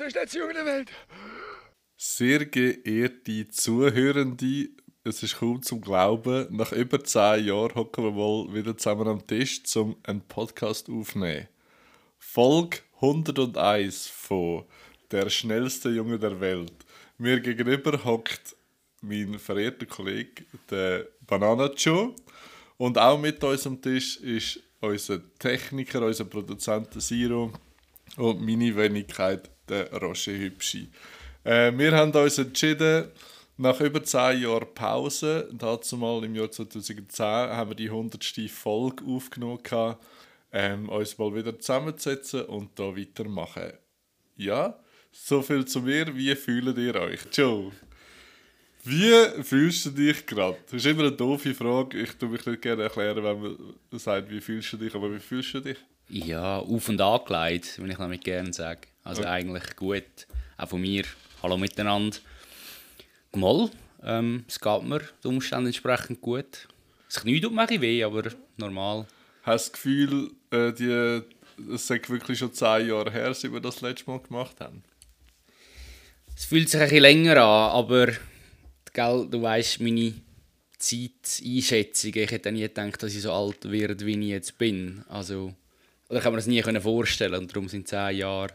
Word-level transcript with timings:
ist 0.00 0.14
der 0.14 0.28
schnellste 0.28 0.38
Junge 0.38 0.54
der 0.54 0.66
Welt. 0.66 0.90
Sehr 1.96 2.46
geehrte 2.46 3.48
Zuhörende, 3.48 4.68
es 5.02 5.22
ist 5.22 5.38
kaum 5.38 5.62
zum 5.62 5.80
Glauben, 5.80 6.46
nach 6.54 6.72
über 6.72 7.02
zehn 7.02 7.46
Jahren 7.46 7.74
hocken 7.74 8.04
wir 8.04 8.12
mal 8.12 8.54
wieder 8.54 8.76
zusammen 8.76 9.08
am 9.08 9.26
Tisch, 9.26 9.62
um 9.74 9.96
einen 10.04 10.20
Podcast 10.20 10.88
aufzunehmen. 10.88 11.48
Folge 12.18 12.78
101 13.00 14.06
von 14.06 14.64
Der 15.10 15.28
schnellste 15.30 15.88
Junge 15.88 16.18
der 16.18 16.40
Welt. 16.40 16.72
Mir 17.16 17.40
gegenüber 17.40 18.04
hockt 18.04 18.54
mein 19.00 19.38
verehrter 19.38 19.86
Kollege, 19.86 20.44
der 20.70 21.08
Banana 21.26 21.72
Joe. 21.72 22.14
Und 22.76 22.98
auch 22.98 23.18
mit 23.18 23.42
uns 23.42 23.66
am 23.66 23.80
Tisch 23.80 24.18
ist 24.18 24.60
unser 24.80 25.20
Techniker, 25.38 26.02
unser 26.02 26.24
Produzent 26.24 26.88
Siro 27.00 27.52
und 28.16 28.40
meine 28.40 28.76
Wenigkeit, 28.76 29.50
der 29.68 29.92
Roger 29.92 30.32
Hübschi. 30.32 30.88
Äh, 31.44 31.72
wir 31.76 31.92
haben 31.92 32.12
uns 32.12 32.38
entschieden, 32.38 33.08
nach 33.56 33.80
über 33.80 34.02
10 34.02 34.42
Jahren 34.42 34.72
Pause, 34.74 35.48
dazu 35.52 35.96
mal 35.96 36.22
im 36.24 36.34
Jahr 36.34 36.50
2010, 36.50 37.08
haben 37.26 37.70
wir 37.70 37.74
die 37.74 37.90
100. 37.90 38.24
Folge 38.50 39.04
aufgenommen, 39.04 39.62
gehabt, 39.62 40.04
ähm, 40.52 40.88
uns 40.88 41.18
mal 41.18 41.34
wieder 41.34 41.58
zusammenzusetzen 41.58 42.42
und 42.42 42.78
da 42.78 42.96
weitermachen. 42.96 43.72
Ja, 44.36 44.78
so 45.10 45.42
viel 45.42 45.64
zu 45.64 45.80
mir. 45.80 46.14
Wie 46.14 46.34
fühlt 46.36 46.78
ihr 46.78 46.94
euch? 46.94 47.20
Joe, 47.32 47.72
wie 48.84 49.42
fühlst 49.42 49.86
du 49.86 49.90
dich 49.90 50.24
gerade? 50.24 50.56
Das 50.66 50.74
ist 50.74 50.86
immer 50.86 51.02
eine 51.02 51.12
doofe 51.12 51.54
Frage. 51.54 52.00
Ich 52.00 52.12
tue 52.12 52.28
mich 52.28 52.46
nicht 52.46 52.62
gerne 52.62 52.84
erklären, 52.84 53.22
wenn 53.22 53.40
man 53.40 53.98
sagt, 53.98 54.30
wie 54.30 54.40
fühlst 54.40 54.72
du 54.72 54.76
dich, 54.76 54.94
aber 54.94 55.12
wie 55.12 55.18
fühlst 55.18 55.54
du 55.54 55.60
dich? 55.60 55.78
Ja, 56.08 56.58
auf 56.58 56.88
und 56.88 57.00
angelegt, 57.00 57.78
würde 57.78 57.92
ich 57.92 57.98
damit 57.98 58.24
gerne 58.24 58.52
sagen. 58.52 58.80
Also 59.08 59.22
Okay. 59.22 59.30
eigentlich 59.30 59.74
gut. 59.76 60.26
Auch 60.58 60.68
von 60.68 60.82
mir. 60.82 61.02
Hallo 61.42 61.56
miteinander. 61.56 62.18
Mal, 63.34 63.70
ähm, 64.02 64.44
es 64.46 64.60
geht 64.60 64.82
mir 64.82 65.00
den 65.24 65.28
Umständen 65.28 65.66
entsprechend 65.66 66.20
gut. 66.20 66.68
Das 67.06 67.22
Knie 67.22 67.40
tut 67.40 67.54
mir 67.54 67.66
ein 67.66 67.80
weh, 67.80 68.04
aber 68.04 68.24
normal. 68.58 69.06
Hast 69.44 69.68
du 69.68 69.70
das 69.70 69.72
Gefühl, 69.72 70.30
äh, 70.50 70.72
die, 70.74 71.22
es 71.72 71.86
sei 71.86 72.02
wirklich 72.08 72.38
schon 72.38 72.52
10 72.52 72.88
Jahre 72.88 73.10
her, 73.10 73.32
seit 73.32 73.50
wir 73.50 73.60
das 73.60 73.80
letzte 73.80 74.10
Mal 74.10 74.20
gemacht 74.20 74.60
haben? 74.60 74.82
Es 76.36 76.44
fühlt 76.44 76.68
sich 76.68 76.78
ein 76.78 76.88
bisschen 76.88 77.02
länger 77.02 77.38
an, 77.38 77.70
aber 77.70 78.08
gell, 78.92 79.26
du 79.30 79.40
weißt 79.40 79.80
meine 79.80 80.12
Zeiteinschätzung. 80.76 82.12
Ich 82.14 82.30
hätte 82.30 82.52
nie 82.52 82.60
gedacht, 82.60 83.02
dass 83.02 83.14
ich 83.14 83.22
so 83.22 83.32
alt 83.32 83.70
werde, 83.70 84.04
wie 84.04 84.20
ich 84.20 84.28
jetzt 84.28 84.58
bin. 84.58 85.02
Also, 85.08 85.54
oder 86.10 86.18
ich 86.18 86.22
kann 86.24 86.34
mir 86.34 86.38
das 86.38 86.46
nie 86.46 86.62
vorstellen. 86.62 87.36
Und 87.36 87.50
darum 87.50 87.70
sind 87.70 87.88
10 87.88 88.14
Jahre 88.18 88.52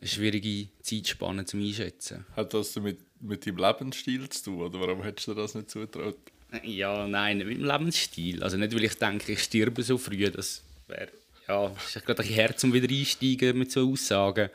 eine 0.00 0.08
schwierige 0.08 0.68
Zeitspanne 0.82 1.44
zum 1.44 1.60
Einschätzen. 1.60 2.24
Hat 2.34 2.54
das 2.54 2.74
mit, 2.76 2.98
mit 3.20 3.46
deinem 3.46 3.58
Lebensstil 3.58 4.28
zu 4.30 4.44
tun, 4.44 4.62
oder 4.62 4.80
warum 4.80 5.02
hättest 5.02 5.28
du 5.28 5.34
dir 5.34 5.42
das 5.42 5.54
nicht 5.54 5.70
zutraut? 5.70 6.16
Ja, 6.64 7.06
nein, 7.06 7.38
nicht 7.38 7.46
mit 7.46 7.58
dem 7.58 7.66
Lebensstil. 7.66 8.42
Also 8.42 8.56
nicht, 8.56 8.74
weil 8.74 8.84
ich 8.84 8.94
denke, 8.94 9.32
ich 9.32 9.42
sterbe 9.42 9.82
so 9.82 9.98
früh. 9.98 10.28
Das 10.30 10.62
wäre, 10.88 11.08
ja, 11.46 11.66
ist 11.68 12.04
gerade 12.04 12.22
ein 12.22 12.28
Herz, 12.28 12.64
um 12.64 12.72
wieder 12.72 12.88
einsteigen 12.88 13.58
mit 13.58 13.70
so 13.70 13.88
Aussagen. 13.90 14.48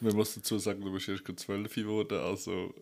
Man 0.00 0.14
muss 0.14 0.34
dazu 0.34 0.58
sagen, 0.58 0.80
du 0.80 0.92
bist 0.92 1.08
erst 1.08 1.24
gerade 1.24 1.36
12 1.36 1.74
geworden, 1.74 2.18
also 2.18 2.72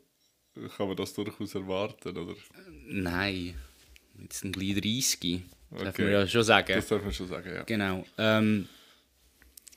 kann 0.77 0.89
man 0.89 0.97
das 0.97 1.15
durchaus 1.15 1.55
erwarten, 1.55 2.17
oder? 2.17 2.35
Nein, 2.87 3.55
jetzt 4.21 4.45
ein 4.45 4.53
gleich 4.53 4.75
30. 4.75 5.41
Das 5.71 5.83
darf 5.83 5.89
Okay. 5.95 6.03
man 6.03 6.13
ja 6.13 6.27
schon 6.27 6.43
sagen. 6.43 6.73
Das 6.75 6.89
darf 6.89 7.03
man 7.03 7.13
schon 7.13 7.29
sagen, 7.29 7.55
ja. 7.55 7.63
Genau. 7.63 8.05
Ähm, 8.19 8.69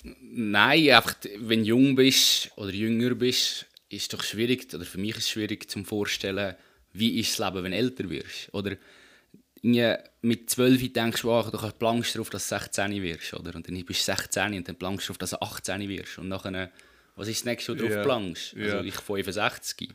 nein, 0.04 0.90
einfach, 0.92 1.16
wenn 1.38 1.62
du 1.62 1.70
jung 1.70 1.96
bist 1.96 2.52
oder 2.56 2.72
jünger 2.72 3.16
bist, 3.16 3.66
ist 3.90 4.02
es 4.04 4.08
doch 4.08 4.24
schwierig, 4.24 4.74
oder 4.74 4.86
für 4.86 4.98
mich 4.98 5.12
ist 5.12 5.18
es 5.26 5.30
schwierig 5.32 5.70
zum 5.70 5.86
vorstellen, 5.86 6.56
wie 6.94 7.20
ist 7.20 7.38
das 7.40 7.48
Leben, 7.48 7.64
wenn 7.64 7.72
du 7.72 7.78
älter 7.78 8.10
wirst. 8.10 8.54
Oder 8.54 8.78
mit 9.62 10.50
12 10.50 10.94
denkst 10.94 11.22
du, 11.22 11.32
ach, 11.34 11.52
du 11.52 11.58
plankst 11.78 12.16
darauf, 12.16 12.30
dass 12.30 12.48
du 12.48 12.56
16 12.58 13.02
wirst. 13.02 13.34
Oder? 13.34 13.56
Und 13.56 13.68
dann 13.68 13.84
bist 13.86 14.08
du 14.08 14.12
16 14.16 14.54
und 14.54 14.68
dann 14.68 14.76
plankst 14.76 15.08
du 15.08 15.14
darauf, 15.14 15.18
dass 15.18 15.30
du 15.32 15.42
18 15.42 15.90
wirst. 15.90 16.18
Und 16.18 16.30
nachher, 16.30 16.72
was 17.16 17.28
ist 17.28 17.42
das 17.42 17.46
nächste, 17.46 17.74
wo 17.74 17.76
du 17.78 17.84
Ja. 17.88 17.96
drauf 17.96 18.04
plankst? 18.06 18.54
Also 18.56 18.78
Ja. 18.78 18.84
ich 18.84 18.96
65. 18.96 19.90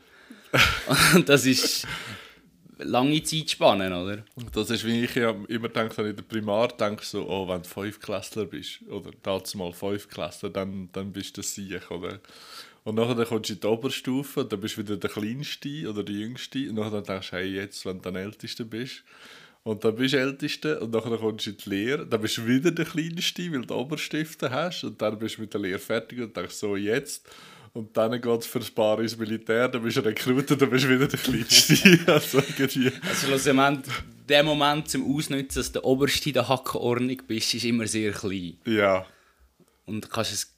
und 1.15 1.27
das 1.27 1.45
ist 1.45 1.87
lange 2.79 3.23
Zeitspanne, 3.23 3.87
oder? 3.95 4.23
Das 4.53 4.69
ist, 4.69 4.85
wie 4.85 5.03
ich 5.03 5.15
ja 5.15 5.35
immer 5.47 5.69
denke, 5.69 5.97
wenn 5.97 6.05
ich 6.05 6.09
in 6.11 6.15
der 6.17 6.23
Primar 6.23 6.69
denke, 6.69 7.05
so, 7.05 7.27
oh, 7.27 7.47
wenn 7.47 7.61
du 7.61 7.69
Fünfklässler 7.69 8.45
bist, 8.45 8.81
oder 8.89 9.11
dazu 9.23 9.57
mal 9.57 9.71
Fünfklässler, 9.71 10.49
dann, 10.49 10.89
dann 10.91 11.11
bist 11.11 11.37
du 11.37 11.41
sicher, 11.41 11.91
oder? 11.91 12.19
Und 12.83 12.95
nachher 12.95 13.25
kommst 13.25 13.49
du 13.49 13.53
in 13.53 13.59
die 13.59 13.67
Oberstufe, 13.67 14.45
dann 14.45 14.59
bist 14.59 14.77
du 14.77 14.81
wieder 14.83 14.97
der 14.97 15.09
Kleinste 15.09 15.89
oder 15.89 16.03
der 16.03 16.15
Jüngste, 16.15 16.69
und 16.69 16.75
nachher 16.75 17.01
denkst 17.01 17.31
du, 17.31 17.35
hey, 17.37 17.55
jetzt, 17.55 17.85
wenn 17.85 17.97
du 17.97 18.03
dann 18.03 18.15
Älteste 18.15 18.65
bist, 18.65 19.03
und 19.63 19.83
dann 19.83 19.95
bist 19.95 20.13
du 20.13 20.19
Älteste, 20.19 20.79
und 20.79 20.91
nachher 20.91 21.17
kommst 21.17 21.47
du 21.47 21.51
in 21.51 21.57
die 21.57 21.69
Lehre, 21.69 22.05
dann 22.05 22.21
bist 22.21 22.37
du 22.37 22.45
wieder 22.45 22.71
der 22.71 22.85
Kleinste, 22.85 23.51
weil 23.51 23.65
du 23.65 23.73
Oberstifte 23.73 24.51
hast, 24.51 24.83
und 24.83 25.01
dann 25.01 25.17
bist 25.17 25.37
du 25.37 25.41
mit 25.41 25.53
der 25.53 25.61
Lehre 25.61 25.79
fertig 25.79 26.19
und 26.19 26.37
denkst, 26.37 26.55
so, 26.55 26.75
jetzt. 26.75 27.27
Und 27.75 27.95
dann 27.97 28.21
geht 28.21 28.39
es 28.39 28.45
für 28.47 28.59
ein 28.59 28.73
paar 28.73 28.99
ins 29.01 29.17
Militär, 29.17 29.67
dann 29.67 29.83
bist 29.83 29.97
du 29.97 30.01
Rekruter, 30.01 30.55
dann 30.55 30.69
bist 30.69 30.85
du 30.85 30.89
wieder 30.89 31.07
der 31.09 31.19
Kleinste. 31.19 31.99
also 32.11 32.37
irgendwie. 32.37 32.89
Also 33.07 33.27
schlussendlich, 33.27 33.93
der 34.29 34.43
Moment 34.43 34.89
zum 34.89 35.13
Ausnutzen, 35.13 35.55
dass 35.59 35.67
du 35.67 35.73
der 35.73 35.83
Oberste 35.83 36.31
der 36.31 36.47
Hackenordnung 36.47 37.21
bist, 37.27 37.53
ist 37.53 37.65
immer 37.65 37.85
sehr 37.85 38.13
klein. 38.13 38.57
Ja. 38.65 39.05
Und 39.85 40.05
du 40.05 40.07
kannst 40.07 40.31
es 40.31 40.53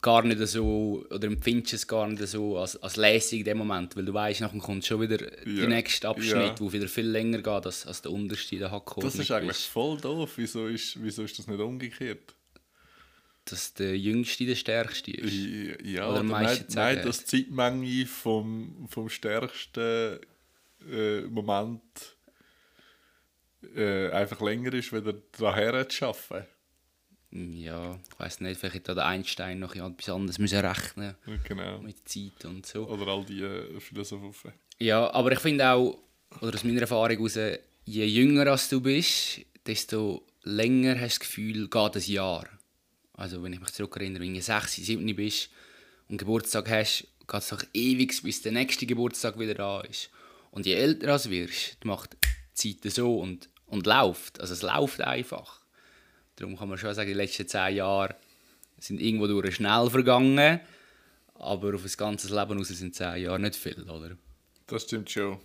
gar 0.00 0.22
nicht 0.24 0.38
so, 0.48 1.04
oder 1.10 1.26
empfindest 1.26 1.74
es 1.74 1.86
gar 1.86 2.08
nicht 2.08 2.26
so 2.26 2.56
als, 2.56 2.82
als 2.82 2.96
lässig 2.96 3.40
in 3.40 3.44
dem 3.44 3.58
Moment, 3.58 3.94
weil 3.96 4.06
du 4.06 4.14
weißt, 4.14 4.40
nachher 4.40 4.60
kommt 4.60 4.86
schon 4.86 5.02
wieder 5.02 5.20
Ja. 5.46 5.60
der 5.60 5.68
nächste 5.68 6.08
Abschnitt, 6.08 6.32
Ja. 6.34 6.54
wo 6.58 6.72
wieder 6.72 6.88
viel 6.88 7.06
länger 7.06 7.38
geht, 7.38 7.66
als, 7.66 7.86
als 7.86 8.00
der 8.00 8.12
unterste 8.12 8.56
der 8.56 8.70
Hackenordnung 8.70 9.12
Das 9.12 9.20
ist 9.20 9.30
eigentlich 9.30 9.48
bist. 9.58 9.66
voll 9.66 10.00
doof. 10.00 10.30
Wieso 10.36 10.68
ist, 10.68 10.96
wieso 11.02 11.22
ist 11.22 11.38
das 11.38 11.46
nicht 11.48 11.60
umgekehrt? 11.60 12.34
Dass 13.46 13.74
der 13.74 13.96
Jüngste 13.98 14.46
der 14.46 14.54
Stärkste 14.54 15.10
ist. 15.12 15.32
Ja, 15.84 16.08
Oder 16.08 16.20
oder 16.20 16.22
nein, 16.22 16.64
nein, 16.74 17.02
dass 17.02 17.24
die 17.24 17.44
Zeitmenge 17.46 18.06
vom, 18.06 18.86
vom 18.88 19.08
stärksten 19.08 20.20
äh, 20.90 21.22
Moment 21.22 21.80
äh, 23.74 24.10
einfach 24.10 24.40
länger 24.40 24.72
ist, 24.74 24.92
wieder 24.92 25.14
daher 25.38 25.88
zu 25.88 26.06
arbeiten. 26.06 26.46
Ja, 27.32 27.98
ich 28.12 28.18
weiß 28.18 28.40
nicht, 28.40 28.58
vielleicht 28.58 28.88
da 28.88 28.94
der 28.94 29.06
Einstein 29.06 29.60
noch 29.60 29.74
etwas 29.76 30.08
anderes 30.08 30.38
müssen 30.38 30.58
rechnen 30.58 31.14
Genau. 31.44 31.78
mit 31.80 32.08
Zeit 32.08 32.44
und 32.44 32.66
so. 32.66 32.88
Oder 32.88 33.06
all 33.06 33.24
die 33.24 33.40
äh, 33.42 33.78
Philosophen. 33.80 34.52
Ja, 34.78 35.12
aber 35.12 35.32
ich 35.32 35.38
finde 35.38 35.68
auch, 35.70 35.98
oder 36.40 36.54
aus 36.54 36.64
meiner 36.64 36.80
Erfahrung 36.80 37.16
heraus, 37.16 37.38
je 37.84 38.04
jünger 38.04 38.48
als 38.48 38.68
du 38.68 38.80
bist, 38.80 39.40
desto 39.66 40.26
länger 40.42 40.94
hast 40.98 41.02
du 41.02 41.06
das 41.06 41.20
Gefühl, 41.20 41.68
geht 41.68 41.96
ein 41.96 42.02
Jahr. 42.12 42.46
Also 43.20 43.42
wenn 43.42 43.52
ich 43.52 43.60
mich 43.60 43.72
zurückerinnere, 43.72 44.22
wenn 44.22 44.32
du 44.32 44.40
6, 44.40 44.76
7 44.76 45.14
bist 45.14 45.50
und 46.08 46.16
Geburtstag 46.16 46.70
hast, 46.70 47.06
geht 47.28 47.40
es 47.40 47.48
doch 47.50 47.62
ewig, 47.74 48.22
bis 48.22 48.40
der 48.40 48.52
nächste 48.52 48.86
Geburtstag 48.86 49.38
wieder 49.38 49.52
da 49.52 49.82
ist. 49.82 50.08
Und 50.50 50.64
je 50.64 50.72
älter 50.72 51.18
du 51.18 51.30
wirst, 51.30 51.84
macht 51.84 52.16
die 52.62 52.80
Zeit 52.80 52.92
so 52.94 53.18
und, 53.18 53.50
und 53.66 53.86
läuft. 53.86 54.40
Also 54.40 54.54
es 54.54 54.62
läuft 54.62 55.02
einfach. 55.02 55.60
Darum 56.36 56.56
kann 56.56 56.70
man 56.70 56.78
schon 56.78 56.94
sagen, 56.94 57.08
die 57.08 57.14
letzten 57.14 57.46
10 57.46 57.76
Jahre 57.76 58.16
sind 58.78 59.02
irgendwo 59.02 59.26
durch 59.26 59.56
schnell 59.56 59.90
vergangen, 59.90 60.60
aber 61.34 61.74
auf 61.74 61.82
das 61.82 61.98
ganze 61.98 62.34
Leben 62.34 62.56
raus 62.56 62.68
sind 62.68 62.94
10 62.94 63.22
Jahre 63.22 63.38
nicht 63.38 63.56
viel, 63.56 63.82
oder? 63.82 64.16
Das 64.66 64.84
stimmt 64.84 65.10
schon. 65.10 65.38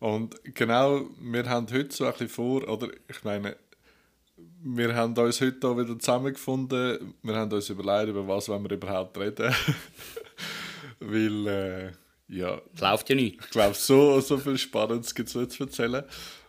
Und 0.00 0.34
genau, 0.42 1.08
wir 1.20 1.48
haben 1.48 1.72
heute 1.72 1.94
so 1.94 2.06
ein 2.06 2.12
bisschen 2.12 2.28
vor, 2.28 2.68
oder 2.68 2.88
ich 3.08 3.22
meine, 3.22 3.56
wir 4.36 4.94
haben 4.94 5.16
uns 5.16 5.40
heute 5.40 5.58
hier 5.60 5.78
wieder 5.78 5.98
zusammengefunden. 5.98 7.14
Wir 7.22 7.36
haben 7.36 7.52
uns 7.52 7.68
überlegt, 7.68 8.08
über 8.08 8.26
was 8.26 8.48
wollen 8.48 8.64
wir 8.64 8.72
überhaupt 8.72 9.16
reden. 9.18 9.54
Weil, 11.00 11.46
äh, 11.46 11.92
ja, 12.28 12.60
läuft 12.80 13.10
ja 13.10 13.14
nicht. 13.14 13.40
ich 13.40 13.50
glaube, 13.50 13.74
so, 13.74 14.20
so 14.20 14.38
viel 14.38 14.56
Spannendes 14.58 15.14
gibt 15.14 15.28
es 15.28 15.34
nicht 15.34 15.52
zu 15.52 15.64
erzählen. 15.64 16.04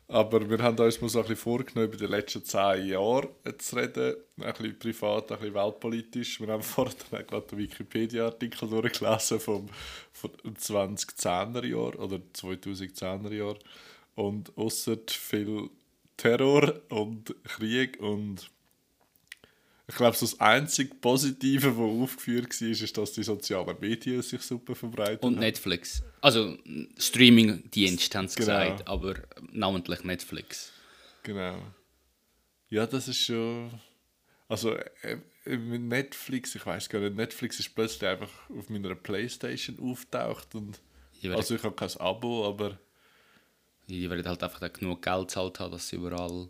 Aber 0.08 0.48
wir 0.50 0.60
haben 0.60 0.78
uns 0.78 1.02
mal 1.02 1.10
so 1.10 1.20
ein 1.20 1.24
bisschen 1.24 1.38
vorgenommen, 1.38 1.88
über 1.88 1.98
die 1.98 2.06
letzten 2.06 2.44
zehn 2.44 2.88
Jahre 2.88 3.30
zu 3.58 3.76
reden. 3.76 4.16
Ein 4.40 4.54
bisschen 4.54 4.80
privat, 4.80 5.32
ein 5.32 5.40
bisschen 5.40 5.56
weltpolitisch. 5.56 6.40
Wir 6.40 6.48
haben 6.48 6.64
vorhin 6.64 6.96
auch 7.12 7.28
gerade 7.28 7.48
den 7.48 7.58
Wikipedia-Artikel 7.58 8.70
durchgelesen 8.70 9.40
vom, 9.40 9.68
vom 10.14 10.32
2010er 10.46 11.66
Jahr 11.66 12.00
oder 12.00 12.20
2010er 12.34 13.34
Jahr. 13.34 13.56
Und 14.16 14.56
außer 14.58 14.98
viel 15.08 15.70
Terror 16.18 16.82
und 16.90 17.36
Krieg 17.44 18.00
und 18.00 18.50
ich 19.88 19.96
glaube, 19.96 20.18
so 20.18 20.26
das 20.26 20.40
einzige 20.40 20.96
Positive, 20.96 21.68
das 21.68 21.78
aufgeführt 21.78 22.60
war, 22.60 22.68
ist, 22.70 22.98
dass 22.98 23.12
die 23.14 23.22
sozialen 23.24 23.78
Medien 23.80 24.22
sich 24.24 24.42
super 24.42 24.74
verbreitet 24.74 25.22
Und 25.22 25.36
haben. 25.36 25.42
Netflix. 25.42 26.02
Also 26.22 26.58
Streaming-Dienst 26.98 28.16
haben 28.16 28.28
sie 28.28 28.38
Genau. 28.40 28.60
gesagt, 28.60 28.88
aber 28.88 29.16
namentlich 29.52 30.04
Netflix. 30.04 30.72
Genau. 31.22 31.62
Ja, 32.70 32.88
das 32.88 33.08
ist 33.08 33.20
schon. 33.20 33.80
Also 34.48 34.76
äh, 34.76 35.18
mit 35.58 35.82
Netflix, 35.82 36.56
ich 36.56 36.66
weiß 36.66 36.90
gar 36.90 37.00
nicht, 37.00 37.16
Netflix 37.16 37.60
ist 37.60 37.76
plötzlich 37.76 38.10
einfach 38.10 38.30
auf 38.50 38.70
meiner 38.70 38.96
Playstation 38.96 39.78
auftaucht 39.80 40.56
und 40.56 40.80
also 41.30 41.56
ich 41.56 41.64
habe 41.64 41.76
kein 41.76 41.90
Abo, 41.98 42.48
aber 42.48 42.80
die 43.88 44.10
werden 44.10 44.26
halt 44.26 44.44
einfach 44.44 44.60
dann 44.60 44.74
genug 44.74 45.02
Geld 45.02 45.32
zahlt 45.32 45.60
haben, 45.60 45.72
dass 45.72 45.88
sie 45.90 45.96
überall 45.98 46.50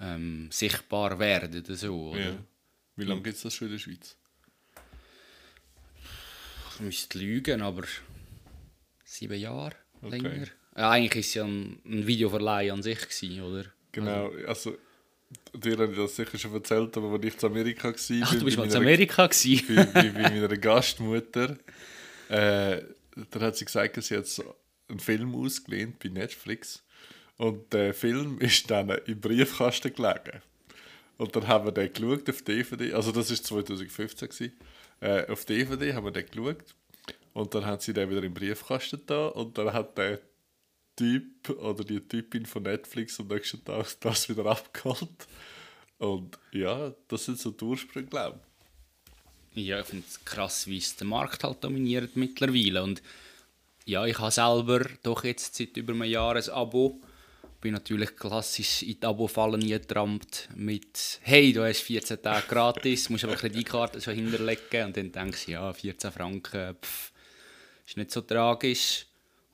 ähm, 0.00 0.48
sichtbar 0.50 1.18
werden 1.18 1.62
oder 1.64 1.74
so. 1.74 2.10
Oder? 2.10 2.20
ja. 2.20 2.36
Wie 2.96 3.04
lange 3.04 3.22
gibt 3.22 3.36
es 3.36 3.42
das 3.42 3.54
schon 3.54 3.66
in 3.68 3.72
der 3.72 3.78
Schweiz? 3.80 4.16
Ich 6.74 6.80
müsste 6.80 7.18
lügen, 7.18 7.62
aber 7.62 7.84
sieben 9.04 9.38
Jahre 9.38 9.74
Okay. 10.02 10.18
länger. 10.18 10.46
Ja, 10.76 10.90
eigentlich 10.90 11.14
war 11.14 11.20
es 11.20 11.34
ja 11.34 11.44
ein, 11.44 11.80
ein 11.86 12.06
Videoverleih 12.06 12.72
an 12.72 12.82
sich, 12.82 13.00
gewesen, 13.00 13.42
oder? 13.42 13.64
Genau, 13.92 14.30
also 14.46 14.76
dir 15.54 15.78
habe 15.78 15.92
ich 15.92 15.96
das 15.96 16.16
sicher 16.16 16.36
schon 16.36 16.52
erzählt, 16.52 16.96
aber 16.96 17.12
als 17.12 17.24
ich 17.24 17.38
zu 17.38 17.46
Amerika 17.46 17.88
war, 17.88 17.94
Ach, 18.22 18.34
du 18.34 18.44
bist 18.44 18.56
mal 18.58 18.68
zu 18.68 18.78
Amerika 18.78 19.26
gewesen. 19.26 19.64
bei, 19.68 19.84
bei, 19.86 20.10
bei 20.10 20.30
meiner 20.30 20.56
Gastmutter, 20.56 21.56
äh, 22.28 22.82
da 23.30 23.40
hat 23.40 23.56
sie 23.56 23.64
gesagt, 23.64 24.02
sie 24.02 24.16
hat 24.16 24.26
so 24.26 24.54
einen 24.88 25.00
Film 25.00 25.34
ausgelehnt 25.34 25.98
bei 25.98 26.08
Netflix 26.08 26.82
und 27.36 27.72
der 27.72 27.94
Film 27.94 28.38
ist 28.40 28.70
dann 28.70 28.90
im 28.90 29.20
Briefkasten 29.20 29.92
gelegen. 29.92 30.42
Und 31.16 31.36
dann 31.36 31.46
haben 31.46 31.64
wir 31.66 31.72
den 31.72 31.92
geschaut 31.92 32.28
auf 32.28 32.42
DVD, 32.42 32.92
also 32.92 33.12
das 33.12 33.30
war 33.30 33.36
2015, 33.36 34.28
gewesen. 34.28 34.52
Äh, 35.00 35.30
auf 35.30 35.44
DVD 35.44 35.94
haben 35.94 36.04
wir 36.04 36.10
den 36.10 36.26
geschaut 36.26 36.74
und 37.32 37.54
dann 37.54 37.66
hat 37.66 37.82
sie 37.82 37.92
den 37.92 38.10
wieder 38.10 38.22
im 38.22 38.34
Briefkasten 38.34 39.00
da 39.06 39.28
und 39.28 39.56
dann 39.58 39.72
hat 39.72 39.96
der 39.98 40.20
Typ 40.96 41.48
oder 41.50 41.84
die 41.84 42.00
Typin 42.00 42.46
von 42.46 42.62
Netflix 42.62 43.18
am 43.18 43.28
nächsten 43.28 43.64
Tag 43.64 43.86
das 44.00 44.28
wieder 44.28 44.46
abgeholt. 44.46 45.26
Und 45.98 46.38
ja, 46.52 46.92
das 47.08 47.24
sind 47.24 47.38
so 47.38 47.50
die 47.50 47.64
Ursprünge, 47.64 48.08
glaube 48.08 48.40
ich. 49.54 49.66
Ja, 49.66 49.80
ich 49.80 49.86
finde 49.86 50.04
es 50.08 50.24
krass, 50.24 50.66
wie 50.66 50.78
es 50.78 50.96
den 50.96 51.08
Markt 51.08 51.44
halt 51.44 51.62
dominiert 51.62 52.16
mittlerweile. 52.16 52.82
Und 52.82 53.02
ja, 53.84 54.06
ich 54.06 54.18
habe 54.18 54.30
selber 54.30 54.86
doch 55.02 55.24
jetzt 55.24 55.54
seit 55.54 55.76
über 55.76 55.92
einem 55.92 56.04
Jahr 56.04 56.36
ein 56.36 56.48
Abo. 56.50 57.00
Bin 57.60 57.74
natürlich 57.74 58.16
klassisch 58.16 58.82
in 58.82 59.00
die 59.00 59.06
Abo-Fallen 59.06 59.66
getrampt 59.66 60.48
mit 60.54 61.20
«Hey, 61.22 61.52
du 61.52 61.64
hast 61.64 61.80
14 61.80 62.20
Tage 62.20 62.46
gratis, 62.46 63.08
musst 63.08 63.24
aber 63.24 63.36
Kreditkarte 63.36 64.00
schon 64.00 64.14
hinterlegen». 64.14 64.86
Und 64.86 64.96
dann 64.96 65.12
denkst 65.12 65.46
du, 65.46 65.52
ja, 65.52 65.72
14 65.72 66.12
Franken, 66.12 66.76
pff, 66.76 67.12
ist 67.86 67.96
nicht 67.96 68.10
so 68.10 68.20
tragisch. 68.20 69.06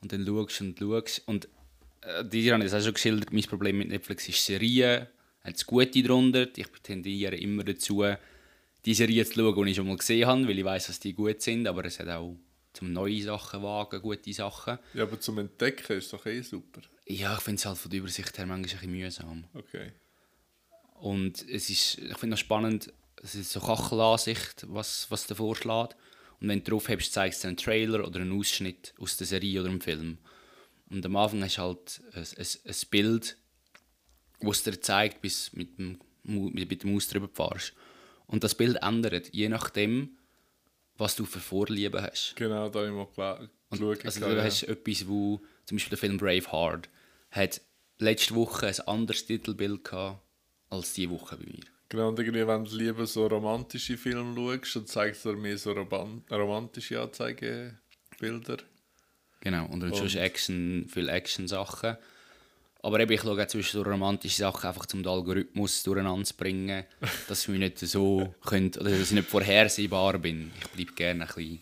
Und 0.03 0.13
dann 0.13 0.27
schaust 0.27 0.61
und 0.61 0.79
schaust. 0.79 1.23
Und 1.27 1.49
äh, 2.03 2.25
dir 2.25 2.55
habe 2.55 2.65
ich 2.65 2.71
das 2.71 2.81
auch 2.81 2.85
schon 2.85 2.95
geschildert, 2.95 3.33
mein 3.33 3.43
Problem 3.43 3.79
mit 3.79 3.89
Netflix 3.89 4.29
ist 4.29 4.45
Serien. 4.45 5.07
Hat 5.45 5.57
es 5.57 5.67
gute 5.67 6.03
drunter. 6.03 6.47
Ich 6.57 6.67
tendiere 6.83 7.37
immer 7.37 7.65
dazu, 7.65 8.05
die 8.85 8.95
Serie 8.95 9.25
zu 9.25 9.35
schauen, 9.35 9.65
die 9.65 9.71
ich 9.71 9.77
schon 9.77 9.87
mal 9.87 9.97
gesehen 9.97 10.27
habe, 10.27 10.49
weil 10.49 10.59
ich 10.59 10.65
weiß, 10.65 10.89
dass 10.89 11.01
die 11.01 11.13
gut 11.13 11.41
sind. 11.43 11.67
Aber 11.67 11.85
es 11.85 11.99
hat 11.99 12.09
auch 12.09 12.37
zum 12.73 12.93
neue 12.93 13.23
Sachen 13.23 13.63
wagen, 13.63 14.01
gute 14.03 14.33
Sachen. 14.33 14.79
Ja, 14.95 15.03
aber 15.05 15.21
zum 15.21 15.39
Entdecken 15.39 15.99
ist 15.99 16.13
doch 16.13 16.25
eh 16.27 16.43
super. 16.43 16.81
Ja, 17.07 17.35
ich 17.35 17.41
finde 17.41 17.59
es 17.59 17.67
halt 17.67 17.79
von 17.79 17.91
der 17.91 18.01
Übersicht 18.01 18.39
her 18.39 18.47
manchmal 18.47 18.59
ein 18.59 18.63
bisschen 18.63 18.91
mühsam. 18.91 19.45
Okay. 19.55 19.93
Und 21.01 21.49
es 21.49 21.71
ist, 21.71 21.99
ich 21.99 22.19
finde 22.19 22.35
noch 22.35 22.39
spannend, 22.39 22.93
es 23.23 23.35
ist 23.35 23.51
so 23.51 23.61
Kachelansicht, 23.61 24.67
was, 24.69 25.11
was 25.11 25.27
der 25.27 25.37
vorschlägt. 25.37 25.97
Und 26.41 26.49
wenn 26.49 26.63
du 26.63 26.71
drauf 26.71 26.89
hast, 26.89 27.13
zeigst 27.13 27.45
du 27.45 27.49
einen 27.49 27.57
Trailer 27.57 28.07
oder 28.07 28.21
einen 28.21 28.39
Ausschnitt 28.39 28.95
aus 28.99 29.17
der 29.17 29.27
Serie 29.27 29.61
oder 29.61 29.71
einem 29.71 29.81
Film. 29.81 30.19
Und 30.91 31.05
am 31.05 31.17
Anfang 31.17 31.43
hast 31.43 31.57
du 31.57 31.63
halt 31.63 32.01
ein, 32.15 32.23
ein, 32.23 32.47
ein 32.65 32.77
Bild, 32.91 33.37
das 34.41 34.57
es 34.57 34.63
dir 34.65 34.81
zeigt, 34.81 35.21
bis 35.21 35.51
du 35.51 35.59
mit 35.59 35.79
dem, 35.79 36.01
mit, 36.23 36.83
der 36.83 36.91
Maus 36.91 37.09
drüber 37.09 37.29
fahrst. 37.33 37.75
Und 38.27 38.45
das 38.45 38.55
Bild 38.55 38.77
ändert, 38.83 39.33
je 39.33 39.49
nachdem, 39.49 40.17
was 41.01 41.17
du 41.17 41.25
für 41.25 41.41
Vorlieben 41.41 42.01
hast. 42.03 42.35
Genau, 42.37 42.69
da 42.69 42.81
habe 42.81 42.89
ich 42.89 42.95
mal 42.95 43.49
geschaut. 43.71 44.05
Also 44.05 44.21
ja. 44.21 44.35
du 44.35 44.45
hast 44.45 44.63
etwas, 44.65 45.09
wo 45.09 45.41
zum 45.65 45.77
Beispiel 45.77 45.91
der 45.91 45.99
Film 45.99 46.19
Braveheart 46.19 46.89
hat 47.31 47.61
letzte 47.99 48.35
Woche 48.35 48.67
ein 48.67 48.81
anderes 48.81 49.25
Titelbild 49.27 49.85
gehabt 49.85 50.21
als 50.69 50.93
diese 50.93 51.11
Woche 51.11 51.37
bei 51.37 51.45
mir. 51.45 51.65
Genau, 51.89 52.09
und 52.09 52.19
irgendwie, 52.19 52.47
wenn 52.47 52.65
du 52.65 52.77
lieber 52.77 53.07
so 53.07 53.27
romantische 53.27 53.97
Filme 53.97 54.35
schaust, 54.37 54.77
dann 54.77 54.87
zeigst 54.87 55.25
du 55.25 55.33
dir 55.33 55.39
mehr 55.39 55.59
so 55.59 55.73
roman 55.73 56.23
romantische 56.31 57.01
Anzeigebilder. 57.01 58.59
Genau, 59.41 59.67
und 59.67 59.81
dann 59.81 59.95
sonst 59.95 60.15
Action, 60.15 60.87
viele 60.89 61.11
Action-Sachen. 61.11 61.97
Aber 62.83 62.99
eben, 63.01 63.13
ich 63.13 63.21
schaue 63.21 63.47
zwischen 63.47 63.73
so 63.73 63.83
romantischen 63.83 64.39
Sachen 64.39 64.69
einfach, 64.69 64.87
um 64.95 65.03
den 65.03 65.13
Algorithmus 65.13 65.83
durcheinander 65.83 66.25
zu 66.25 66.35
bringen, 66.35 66.85
dass 67.29 67.47
ich 67.47 67.59
nicht 67.59 67.79
so 67.79 68.35
könnt, 68.45 68.79
oder 68.79 68.91
dass 68.91 69.01
ich 69.01 69.13
nicht 69.13 69.29
vorhersehbar 69.29 70.19
bin. 70.19 70.51
Ich 70.61 70.69
bleibe 70.71 70.93
gerne 70.93 71.25
ein 71.25 71.35
bisschen... 71.35 71.61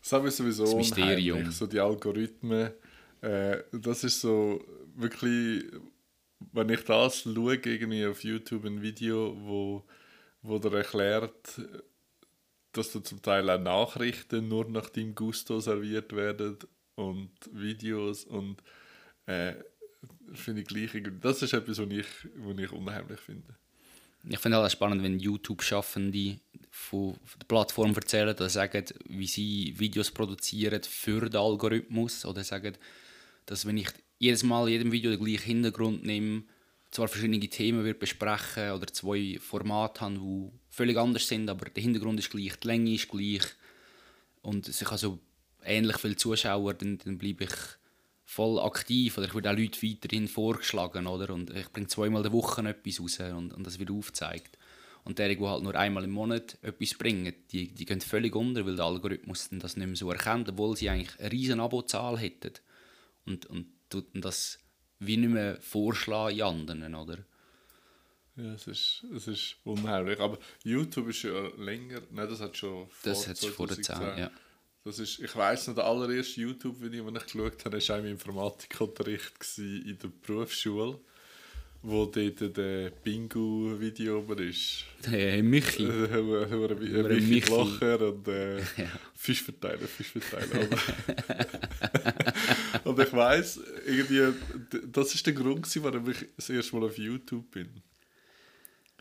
Das 0.00 0.12
habe 0.12 0.28
ich 0.28 0.34
sowieso 0.34 0.64
Das 0.64 0.74
Mysterium. 0.74 1.36
unheimlich, 1.36 1.56
so 1.56 1.66
die 1.66 1.78
Algorithmen. 1.78 2.72
Äh, 3.20 3.58
das 3.72 4.04
ist 4.04 4.20
so 4.20 4.64
wirklich, 4.96 5.64
wenn 6.52 6.68
ich 6.70 6.84
das 6.84 7.22
schaue, 7.22 7.54
irgendwie 7.54 8.06
auf 8.06 8.24
YouTube 8.24 8.64
ein 8.64 8.82
Video, 8.82 9.36
wo, 9.38 9.84
wo 10.42 10.58
der 10.58 10.72
erklärt, 10.72 11.60
dass 12.72 12.90
da 12.90 13.04
zum 13.04 13.22
Teil 13.22 13.48
auch 13.48 13.60
Nachrichten 13.60 14.48
nur 14.48 14.68
nach 14.68 14.88
deinem 14.88 15.14
Gusto 15.14 15.60
serviert 15.60 16.16
werden 16.16 16.58
und 16.96 17.30
Videos 17.52 18.24
und 18.24 18.56
äh, 19.26 19.54
finde 20.34 20.62
ich 20.62 20.68
gleich 20.68 20.90
das 21.20 21.42
ist 21.42 21.52
etwas, 21.52 21.78
was 21.78 21.90
ich, 21.90 22.06
was 22.36 22.58
ich 22.58 22.72
unheimlich 22.72 23.20
finde. 23.20 23.54
Ich 24.28 24.38
finde 24.38 24.58
es 24.58 24.64
auch 24.64 24.70
spannend, 24.70 25.02
wenn 25.02 25.18
YouTube-Schaffende 25.18 26.38
von 26.70 27.16
der 27.40 27.46
Plattform 27.46 27.92
erzählen 27.92 28.34
oder 28.34 28.48
sagen, 28.48 28.84
wie 29.08 29.26
sie 29.26 29.74
Videos 29.76 30.10
produzieren 30.10 30.80
für 30.84 31.28
den 31.28 31.40
Algorithmus 31.40 32.24
oder 32.24 32.44
sagen, 32.44 32.76
dass 33.46 33.66
wenn 33.66 33.78
ich 33.78 33.88
jedes 34.18 34.44
Mal 34.44 34.68
jedem 34.68 34.92
Video 34.92 35.10
den 35.10 35.22
gleichen 35.22 35.44
Hintergrund 35.44 36.04
nehme, 36.04 36.44
zwar 36.92 37.08
verschiedene 37.08 37.40
Themen 37.48 37.84
wird 37.84 37.98
besprechen 37.98 38.70
oder 38.70 38.86
zwei 38.86 39.38
Formate 39.40 40.02
haben, 40.02 40.14
die 40.14 40.52
völlig 40.70 40.96
anders 40.96 41.26
sind, 41.26 41.50
aber 41.50 41.68
der 41.68 41.82
Hintergrund 41.82 42.20
ist 42.20 42.30
gleich, 42.30 42.56
die 42.58 42.68
Länge 42.68 42.94
ist 42.94 43.08
gleich 43.08 43.42
und 44.42 44.68
ich 44.68 44.84
habe 44.84 44.98
so 44.98 45.18
ähnlich 45.64 45.98
viele 45.98 46.16
Zuschauer, 46.16 46.74
dann, 46.74 46.98
dann 46.98 47.18
bleibe 47.18 47.44
ich 47.44 47.54
voll 48.32 48.58
aktiv 48.60 49.18
oder 49.18 49.26
ich 49.26 49.34
werde 49.34 49.50
auch 49.50 49.56
Leute 49.56 49.82
weiterhin 49.82 50.26
vorgeschlagen 50.26 51.06
oder 51.06 51.34
und 51.34 51.50
ich 51.50 51.68
bringe 51.70 51.88
zweimal 51.88 52.22
der 52.22 52.32
Woche 52.32 52.66
etwas 52.66 53.00
raus 53.00 53.20
und, 53.20 53.52
und 53.52 53.66
das 53.66 53.78
wird 53.78 53.90
aufgezeigt 53.90 54.56
und 55.04 55.18
der, 55.18 55.28
die 55.28 55.38
halt 55.40 55.62
nur 55.62 55.74
einmal 55.74 56.04
im 56.04 56.12
Monat 56.12 56.56
etwas 56.62 56.94
bringen, 56.94 57.34
die, 57.50 57.68
die 57.68 57.84
gehen 57.84 58.00
völlig 58.00 58.34
unter, 58.34 58.64
weil 58.64 58.76
der 58.76 58.86
Algorithmus 58.86 59.50
das 59.52 59.76
nicht 59.76 59.86
mehr 59.86 59.96
so 59.96 60.10
erkennt, 60.10 60.48
obwohl 60.48 60.76
sie 60.76 60.88
eigentlich 60.88 61.18
eine 61.20 61.30
riesen 61.30 61.60
Abozahl 61.60 62.18
hätten 62.18 62.54
und, 63.26 63.46
und 63.46 63.66
tut 63.90 64.06
das 64.14 64.58
wie 64.98 65.16
nicht 65.16 65.30
mehr 65.30 65.60
vorschlagen 65.60 66.36
in 66.36 66.42
anderen, 66.42 66.94
oder? 66.94 67.18
Ja, 68.36 68.54
es 68.54 68.66
ist, 68.66 69.04
es 69.14 69.28
ist 69.28 69.56
unheimlich. 69.64 70.18
Aber 70.20 70.38
YouTube 70.64 71.08
ist 71.08 71.22
ja 71.22 71.48
länger, 71.58 72.00
nein, 72.10 72.28
das 72.28 72.40
hat 72.40 72.56
schon 72.56 72.88
Das 73.02 73.28
hat 73.28 73.36
es 73.36 73.44
vor 73.44 73.66
der 73.66 73.82
2010. 73.82 73.84
Zeit, 73.84 74.18
ja. 74.18 74.30
Das 74.84 74.98
ist, 74.98 75.20
ich 75.20 75.36
weiss 75.36 75.68
noch, 75.68 75.76
der 75.76 75.84
allererste 75.84 76.40
YouTube-Video, 76.40 77.04
den 77.04 77.16
ich 77.16 77.24
geschaut 77.24 77.64
habe, 77.64 77.78
war 77.88 77.96
auch 77.96 78.00
im 78.00 78.06
Informatikunterricht 78.06 79.32
in 79.58 79.96
der 80.02 80.08
Berufsschule, 80.26 80.98
wo 81.82 82.06
dort 82.06 82.56
der 82.56 82.90
Bingo-Video 82.90 84.18
oben 84.18 84.48
ist. 84.48 84.84
Hey, 85.04 85.40
Michi. 85.42 85.84
Hure- 85.86 86.50
hure- 86.50 86.50
Hure 86.50 87.14
Michi 87.14 87.26
Michi. 87.28 87.40
Blocher 87.46 88.08
und 88.12 88.26
äh, 88.26 88.60
Fischverteiler, 89.14 89.86
Fischverteiler. 89.86 90.68
Und, 92.84 92.86
und 92.98 92.98
ich 93.06 93.12
weiss, 93.12 93.60
irgendwie, 93.86 94.32
das 94.90 95.14
ist 95.14 95.24
der 95.24 95.32
Grund, 95.34 95.64
warum 95.84 96.10
ich 96.10 96.26
das 96.36 96.50
erste 96.50 96.74
Mal 96.76 96.86
auf 96.86 96.98
YouTube 96.98 97.48
bin. 97.52 97.68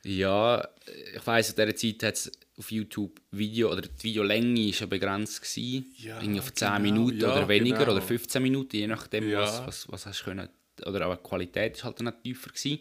Ja, 0.03 0.67
ich 1.15 1.25
weiss, 1.25 1.49
in 1.51 1.55
dieser 1.55 1.75
Zeit 1.75 2.03
hat 2.03 2.15
es 2.15 2.31
auf 2.61 2.71
YouTube 2.71 3.19
Video, 3.31 3.71
oder 3.71 3.81
die 3.81 4.03
Videolänge 4.03 4.67
war 4.67 4.79
ja 4.79 4.85
begrenzt. 4.85 5.41
Gewesen. 5.41 5.93
Ja, 5.97 6.21
Irgendwie 6.21 6.39
auf 6.39 6.53
10 6.53 6.67
genau. 6.67 6.79
Minuten 6.79 7.19
Ja, 7.19 7.33
oder 7.35 7.47
weniger 7.47 7.79
genau. 7.79 7.91
oder 7.93 8.01
15 8.01 8.41
Minuten, 8.41 8.75
je 8.77 8.87
nachdem, 8.87 9.27
Ja. 9.29 9.41
was, 9.41 9.67
was, 9.67 9.91
was 9.91 10.05
hast 10.05 10.21
du 10.21 10.25
können. 10.25 10.47
Oder 10.85 11.07
auch 11.07 11.15
die 11.15 11.23
Qualität 11.23 11.75
ist 11.77 11.83
halt 11.83 11.99
dann 11.99 12.13
tiefer. 12.23 12.49
Gewesen. 12.49 12.79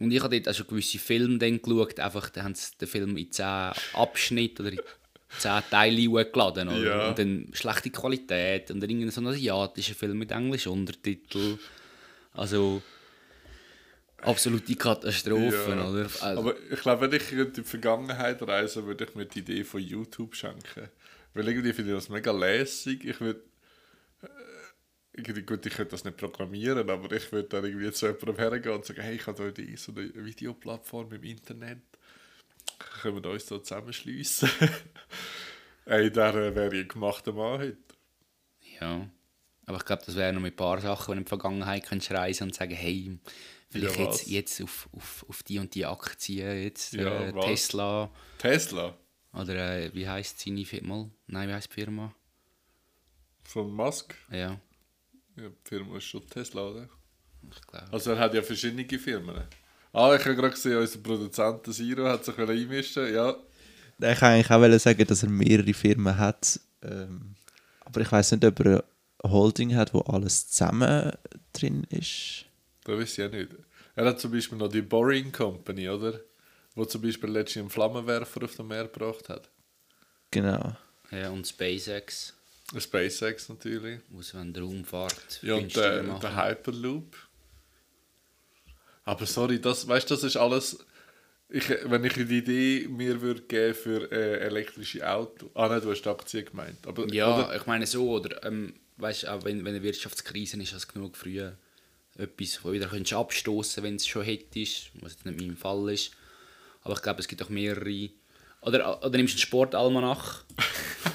Und 0.00 0.10
ich 0.10 0.20
habe 0.22 0.40
dort 0.40 0.52
auch 0.52 0.58
schon 0.58 0.66
gewisse 0.66 0.98
Filme 0.98 1.38
dann 1.38 1.62
geschaut, 1.62 1.98
einfach, 2.00 2.28
da 2.30 2.42
haben 2.42 2.54
sie 2.54 2.76
den 2.80 2.88
Film 2.88 3.16
in 3.16 3.30
10 3.30 3.72
Abschnitte 3.94 4.62
oder 4.62 4.72
in 4.72 4.80
10 5.38 5.62
Teile 5.70 6.08
hochgeladen. 6.10 6.68
Oder? 6.68 6.84
Ja. 6.84 7.08
Und 7.08 7.18
dann 7.18 7.48
schlechte 7.52 7.90
Qualität 7.90 8.70
und 8.70 8.80
dann 8.80 8.90
irgendein 8.90 9.10
so 9.12 9.20
ein 9.20 9.28
asiatischer 9.28 9.94
Film 9.94 10.18
mit 10.18 10.32
englischen 10.32 10.72
Untertiteln. 10.72 11.58
Also 12.32 12.82
absolute 14.24 14.74
Katastrophen, 14.76 15.78
Ja. 15.78 15.88
oder? 15.88 16.02
Also, 16.20 16.26
Aber 16.40 16.54
ich 16.70 16.80
glaube, 16.80 17.10
wenn 17.10 17.20
ich 17.20 17.32
in 17.32 17.52
die 17.52 17.62
Vergangenheit 17.62 18.42
reise, 18.42 18.86
würde 18.86 19.04
ich 19.04 19.14
mir 19.14 19.26
die 19.26 19.40
Idee 19.40 19.64
von 19.64 19.80
YouTube 19.80 20.34
schenken. 20.34 20.88
Weil 21.34 21.48
irgendwie 21.48 21.72
finde 21.72 21.92
ich 21.92 21.96
das 21.98 22.08
mega 22.08 22.32
lässig. 22.32 23.04
Ich 23.04 23.20
würde. 23.20 23.42
äh, 24.22 25.22
Gut, 25.42 25.64
ich 25.66 25.74
könnte 25.74 25.92
das 25.92 26.04
nicht 26.04 26.16
programmieren, 26.16 26.90
aber 26.90 27.10
ich 27.12 27.30
würde 27.32 27.48
dann 27.48 27.64
irgendwie 27.64 27.90
zu 27.92 28.06
jemandem 28.06 28.36
hergehen 28.36 28.74
und 28.74 28.84
sagen: 28.84 29.00
Hey, 29.02 29.16
ich 29.16 29.26
habe 29.26 29.52
die, 29.52 29.76
so 29.76 29.92
eine 29.92 30.12
Videoplattform 30.14 31.12
im 31.12 31.22
Internet. 31.22 31.82
Können 32.78 33.22
wir 33.22 33.30
uns 33.30 33.46
da 33.46 33.62
zusammenschliessen? 33.62 34.48
Ey, 35.86 36.10
der 36.10 36.34
äh, 36.34 36.54
wäre 36.54 36.74
ein 36.74 36.88
gemachter 36.88 37.32
Mann 37.32 37.60
heute. 37.60 37.76
Ja. 38.80 39.08
Aber 39.66 39.78
ich 39.78 39.84
glaube, 39.84 40.02
das 40.04 40.16
wäre 40.16 40.32
noch 40.32 40.40
mit 40.42 40.54
ein 40.54 40.56
paar 40.56 40.80
Sachen, 40.80 41.08
wenn 41.08 41.16
du 41.16 41.20
in 41.20 41.24
die 41.24 41.28
Vergangenheit 41.28 41.86
könntest 41.86 42.10
reisen 42.12 42.44
und 42.44 42.54
sagen, 42.54 42.74
hey, 42.74 43.18
vielleicht 43.74 43.98
Ja, 43.98 44.04
jetzt, 44.04 44.26
jetzt 44.28 44.62
auf, 44.62 44.88
auf, 44.92 45.26
auf 45.28 45.42
die 45.42 45.58
und 45.58 45.74
die 45.74 45.84
Aktie, 45.84 46.62
jetzt 46.62 46.92
Ja, 46.94 47.28
äh? 47.28 47.32
Tesla 47.40 48.10
Tesla 48.38 48.94
oder 49.32 49.78
äh, 49.78 49.92
wie 49.94 50.08
heisst 50.08 50.38
seine 50.40 50.64
Firma? 50.64 51.10
Nein, 51.26 51.48
wie 51.48 51.52
heisst 51.54 51.70
die 51.70 51.74
Firma? 51.74 52.14
von 53.42 53.70
Musk. 53.72 54.14
Ja, 54.30 54.58
Ja, 55.36 55.48
die 55.48 55.50
Firma 55.64 55.96
ist 55.98 56.04
schon 56.04 56.26
Tesla, 56.28 56.62
oder? 56.62 56.88
ich 57.50 57.66
glaube. 57.66 57.92
Also 57.92 58.12
er 58.12 58.18
hat 58.18 58.34
ja 58.34 58.42
verschiedene 58.42 58.86
Firmen. 58.98 59.36
Ah, 59.92 60.14
ich 60.16 60.24
habe 60.24 60.34
gerade 60.34 60.50
gesehen, 60.50 60.78
unser 60.78 60.98
Produzent 60.98 61.66
Siro 61.66 62.08
hat 62.08 62.24
sich 62.24 62.36
einmischen 62.38 63.14
Ja, 63.14 63.36
Ich 64.00 64.18
kann 64.18 64.32
eigentlich 64.32 64.50
auch 64.50 64.60
wollen 64.60 64.78
sagen, 64.78 65.06
dass 65.06 65.22
er 65.22 65.28
mehrere 65.28 65.74
Firmen 65.74 66.16
hat. 66.16 66.58
Ähm, 66.82 67.34
aber 67.80 68.00
ich 68.00 68.10
weiß 68.10 68.32
nicht, 68.32 68.44
ob 68.44 68.58
er 68.60 68.84
eine 69.22 69.32
Holding 69.32 69.74
hat, 69.76 69.94
wo 69.94 70.00
alles 70.00 70.48
zusammen 70.48 71.12
drin 71.52 71.84
ist. 71.90 72.46
Das 72.84 72.96
weiß 72.98 73.10
ich 73.12 73.16
ja 73.18 73.28
nicht. 73.28 73.50
Er 73.96 74.04
hat 74.06 74.20
zum 74.20 74.32
Beispiel 74.32 74.58
noch 74.58 74.68
die 74.68 74.82
Boring 74.82 75.32
Company, 75.32 75.88
oder? 75.88 76.20
Wo 76.74 76.84
zum 76.84 77.02
Beispiel 77.02 77.30
letztens 77.30 77.60
einen 77.62 77.70
Flammenwerfer 77.70 78.44
auf 78.44 78.56
dem 78.56 78.68
Meer 78.68 78.84
gebracht 78.84 79.28
hat. 79.28 79.48
Genau. 80.30 80.76
Ja, 81.10 81.30
und 81.30 81.46
SpaceX, 81.46 82.34
SpaceX 82.76 83.48
natürlich. 83.48 84.00
wo 84.08 84.20
sie 84.22 84.36
wenn 84.36 84.54
Raumfahrt 84.56 85.40
Ja, 85.42 85.54
und 85.54 85.74
der, 85.76 86.02
der 86.02 86.36
Hyperloop. 86.36 87.14
Aber 89.04 89.26
sorry, 89.26 89.60
das, 89.60 89.86
weißt 89.86 90.10
du, 90.10 90.14
das 90.14 90.24
ist 90.24 90.36
alles. 90.36 90.78
Ich, 91.50 91.68
wenn 91.84 92.02
ich 92.04 92.14
die 92.14 92.38
Idee 92.38 92.88
mir 92.88 93.20
würde 93.20 93.42
geben 93.42 93.74
für 93.74 94.10
äh, 94.10 94.38
elektrische 94.40 95.08
Auto. 95.08 95.50
Ah 95.54 95.68
nein, 95.68 95.80
du 95.82 95.90
hast 95.90 96.04
Aktien 96.06 96.46
gemeint. 96.46 96.84
Aber, 96.86 97.06
Ja, 97.12 97.46
oder? 97.46 97.54
ich 97.54 97.66
meine 97.66 97.86
so, 97.86 98.10
oder 98.10 98.42
ähm, 98.44 98.72
weißt 98.96 99.28
auch 99.28 99.44
wenn, 99.44 99.58
wenn 99.64 99.74
eine 99.74 99.82
Wirtschaftskrise 99.82 100.60
ist, 100.60 100.72
hast 100.72 100.88
du 100.88 100.94
genug 100.94 101.16
früh 101.16 101.48
etwas, 102.18 102.64
wo 102.64 102.72
wieder 102.72 102.86
könntest 102.86 103.12
abstoßen, 103.14 103.82
wenn 103.82 103.96
es 103.96 104.06
schon 104.06 104.22
hättest, 104.22 104.90
was 105.00 105.12
jetzt 105.12 105.26
nicht 105.26 105.40
mein 105.40 105.56
Fall 105.56 105.92
ist. 105.92 106.12
Aber 106.82 106.94
ich 106.94 107.02
glaube, 107.02 107.20
es 107.20 107.28
gibt 107.28 107.42
auch 107.42 107.48
mehrere. 107.48 108.10
Oder, 108.60 109.04
oder 109.04 109.16
nimmst 109.18 109.34
du 109.34 109.36
einen 109.36 109.40
Sportalmanach, 109.46 110.44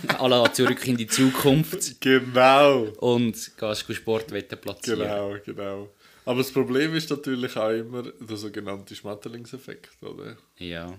à 0.08 0.28
la 0.28 0.52
zurück 0.54 0.86
in 0.88 0.98
die 0.98 1.08
Zukunft 1.08 2.00
Genau. 2.00 2.84
und 3.00 3.34
gehst 3.58 3.88
go 3.88 3.94
Sportwetten 3.94 4.60
platzieren. 4.60 5.00
Genau, 5.00 5.36
genau. 5.44 5.90
Aber 6.26 6.40
das 6.40 6.52
Problem 6.52 6.94
ist 6.96 7.10
natürlich 7.10 7.56
auch 7.58 7.72
immer 7.72 8.04
der 8.04 8.38
sogenannte 8.38 8.96
Schmetterlingseffekt, 8.96 10.02
oder? 10.04 10.38
Ja. 10.58 10.94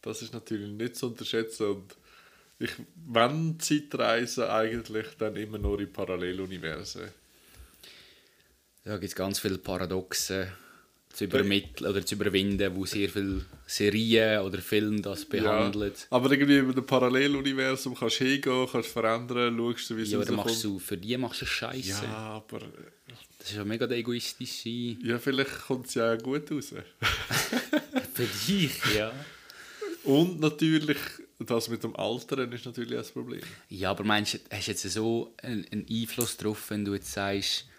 Das 0.00 0.22
ist 0.22 0.32
natürlich 0.32 0.70
nicht 0.70 0.96
zu 0.96 1.08
unterschätzen 1.08 1.66
und 1.66 1.96
ich, 2.58 2.70
wenn 3.06 3.58
Zeitreisen 3.60 4.44
eigentlich, 4.44 5.06
dann 5.18 5.36
immer 5.36 5.58
nur 5.58 5.80
in 5.80 5.92
Paralleluniversen. 5.92 7.08
Da 8.90 8.96
gibt 8.96 9.10
es 9.10 9.14
ganz 9.14 9.38
viele 9.38 9.56
Paradoxe 9.56 10.48
zu 11.12 11.22
übermitteln 11.22 11.88
oder 11.88 12.04
zu 12.04 12.16
überwinden, 12.16 12.74
wo 12.74 12.84
sehr 12.84 13.08
viele 13.08 13.44
Serien 13.64 14.40
oder 14.40 14.58
Filme 14.58 15.00
das 15.00 15.24
behandeln. 15.24 15.92
Ja, 15.94 16.06
aber 16.10 16.32
irgendwie 16.32 16.56
in 16.58 16.70
einem 16.72 16.84
Paralleluniversum 16.84 17.94
kannst 17.94 18.18
du 18.18 18.24
hingehen, 18.24 18.66
kannst 18.68 18.88
verändern, 18.88 19.56
schaust 19.56 19.90
du, 19.90 19.96
wie 19.96 20.02
es 20.02 20.10
Ja, 20.10 20.18
aber 20.18 20.32
machst 20.32 20.64
du, 20.64 20.80
für 20.80 20.96
die 20.96 21.16
machst 21.16 21.40
du 21.40 21.46
Scheiße. 21.46 22.02
Ja, 22.02 22.42
aber 22.44 22.62
Das 23.38 23.50
ist 23.50 23.56
ja 23.58 23.64
mega 23.64 23.86
egoistisch 23.86 24.66
ja, 24.66 25.20
vielleicht 25.20 25.66
kommt 25.68 25.86
es 25.86 25.94
ja 25.94 26.12
auch 26.12 26.18
gut 26.18 26.50
raus. 26.50 26.74
Für 28.14 28.26
dich, 28.48 28.72
ja. 28.96 29.12
Und 30.02 30.40
natürlich, 30.40 30.98
das 31.38 31.68
mit 31.68 31.84
dem 31.84 31.94
Alteren 31.94 32.50
ist 32.50 32.66
natürlich 32.66 32.98
das 32.98 33.12
Problem. 33.12 33.42
Ja, 33.68 33.92
aber 33.92 34.02
meinst 34.02 34.34
du, 34.34 34.38
hast 34.50 34.66
du 34.66 34.72
jetzt 34.72 34.82
so 34.82 35.32
einen 35.44 35.86
Einfluss 35.88 36.36
drauf, 36.36 36.70
wenn 36.70 36.84
du 36.84 36.94
jetzt 36.94 37.12
sagst, 37.12 37.69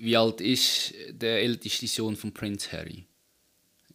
wie 0.00 0.16
alt 0.16 0.40
ist 0.40 0.94
der 1.10 1.42
älteste 1.42 1.86
Sohn 1.86 2.16
von 2.16 2.32
Prince 2.32 2.72
Harry? 2.72 3.06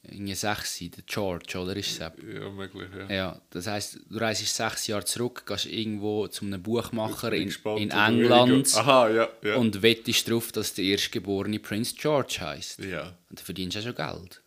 Irgendwie 0.04 0.34
sechs, 0.34 0.80
der 0.80 1.04
George, 1.06 1.60
oder 1.60 1.76
ist 1.76 1.92
es? 1.92 2.00
Ja, 2.00 2.50
möglich, 2.50 2.90
ja. 2.98 3.14
Ja, 3.14 3.42
das 3.52 3.68
heisst, 3.68 4.00
du 4.10 4.18
reist 4.18 4.46
sechs 4.48 4.88
Jahre 4.88 5.06
zurück, 5.06 5.46
gehst 5.46 5.68
irgendwo 5.68 6.28
zu 6.28 6.44
einem 6.46 6.62
Buchmacher 6.62 7.32
in, 7.34 7.54
in 7.78 7.92
England. 7.92 8.76
Aha, 8.76 9.10
ja, 9.10 9.30
ja. 9.44 9.56
und 9.58 9.82
wettest 9.84 10.28
darauf, 10.28 10.52
dass 10.52 10.74
der 10.74 10.86
erstgeborene 10.86 11.60
Prince 11.60 11.96
George 11.96 12.38
heisst. 12.40 12.80
ja. 12.80 13.16
Und 13.30 13.40
dann 13.40 13.46
verdienst 13.46 13.76
du 13.76 13.80
ja 13.80 13.86
schon 13.86 13.96
Geld. 13.96 14.42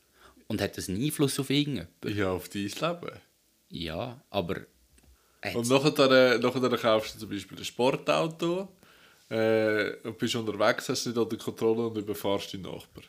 Und 0.49 0.61
hat 0.61 0.77
das 0.77 0.89
einen 0.89 1.03
Einfluss 1.03 1.39
auf 1.39 1.49
irgendjemanden? 1.51 2.17
ja, 2.17 2.31
auf 2.33 2.49
dein 2.49 2.63
Leben. 2.63 3.21
Ja, 3.69 4.21
aber... 4.31 4.67
Und 5.55 5.69
nachher, 5.69 6.39
nachher 6.39 6.79
kaufst 6.79 7.15
du 7.15 7.19
zum 7.21 7.29
Beispiel 7.29 7.59
ein 7.59 7.65
Sportauto 7.65 8.69
äh, 9.31 9.93
und 10.03 10.19
bist 10.19 10.35
unterwegs, 10.35 10.89
hast 10.89 11.07
nicht 11.07 11.17
unter 11.17 11.37
Kontrolle 11.37 11.87
und 11.89 11.99
überfahrst 11.99 12.55
deinen 12.55 12.63
Nachbar. 12.63 13.05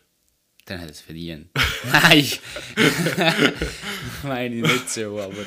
Dann 0.65 0.79
hat 0.79 0.88
er 0.88 0.91
es 0.91 1.01
verdient. 1.01 1.50
Nein! 1.91 2.27
Meine 4.24 4.55
ich 4.55 4.62
nicht 4.63 4.89
so, 4.89 5.19
aber... 5.19 5.45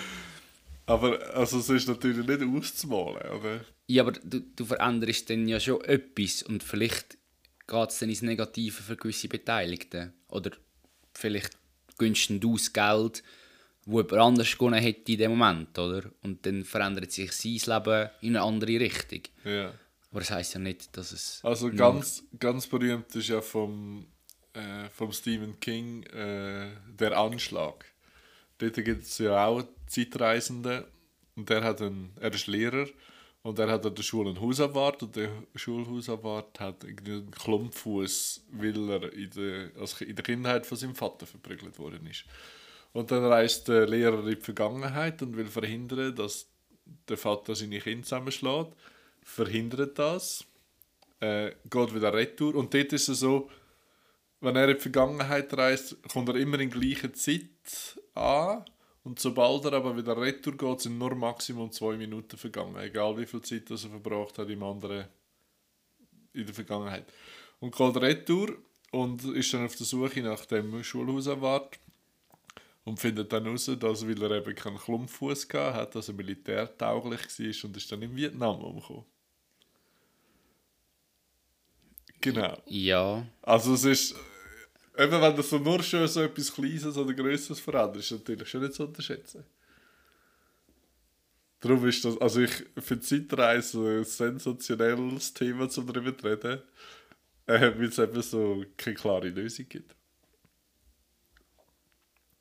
Aber 0.86 1.20
also, 1.34 1.58
es 1.58 1.68
ist 1.68 1.88
natürlich 1.88 2.26
nicht 2.26 2.42
auszumalen, 2.42 3.38
oder? 3.38 3.60
Ja, 3.88 4.04
aber 4.04 4.12
du, 4.12 4.40
du 4.40 4.64
veränderst 4.64 5.28
dann 5.28 5.46
ja 5.46 5.60
schon 5.60 5.84
etwas 5.84 6.42
und 6.42 6.62
vielleicht 6.62 7.18
geht 7.66 7.90
es 7.90 7.98
dann 7.98 8.08
ins 8.08 8.22
Negative 8.22 8.82
für 8.82 8.96
gewisse 8.96 9.28
Beteiligten. 9.28 10.14
Oder 10.28 10.52
vielleicht 11.12 11.58
gönnst 11.98 12.30
du 12.30 12.54
das 12.54 12.72
Geld, 12.72 13.22
wo 13.84 14.00
jemand 14.00 14.22
anders 14.22 14.56
gewonnen 14.56 14.80
hätte 14.80 15.12
in 15.12 15.18
dem 15.18 15.36
Moment, 15.36 15.78
oder? 15.78 16.10
Und 16.22 16.44
dann 16.46 16.64
verändert 16.64 17.12
sich 17.12 17.32
sein 17.32 17.76
Leben 17.76 18.10
in 18.22 18.36
eine 18.36 18.42
andere 18.42 18.80
Richtung. 18.80 19.22
Ja. 19.44 19.74
Aber 20.10 20.20
das 20.20 20.30
heisst 20.30 20.54
ja 20.54 20.60
nicht, 20.60 20.96
dass 20.96 21.12
es... 21.12 21.40
Also 21.42 21.70
ganz, 21.70 22.24
ganz 22.38 22.66
berühmt 22.66 23.14
ist 23.14 23.28
ja 23.28 23.40
vom, 23.40 24.06
äh, 24.54 24.88
vom 24.90 25.12
Stephen 25.12 25.60
King 25.60 26.02
äh, 26.04 26.70
der 26.88 27.18
Anschlag. 27.18 27.84
Dort 28.58 28.74
gibt 28.74 29.02
es 29.02 29.18
ja 29.18 29.46
auch 29.46 29.64
Zeitreisende 29.86 30.88
und 31.36 31.48
der 31.48 31.62
hat 31.62 31.82
einen, 31.82 32.12
er 32.20 32.32
ist 32.32 32.46
Lehrer 32.46 32.86
und 33.42 33.58
er 33.58 33.70
hat 33.70 33.86
an 33.86 33.94
der 33.94 34.02
Schule 34.02 34.30
einen 34.30 34.40
Hausabwart 34.40 35.02
und 35.02 35.14
der 35.14 35.30
Schulhausabwart 35.54 36.58
hat 36.58 36.84
einen 36.84 37.30
Klumpfuß, 37.30 38.46
weil 38.52 38.90
er 38.90 39.12
in 39.12 39.30
der, 39.30 39.70
also 39.78 40.04
in 40.04 40.16
der 40.16 40.24
Kindheit 40.24 40.66
von 40.66 40.76
seinem 40.76 40.94
Vater 40.94 41.26
verprügelt 41.26 41.78
worden 41.78 42.06
ist. 42.06 42.24
Und 42.92 43.10
dann 43.10 43.24
reist 43.24 43.68
der 43.68 43.86
Lehrer 43.86 44.26
in 44.26 44.34
die 44.34 44.40
Vergangenheit 44.40 45.22
und 45.22 45.36
will 45.36 45.46
verhindern, 45.46 46.14
dass 46.16 46.48
der 47.08 47.16
Vater 47.16 47.54
seine 47.54 47.78
Kinder 47.78 48.04
zusammenschlägt. 48.04 48.74
Verhindert 49.28 49.98
das 49.98 50.46
äh, 51.20 51.52
geht 51.68 51.94
wieder 51.94 52.12
retour. 52.12 52.54
Und 52.54 52.72
dort 52.72 52.92
ist 52.92 53.08
es 53.08 53.20
so, 53.20 53.50
wenn 54.40 54.56
er 54.56 54.68
in 54.68 54.76
die 54.76 54.80
Vergangenheit 54.80 55.52
reist, 55.56 55.96
kommt 56.08 56.28
er 56.30 56.36
immer 56.36 56.58
in 56.60 56.70
gleicher 56.70 57.12
Zeit 57.12 58.00
an. 58.14 58.64
Und 59.04 59.20
sobald 59.20 59.64
er 59.66 59.74
aber 59.74 59.96
wieder 59.96 60.16
retour 60.16 60.56
geht, 60.56 60.80
sind 60.80 60.98
nur 60.98 61.14
Maximum 61.14 61.70
zwei 61.72 61.96
Minuten 61.96 62.36
vergangen. 62.36 62.76
Egal 62.76 63.16
wie 63.18 63.26
viel 63.26 63.42
Zeit 63.42 63.70
er 63.70 63.78
verbracht 63.78 64.38
hat 64.38 64.48
im 64.48 64.62
anderen 64.62 65.06
in 66.32 66.46
der 66.46 66.54
Vergangenheit. 66.54 67.12
Und 67.60 67.74
geht 67.76 67.96
retour 67.96 68.56
und 68.92 69.24
ist 69.24 69.52
dann 69.52 69.66
auf 69.66 69.76
der 69.76 69.86
Suche 69.86 70.22
nach 70.22 70.46
dem 70.46 70.82
Schulhausabwart 70.82 71.78
und 72.84 72.98
findet 72.98 73.32
dann 73.32 73.44
heraus, 73.44 73.70
dass, 73.78 74.06
weil 74.06 74.22
er 74.22 74.30
eben 74.30 74.54
keinen 74.54 74.78
Klumpfuß 74.78 75.48
hatte, 75.52 75.74
hat, 75.74 75.94
dass 75.94 76.08
er 76.08 76.14
militärtauglich 76.14 77.20
war 77.20 77.64
und 77.68 77.76
ist 77.76 77.92
dann 77.92 78.02
in 78.02 78.16
Vietnam 78.16 78.62
umgekommen. 78.62 79.04
Genau. 82.20 82.60
Ja, 82.66 83.26
Also 83.42 83.74
es 83.74 83.84
ist, 83.84 84.14
äh, 84.96 85.04
eben 85.04 85.20
wenn 85.20 85.36
das 85.36 85.50
so 85.50 85.58
nur 85.58 85.82
schon 85.82 86.06
so 86.08 86.22
etwas 86.22 86.52
Kleines 86.52 86.96
oder 86.96 87.14
Größeres 87.14 87.60
verändert, 87.60 87.96
ist 87.96 88.10
natürlich 88.10 88.48
schon 88.48 88.62
nicht 88.62 88.74
zu 88.74 88.84
unterschätzen. 88.84 89.44
Darum 91.60 91.86
ist 91.86 92.04
das, 92.04 92.20
also 92.20 92.40
ich 92.40 92.52
finde 92.78 93.04
Zeitreise 93.04 93.98
ein 93.98 94.04
sensationelles 94.04 95.34
Thema, 95.34 95.68
um 95.76 95.86
darüber 95.86 96.16
zu 96.16 96.26
reden, 96.26 96.62
äh, 97.46 97.60
weil 97.60 97.84
es 97.84 97.98
eben 97.98 98.22
so 98.22 98.64
keine 98.76 98.94
klare 98.96 99.28
Lösung 99.28 99.68
gibt. 99.68 99.94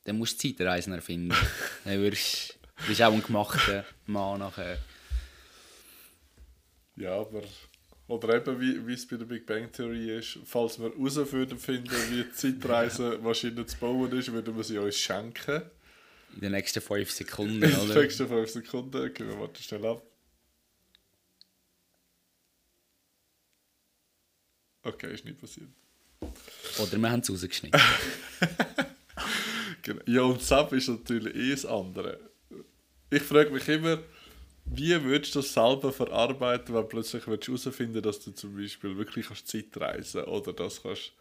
dann 0.07 0.17
musst 0.17 0.41
du 0.41 0.47
Zeitreisen 0.47 0.93
erfinden. 0.93 1.35
dann 1.83 2.01
wirst 2.01 2.57
du 2.87 3.07
auch 3.07 3.11
ein 3.13 3.21
gemachter 3.21 3.85
Mann 4.05 4.39
nachher. 4.39 4.77
Ja, 6.95 7.19
aber. 7.19 7.43
Oder 8.07 8.35
eben, 8.35 8.59
wie, 8.61 8.87
wie 8.87 8.93
es 8.93 9.05
bei 9.05 9.17
der 9.17 9.25
Big 9.25 9.45
Bang 9.45 9.69
Theory 9.71 10.17
ist, 10.17 10.39
falls 10.45 10.79
wir 10.79 10.89
herausfinden, 10.91 11.57
finden, 11.57 11.91
wie 12.09 12.23
die 12.23 12.31
Zeitreisemaschine 12.31 13.65
zu 13.65 13.77
bauen 13.77 14.11
ist, 14.17 14.31
würden 14.31 14.55
wir 14.55 14.63
sie 14.63 14.77
uns 14.77 14.97
schenken. 14.97 15.63
In 16.35 16.41
den 16.41 16.51
nächsten 16.53 16.81
fünf 16.81 17.11
Sekunden, 17.11 17.55
In 17.63 17.69
den 17.69 17.79
oder? 17.79 18.01
nächsten 18.01 18.27
5 18.27 18.49
Sekunden. 18.49 19.09
Okay, 19.09 19.27
wir 19.27 19.39
warten 19.39 19.61
schnell 19.61 19.85
ab. 19.85 20.03
Okay, 24.83 25.13
ist 25.13 25.25
nicht 25.25 25.39
passiert. 25.39 25.69
Oder 26.79 26.97
wir 26.97 27.09
haben 27.11 27.19
es 27.19 27.29
rausgeschnitten. 27.29 27.81
Genau. 29.83 30.01
Ja, 30.05 30.21
und 30.23 30.41
Sub 30.41 30.73
ist 30.73 30.89
natürlich 30.89 31.33
eh 31.33 31.51
das 31.51 31.65
andere. 31.65 32.19
Ich 33.09 33.21
frage 33.23 33.51
mich 33.51 33.65
immer, 33.69 33.99
wie 34.69 35.01
würdest 35.03 35.35
du 35.35 35.39
das 35.39 35.53
selber 35.53 35.91
verarbeiten, 35.91 36.73
wenn 36.75 36.87
plötzlich 36.87 37.25
herausfinden 37.25 38.01
dass 38.01 38.19
du 38.19 38.31
zum 38.31 38.55
Beispiel 38.55 38.97
wirklich 38.97 39.27
kannst 39.27 39.47
Zeit 39.47 39.65
reisen 39.75 40.23
oder 40.25 40.53
das 40.53 40.81
kannst 40.83 41.13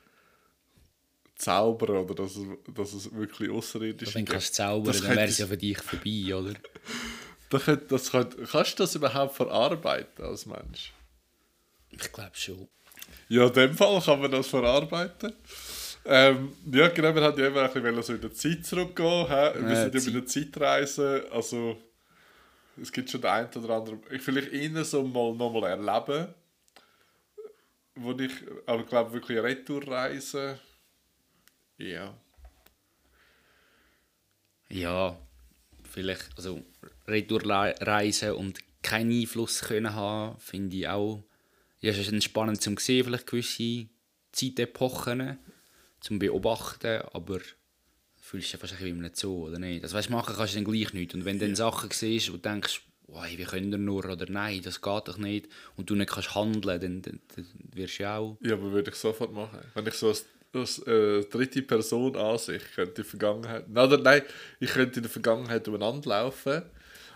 zaubern 1.37 1.97
oder 1.99 2.15
dass 2.15 2.37
es, 2.37 2.47
dass 2.75 2.93
es 2.95 3.13
wirklich 3.15 3.51
außerirdisch 3.51 4.15
Wenn 4.15 4.25
du 4.25 4.33
kannst 4.33 4.55
zaubern, 4.55 4.87
Das 4.87 4.97
dann 4.99 5.05
wäre 5.11 5.17
könnte- 5.19 5.31
es 5.33 5.39
ja 5.39 5.47
für 5.47 5.57
dich 5.57 5.79
vorbei, 5.79 6.35
oder? 6.35 6.55
Das 7.49 7.65
könnt- 7.65 7.93
das 7.93 8.11
könnt- 8.11 8.37
kannst 8.51 8.73
du 8.79 8.83
das 8.83 8.95
überhaupt 8.97 9.37
verarbeiten 9.37 10.25
als 10.25 10.47
Mensch? 10.47 10.93
Ich 11.93 12.11
glaube 12.13 12.33
schon. 12.35 12.67
Ja, 13.29 13.47
in 13.47 13.53
dem 13.53 13.75
Fall 13.75 14.01
kann 14.03 14.21
man 14.21 14.33
das 14.33 14.49
verarbeiten. 14.49 15.33
Ähm, 16.05 16.53
ja, 16.73 16.89
genau, 16.89 17.15
wir 17.15 17.23
hatten 17.23 17.39
ja 17.39 17.47
immer 17.47 17.63
ein 17.63 17.73
bisschen 17.73 18.03
so 18.03 18.13
in 18.15 18.21
der 18.21 18.33
Zeit 18.35 18.67
zurückgehen. 18.67 19.29
Wir 19.29 19.63
Ja, 19.69 19.83
sind 19.91 19.95
ja 19.95 20.01
bei 20.07 20.11
der 20.19 20.27
Zeitreise. 20.27 21.27
Also, 21.31 21.77
es 22.81 22.93
gibt 22.93 23.11
schon 23.11 23.21
den 23.21 23.31
einen 23.31 23.53
oder 23.55 23.77
anderen. 23.77 24.01
Ich 24.11 24.23
vielleicht 24.23 24.53
eher 24.53 24.85
so 24.85 25.03
mal 25.03 25.35
nochmal 25.35 25.71
erleben. 25.71 26.35
Wo 27.95 28.13
ich, 28.13 28.33
aber 28.67 28.83
ich 28.83 28.89
glaube 28.89 29.13
wirklich 29.13 29.39
Retourreise. 29.39 30.61
Ja. 31.79 32.15
Ja, 34.69 35.19
vielleicht, 35.91 36.31
also 36.37 36.63
Retourreisen 37.07 38.33
und 38.33 38.59
keinen 38.83 39.13
Einfluss 39.13 39.61
können 39.61 39.95
haben, 39.95 40.39
finde 40.39 40.77
ich 40.77 40.89
auch. 40.89 41.25
Ja, 41.81 41.91
es 41.91 41.99
ist 41.99 42.13
entspannend 42.13 42.61
zum 42.61 42.77
sehen, 42.77 43.05
vielleicht 43.05 43.27
gewisse 43.27 43.89
Zeitepochen 44.33 45.39
zum 46.01 46.19
beobachten, 46.19 47.03
aber 47.13 47.41
fühlst 48.27 48.53
du 48.53 48.57
dich 48.57 48.61
fast 48.61 48.73
ein 48.73 48.79
bisschen 48.79 48.87
wie 48.87 48.99
in 48.99 49.05
einem 49.05 49.15
Zoo, 49.15 49.47
oder 49.47 49.59
nicht? 49.59 49.85
Das 49.85 49.95
weißt, 49.95 50.11
machen 50.11 50.35
kannst 50.37 50.55
du 50.55 50.59
dann 50.59 50.65
gleich 50.65 50.93
nicht. 50.93 51.15
Und 51.15 51.25
wenn 51.25 51.39
du 51.39 51.47
dann 51.47 51.55
Sachen 51.55 51.91
siehst, 51.93 52.29
du 52.29 52.37
denkst, 52.37 52.83
wie 53.07 53.45
können 53.45 53.71
wir 53.71 53.79
nur, 53.79 54.05
oder 54.05 54.27
nein, 54.29 54.61
das 54.63 54.81
geht 54.81 55.09
doch 55.09 55.17
nicht, 55.17 55.49
und 55.77 55.89
du 55.89 55.95
nicht 55.95 56.11
kannst 56.11 56.35
handeln, 56.35 56.81
dann, 56.81 57.03
dann, 57.03 57.21
dann 57.37 57.47
wirst 57.73 58.01
du 58.01 58.11
auch... 58.11 58.37
Ja, 58.43 58.55
aber 58.55 58.73
würde 58.73 58.91
ich 58.91 58.97
sofort 58.97 59.33
machen. 59.33 59.61
Wenn 59.75 59.87
ich 59.87 59.95
so 59.95 60.09
als, 60.09 60.27
als 60.53 60.81
äh, 60.81 61.23
dritte 61.25 61.63
Person 61.63 62.17
Ansicht 62.17 62.75
könnte 62.75 62.91
in 62.91 62.95
der 62.97 63.05
Vergangenheit. 63.05 63.69
Nein, 63.69 63.87
oder, 63.87 63.99
nein, 63.99 64.23
ich 64.59 64.71
könnte 64.71 64.97
in 64.97 65.03
der 65.03 65.11
Vergangenheit 65.11 65.69
umeinander 65.69 66.09
laufen. 66.09 66.63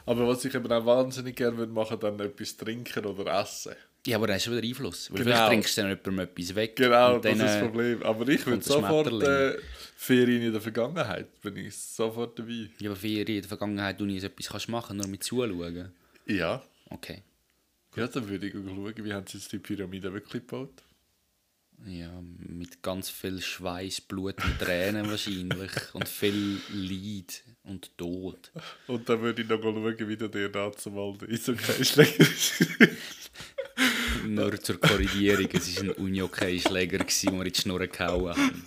Aber 0.07 0.29
was 0.29 0.45
ich 0.45 0.55
eben 0.55 0.71
auch 0.71 0.87
wahnsinnig 0.87 1.35
gerne 1.37 1.59
würde 1.59 1.73
machen, 1.73 1.99
dann 1.99 2.21
etwas 2.21 2.57
trinken 2.57 3.05
oder 3.05 3.41
essen. 3.41 3.75
Ja, 4.07 4.17
aber 4.17 4.27
dann 4.29 4.37
hast 4.37 4.47
du 4.47 4.53
wieder 4.53 4.67
Einfluss. 4.67 5.11
Weil 5.11 5.19
Genau. 5.19 5.31
vielleicht 5.37 5.49
trinkst 5.51 5.77
du 5.77 5.81
dann 5.83 5.91
jemandem 5.91 6.19
etwas 6.21 6.55
weg. 6.55 6.77
Genau, 6.77 7.19
das 7.19 7.33
ist 7.33 7.43
das 7.43 7.57
äh, 7.57 7.61
Problem. 7.65 8.03
Aber 8.03 8.29
ich 8.29 8.47
würde 8.47 8.63
sofort 8.65 9.23
äh, 9.23 9.59
Ferien 9.97 10.43
in 10.43 10.53
der 10.53 10.61
Vergangenheit, 10.63 11.41
bin 11.43 11.57
ich 11.59 11.77
sofort 11.77 12.39
dabei. 12.39 12.71
Ja, 12.79 12.91
aber 12.91 12.97
Ferien 12.99 13.27
in 13.37 13.41
der 13.43 13.49
Vergangenheit, 13.49 14.01
du 14.01 14.07
nie 14.07 14.19
so 14.19 14.27
etwas 14.27 14.49
kannst 14.49 14.69
machen, 14.71 14.97
nur 14.97 15.07
mit 15.07 15.23
zuschauen. 15.23 15.93
Ja. 16.27 16.63
Okay. 16.89 17.23
Ja, 17.97 18.07
dann 18.07 18.29
würde 18.29 18.47
ich 18.47 18.53
schauen, 18.55 18.95
wie 19.05 19.13
haben 19.13 19.27
sie 19.27 19.37
jetzt 19.39 19.53
die 19.53 19.59
Pyramide 19.59 20.13
wirklich 20.13 20.47
gebaut. 20.47 20.83
Ja, 21.87 22.11
mit 22.39 22.83
ganz 22.83 23.09
viel 23.11 23.41
Schweiß, 23.41 24.03
Blut 24.03 24.37
und 24.45 24.59
Tränen 24.59 25.11
wahrscheinlich. 25.11 25.71
Und 25.95 26.09
viel 26.09 26.59
Leid 26.73 27.43
und 27.65 27.97
Tod. 27.99 28.51
Und 28.87 29.09
dann 29.09 29.21
würde 29.23 29.43
ich 29.43 29.49
noch 29.49 29.61
schauen, 29.63 30.09
wie 30.09 30.17
der 30.17 30.31
DNA 30.31 30.73
zumal 30.77 31.17
der 31.19 31.29
Eishockey-Schläger 31.31 32.21
ist. 32.21 32.65
Nur 34.35 34.61
zur 34.61 34.81
Korrigierung, 34.81 35.49
es 35.53 35.77
war 35.77 35.83
ein 35.85 35.91
Unihockey-Schläger, 35.93 36.99
den 36.99 37.33
wir 37.33 37.47
in 37.47 37.53
die 37.53 37.61
Schnur 37.61 37.87
gehauen 37.87 38.37
haben. 38.37 38.63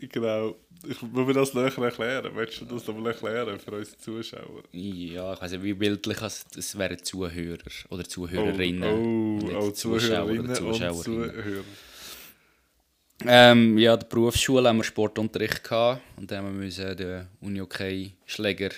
genau. 0.00 0.56
Ich 0.84 1.00
muss 1.00 1.26
mir 1.26 1.32
das 1.32 1.54
näher 1.54 1.78
erklären. 1.78 2.32
Willst 2.34 2.60
du 2.60 2.64
das 2.64 2.86
nochmal 2.86 3.12
erklären 3.12 3.58
für 3.60 3.70
unsere 3.70 3.96
Zuschauer? 3.98 4.62
Ja, 4.72 5.32
ich 5.32 5.40
weiß 5.40 5.52
nicht, 5.52 5.62
wie 5.62 5.74
bildlich 5.74 6.20
es 6.20 6.44
das 6.52 6.76
wären 6.76 7.02
Zuhörer 7.02 7.58
oder 7.88 8.04
Zuhörerinnen. 8.04 8.82
Oh, 8.82 9.44
nicht 9.44 9.54
oh, 9.54 9.70
Zuschauer 9.70 10.24
oder 10.24 10.54
Zuhörerinnen 10.54 10.66
und 10.66 10.74
Zuschauerinnen. 10.74 11.30
Zuhörer. 11.30 11.64
Ähm, 13.24 13.78
ja, 13.78 13.94
in 13.94 14.00
der 14.00 14.06
Berufsschule 14.06 14.68
haben 14.68 14.78
wir 14.78 14.84
Sportunterricht 14.84 15.62
gehabt 15.62 16.02
und 16.16 16.30
dann 16.30 16.38
haben 16.38 16.58
wir 16.58 16.64
müssen 16.64 16.96
den 16.96 17.28
Unihockey-Schläger 17.40 18.70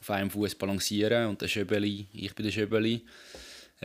auf 0.00 0.10
einem 0.10 0.30
Fuß 0.30 0.56
balancieren 0.56 1.28
und 1.28 1.40
der 1.40 1.46
Schöbeli, 1.46 2.08
ich 2.12 2.34
bin 2.34 2.44
der 2.44 2.50
Schöbeli, 2.50 3.02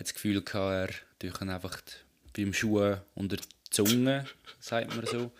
das 0.04 0.14
Gefühl 0.14 0.42
gehabt, 0.42 0.56
er 0.92 1.30
durch 1.30 1.42
einfach 1.42 1.82
die- 1.82 2.44
beim 2.44 2.54
Schuh 2.54 2.96
unter 3.16 3.38
die 3.38 3.44
Zunge, 3.70 4.26
sagt 4.60 4.96
man 4.96 5.06
so, 5.06 5.32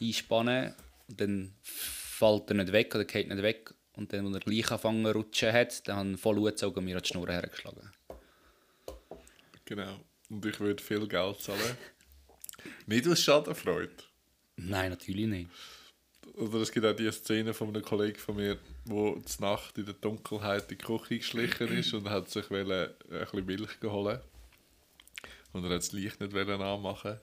einspannen 0.00 0.74
und 1.08 1.20
dann 1.20 1.54
fällt 1.62 2.50
er 2.50 2.54
nicht 2.54 2.72
weg 2.72 2.94
oder 2.94 3.04
geht 3.04 3.28
nicht 3.28 3.42
weg 3.42 3.74
und 3.94 4.12
dann, 4.12 4.26
als 4.26 4.36
er 4.36 4.40
gleich 4.40 4.70
angefangen 4.70 5.04
zu 5.04 5.12
rutschen 5.12 5.52
hat, 5.52 5.88
dann 5.88 5.96
haben 5.96 6.18
voll 6.18 6.36
angezogen 6.38 6.78
und 6.78 6.84
mir 6.84 6.96
an 6.96 7.02
die 7.02 7.08
Schnur 7.08 7.28
hergeschlagen. 7.28 7.90
Genau. 9.64 10.00
Und 10.30 10.44
ich 10.46 10.58
würde 10.60 10.82
viel 10.82 11.06
Geld 11.08 11.40
zahlen. 11.40 11.76
Nicht 12.86 13.06
aus 13.08 13.20
Schadenfreude. 13.22 13.92
Nein, 14.56 14.90
natürlich 14.90 15.26
nicht. 15.26 15.50
Oder 16.36 16.60
es 16.60 16.70
gibt 16.70 16.84
auch 16.84 16.94
die 16.94 17.10
Szene 17.10 17.54
von 17.54 17.68
einem 17.68 17.82
Kollegen 17.82 18.18
von 18.18 18.36
mir, 18.36 18.58
wo 18.84 19.18
zur 19.20 19.46
Nacht 19.46 19.78
in 19.78 19.86
der 19.86 19.94
Dunkelheit 19.94 20.70
in 20.70 20.76
die 20.76 20.76
Küche 20.76 21.16
geschlichen 21.18 21.68
ist 21.68 21.94
und 21.94 22.10
hat 22.10 22.28
sich 22.28 22.50
wollte 22.50 22.94
ein 23.10 23.20
bisschen 23.20 23.46
Milch 23.46 23.80
geholt. 23.80 24.20
Und 25.54 25.64
er 25.64 25.70
hat 25.70 25.78
das 25.78 25.92
Licht 25.92 26.20
nicht 26.20 26.36
anmachen. 26.36 27.18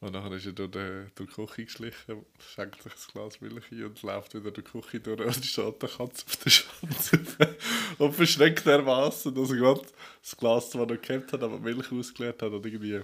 Und 0.00 0.14
dann 0.14 0.32
ist 0.32 0.46
er 0.46 0.52
durch 0.52 0.70
die, 0.70 1.06
durch 1.14 1.30
die 1.30 1.46
Küche 1.46 1.64
geschlichen, 1.64 2.26
schenkt 2.54 2.82
sich 2.82 2.92
ein 2.92 3.12
Glas 3.12 3.40
Milch 3.40 3.70
ein 3.70 3.84
und 3.84 4.02
läuft 4.02 4.34
wieder 4.34 4.50
durch 4.50 4.66
die 4.66 4.80
Küche 4.80 5.00
durch 5.00 5.20
und 5.20 5.44
steht 5.44 5.82
der 5.82 5.88
Katze 5.88 6.24
auf 6.26 6.36
der 6.36 6.50
Schanze. 6.50 7.20
und 7.98 8.14
verschreckt 8.14 8.66
dermaßen, 8.66 9.34
dass 9.34 9.50
er 9.50 9.56
gerade 9.56 9.82
das 10.22 10.36
Glas 10.36 10.70
zwar 10.70 10.86
noch 10.86 11.00
gehabt 11.00 11.32
hat, 11.32 11.42
aber 11.42 11.56
die 11.56 11.62
Milch 11.62 11.90
ausgeleert 11.90 12.42
hat 12.42 12.52
und 12.52 12.64
irgendwie 12.64 13.00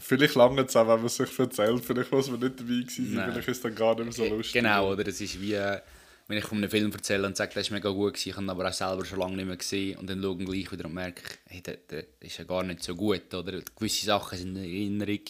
Vielleicht 0.00 0.34
lange 0.34 0.62
es 0.62 0.74
auch, 0.76 0.88
wenn 0.88 0.96
man 0.96 1.06
es 1.06 1.16
sich 1.16 1.38
erzählt. 1.38 1.84
Vielleicht 1.84 2.10
muss 2.10 2.30
man 2.30 2.40
nicht 2.40 2.58
dabei 2.58 2.68
gewesen 2.68 3.14
sein. 3.14 3.30
Vielleicht 3.30 3.48
ist 3.48 3.56
es 3.56 3.62
dann 3.62 3.74
gar 3.74 3.94
nicht 3.94 4.04
mehr 4.04 4.12
so 4.12 4.24
lustig. 4.24 4.54
Genau, 4.54 4.92
oder? 4.92 5.06
Es 5.06 5.20
ist 5.20 5.40
wie, 5.40 5.52
wenn 5.52 6.38
ich 6.38 6.44
von 6.44 6.58
einem 6.58 6.70
Film 6.70 6.92
erzähle 6.92 7.26
und 7.26 7.36
sage, 7.36 7.52
das 7.54 7.66
ist 7.66 7.70
mega 7.70 7.90
gut, 7.90 8.14
gewesen, 8.14 8.28
ich 8.30 8.36
habe 8.36 8.46
ihn 8.46 8.50
aber 8.50 8.68
auch 8.68 8.72
selber 8.72 9.04
schon 9.04 9.18
lange 9.18 9.36
nicht 9.36 9.46
mehr 9.46 9.56
gesehen 9.56 9.98
und 9.98 10.08
dann 10.08 10.22
schaue 10.22 10.40
ich 10.40 10.46
gleich 10.48 10.72
wieder 10.72 10.84
und 10.86 10.94
merke, 10.94 11.22
hey, 11.46 11.60
der, 11.60 11.76
der 11.76 12.04
ist 12.20 12.38
ja 12.38 12.44
gar 12.44 12.62
nicht 12.62 12.82
so 12.82 12.94
gut. 12.94 13.34
Oder? 13.34 13.60
Gewisse 13.76 14.06
Sachen 14.06 14.38
sind 14.38 14.56
in 14.56 14.64
Erinnerung 14.64 15.24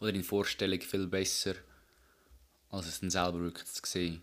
oder 0.00 0.14
in 0.14 0.22
Vorstellung 0.22 0.80
viel 0.80 1.06
besser, 1.06 1.54
als 2.70 2.86
es 2.86 3.00
dann 3.00 3.10
selber 3.10 3.40
wirklich 3.40 3.66
zu 3.66 3.82
sehen. 3.84 4.22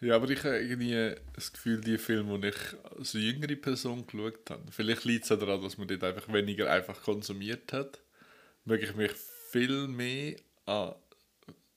Ja, 0.00 0.16
aber 0.16 0.30
ich 0.30 0.42
habe 0.44 0.58
irgendwie 0.58 1.14
das 1.34 1.52
Gefühl, 1.52 1.80
die 1.80 1.98
Filme, 1.98 2.38
die 2.38 2.48
ich 2.48 2.98
als 2.98 3.12
jüngere 3.12 3.56
Person 3.56 4.06
geschaut 4.06 4.48
habe, 4.48 4.62
vielleicht 4.70 5.04
liegt 5.04 5.24
es 5.24 5.38
daran, 5.38 5.60
dass 5.62 5.76
man 5.76 5.88
dort 5.88 6.04
einfach 6.04 6.32
weniger 6.32 6.70
einfach 6.70 7.02
konsumiert 7.02 7.72
hat, 7.72 7.98
möge 8.64 8.86
ich 8.86 8.94
mich 8.94 9.12
viel 9.50 9.88
mehr 9.88 10.36
an, 10.66 10.94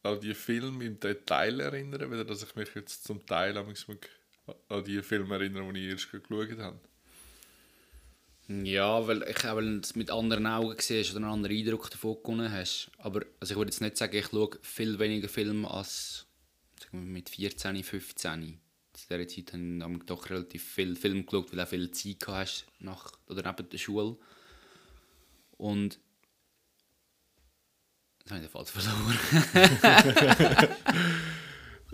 an 0.04 0.20
die 0.20 0.34
Filme 0.34 0.86
im 0.86 1.00
Detail 1.00 1.60
erinnern, 1.60 2.12
weil 2.12 2.26
dass 2.26 2.44
ich 2.44 2.56
mich 2.56 2.70
jetzt 2.76 3.04
zum 3.04 3.26
Teil 3.26 3.58
an 3.58 4.84
die 4.84 5.02
Filme 5.02 5.36
erinnere, 5.36 5.72
die 5.74 5.88
ich 5.88 5.92
erst 5.92 6.12
geschaut 6.12 6.60
habe. 6.60 6.80
Ja, 8.50 9.08
weil 9.08 9.24
ich 9.24 9.44
weil 9.44 9.80
es 9.80 9.96
mit 9.96 10.12
anderen 10.12 10.46
Augen 10.46 10.76
siehst 10.78 11.12
oder 11.12 11.22
einen 11.22 11.34
anderen 11.34 11.56
Eindruck 11.56 11.90
davon 11.90 12.18
gewonnen 12.22 12.52
hast. 12.52 12.92
Aber 12.98 13.22
also 13.40 13.54
ich 13.54 13.58
würde 13.58 13.72
jetzt 13.72 13.82
nicht 13.82 13.96
sagen, 13.96 14.18
ich 14.18 14.28
schaue 14.28 14.60
viel 14.62 15.00
weniger 15.00 15.30
Filme 15.30 15.70
als 15.70 16.28
wir, 16.92 17.00
mit 17.00 17.30
14, 17.30 17.84
15. 17.84 18.60
Zu 18.94 19.08
dieser 19.08 19.28
Zeit 19.28 19.54
habe 19.54 19.94
ich 19.96 20.04
doch 20.06 20.30
relativ 20.30 20.64
viel 20.64 20.96
Film 20.96 21.26
geschaut, 21.26 21.52
weil 21.52 21.58
du 21.58 21.64
auch 21.64 21.68
viel 21.68 21.92
Zeit 21.92 22.28
hast 22.28 22.66
nach 22.80 23.14
oder 23.28 23.42
neben 23.44 23.70
der 23.70 23.78
Schule. 23.78 24.18
Und 25.58 26.00
jetzt 28.26 28.32
habe 28.32 28.42
ich 28.42 28.48
den 28.48 28.52
Fall 28.52 28.66
verloren. 28.66 29.20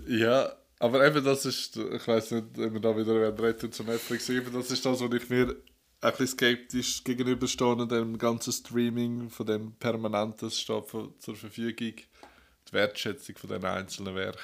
Ja, 0.07 0.51
aber 0.79 1.05
eben 1.05 1.23
das 1.23 1.45
ist, 1.45 1.75
ich 1.77 2.07
weiß 2.07 2.31
nicht, 2.31 2.57
ob 2.57 2.73
wir 2.73 2.79
da 2.79 2.97
wieder 2.97 3.37
reden 3.37 3.71
zu 3.71 3.83
Netflix, 3.83 4.29
eben 4.29 4.51
das 4.53 4.71
ist 4.71 4.85
das, 4.85 5.01
was 5.01 5.13
ich 5.13 5.29
mir 5.29 5.55
ein 6.01 6.11
bisschen 6.11 6.27
skeptisch 6.27 7.03
gegenüberstehe, 7.03 7.85
dem 7.87 8.17
ganzen 8.17 8.53
Streaming, 8.53 9.29
von 9.29 9.45
dem 9.45 9.73
Permanenten, 9.73 10.49
für- 10.49 11.13
zur 11.19 11.35
Verfügung, 11.35 11.95
die 11.97 12.73
Wertschätzung 12.73 13.35
von 13.37 13.49
den 13.49 13.65
einzelnen 13.65 14.15
Werken, 14.15 14.39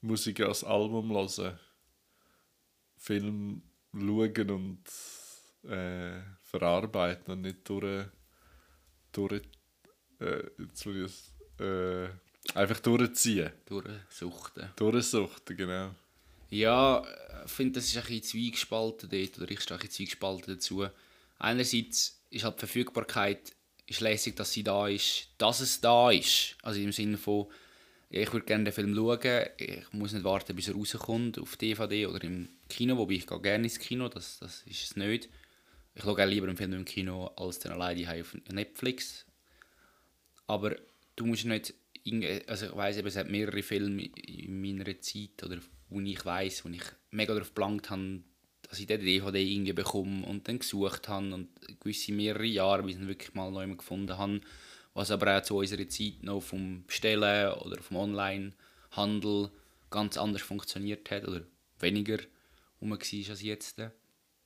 Musik 0.00 0.40
als 0.40 0.64
Album 0.64 1.10
hören, 1.10 1.58
Film 2.96 3.62
schauen 3.94 4.50
und 4.50 4.82
äh, 5.70 6.20
verarbeiten 6.42 7.32
und 7.32 7.42
nicht 7.42 7.68
durch, 7.68 8.06
durch 9.12 9.42
äh, 10.20 10.42
jetzt 10.58 10.86
will 10.86 11.04
ich 11.04 11.12
es, 11.12 11.64
äh, 11.64 12.08
einfach 12.54 12.80
durchziehen. 12.80 13.50
Durchsuchten. 13.66 14.70
Durchsuchten, 14.76 15.56
genau. 15.56 15.90
Ja, 16.50 17.04
ich 17.44 17.50
finde, 17.52 17.74
das 17.74 17.86
ist 17.86 17.96
ein 17.96 18.02
bisschen 18.02 18.22
zweigespalten 18.22 19.08
dort, 19.08 19.38
oder 19.38 19.50
ich 19.50 19.60
stehe 19.60 19.78
ein 19.78 19.86
bisschen 19.86 20.06
zweigespalten 20.06 20.54
dazu. 20.54 20.86
Einerseits 21.38 22.20
ist 22.30 22.44
halt 22.44 22.56
die 22.56 22.60
Verfügbarkeit 22.60 23.52
ist 23.86 24.00
lässig, 24.00 24.36
dass 24.36 24.52
sie 24.52 24.62
da 24.62 24.86
ist, 24.86 25.28
dass 25.36 25.60
es 25.60 25.80
da 25.80 26.10
ist. 26.10 26.56
Also 26.62 26.80
im 26.80 26.92
Sinne 26.92 27.18
von, 27.18 27.46
ich 28.08 28.32
würde 28.32 28.46
gerne 28.46 28.64
den 28.64 28.72
Film 28.72 28.94
schauen. 28.94 29.46
Ich 29.56 29.92
muss 29.92 30.12
nicht 30.12 30.24
warten, 30.24 30.54
bis 30.54 30.68
er 30.68 30.74
rauskommt 30.74 31.38
auf 31.38 31.56
DVD 31.56 32.06
oder 32.06 32.22
im 32.22 32.48
Kino, 32.68 32.96
wobei 32.96 33.14
ich 33.14 33.26
gehe 33.26 33.40
gerne 33.40 33.64
ins 33.64 33.78
Kino, 33.78 34.08
das, 34.08 34.38
das 34.38 34.62
ist 34.62 34.84
es 34.84 34.96
nicht. 34.96 35.28
Ich 35.94 36.02
schaue 36.02 36.24
lieber 36.24 36.46
einen 36.46 36.56
Film 36.56 36.72
im 36.72 36.84
Kino 36.84 37.32
als 37.36 37.58
dann 37.58 37.72
alleine 37.72 38.20
auf 38.20 38.36
Netflix. 38.52 39.26
Aber 40.50 40.74
du 41.14 41.26
musst 41.26 41.44
nicht, 41.44 41.74
also 42.48 42.66
ich 42.66 42.76
weiss 42.76 42.96
eben, 42.96 43.06
es 43.06 43.14
hat 43.14 43.30
mehrere 43.30 43.62
Filme 43.62 44.06
in 44.06 44.60
meiner 44.60 45.00
Zeit, 45.00 45.44
oder 45.44 45.58
wo 45.88 46.00
ich 46.00 46.24
weiss, 46.24 46.64
wo 46.64 46.68
ich 46.70 46.82
mega 47.12 47.34
darauf 47.34 47.50
geplant 47.50 47.88
habe, 47.88 48.22
dass 48.62 48.80
ich 48.80 48.88
den 48.88 49.00
DVD 49.00 49.40
irgendwie 49.40 49.72
bekomme 49.72 50.26
und 50.26 50.48
dann 50.48 50.58
gesucht 50.58 51.08
habe 51.08 51.32
und 51.32 51.48
gewisse 51.78 52.10
mehrere 52.10 52.46
Jahre, 52.46 52.82
bis 52.82 52.96
ich 52.96 53.00
ihn 53.00 53.06
wirklich 53.06 53.32
mal 53.34 53.52
neu 53.52 53.76
gefunden 53.76 54.18
habe, 54.18 54.40
was 54.92 55.12
aber 55.12 55.38
auch 55.38 55.42
zu 55.42 55.56
unserer 55.56 55.88
Zeit 55.88 56.22
noch 56.22 56.40
vom 56.40 56.84
Bestellen 56.84 57.52
oder 57.52 57.80
vom 57.80 57.98
Online-Handel 57.98 59.52
ganz 59.88 60.18
anders 60.18 60.42
funktioniert 60.42 61.08
hat 61.12 61.28
oder 61.28 61.42
weniger 61.78 62.18
rum 62.80 62.90
war 62.90 62.98
als 62.98 63.42
jetzt. 63.42 63.80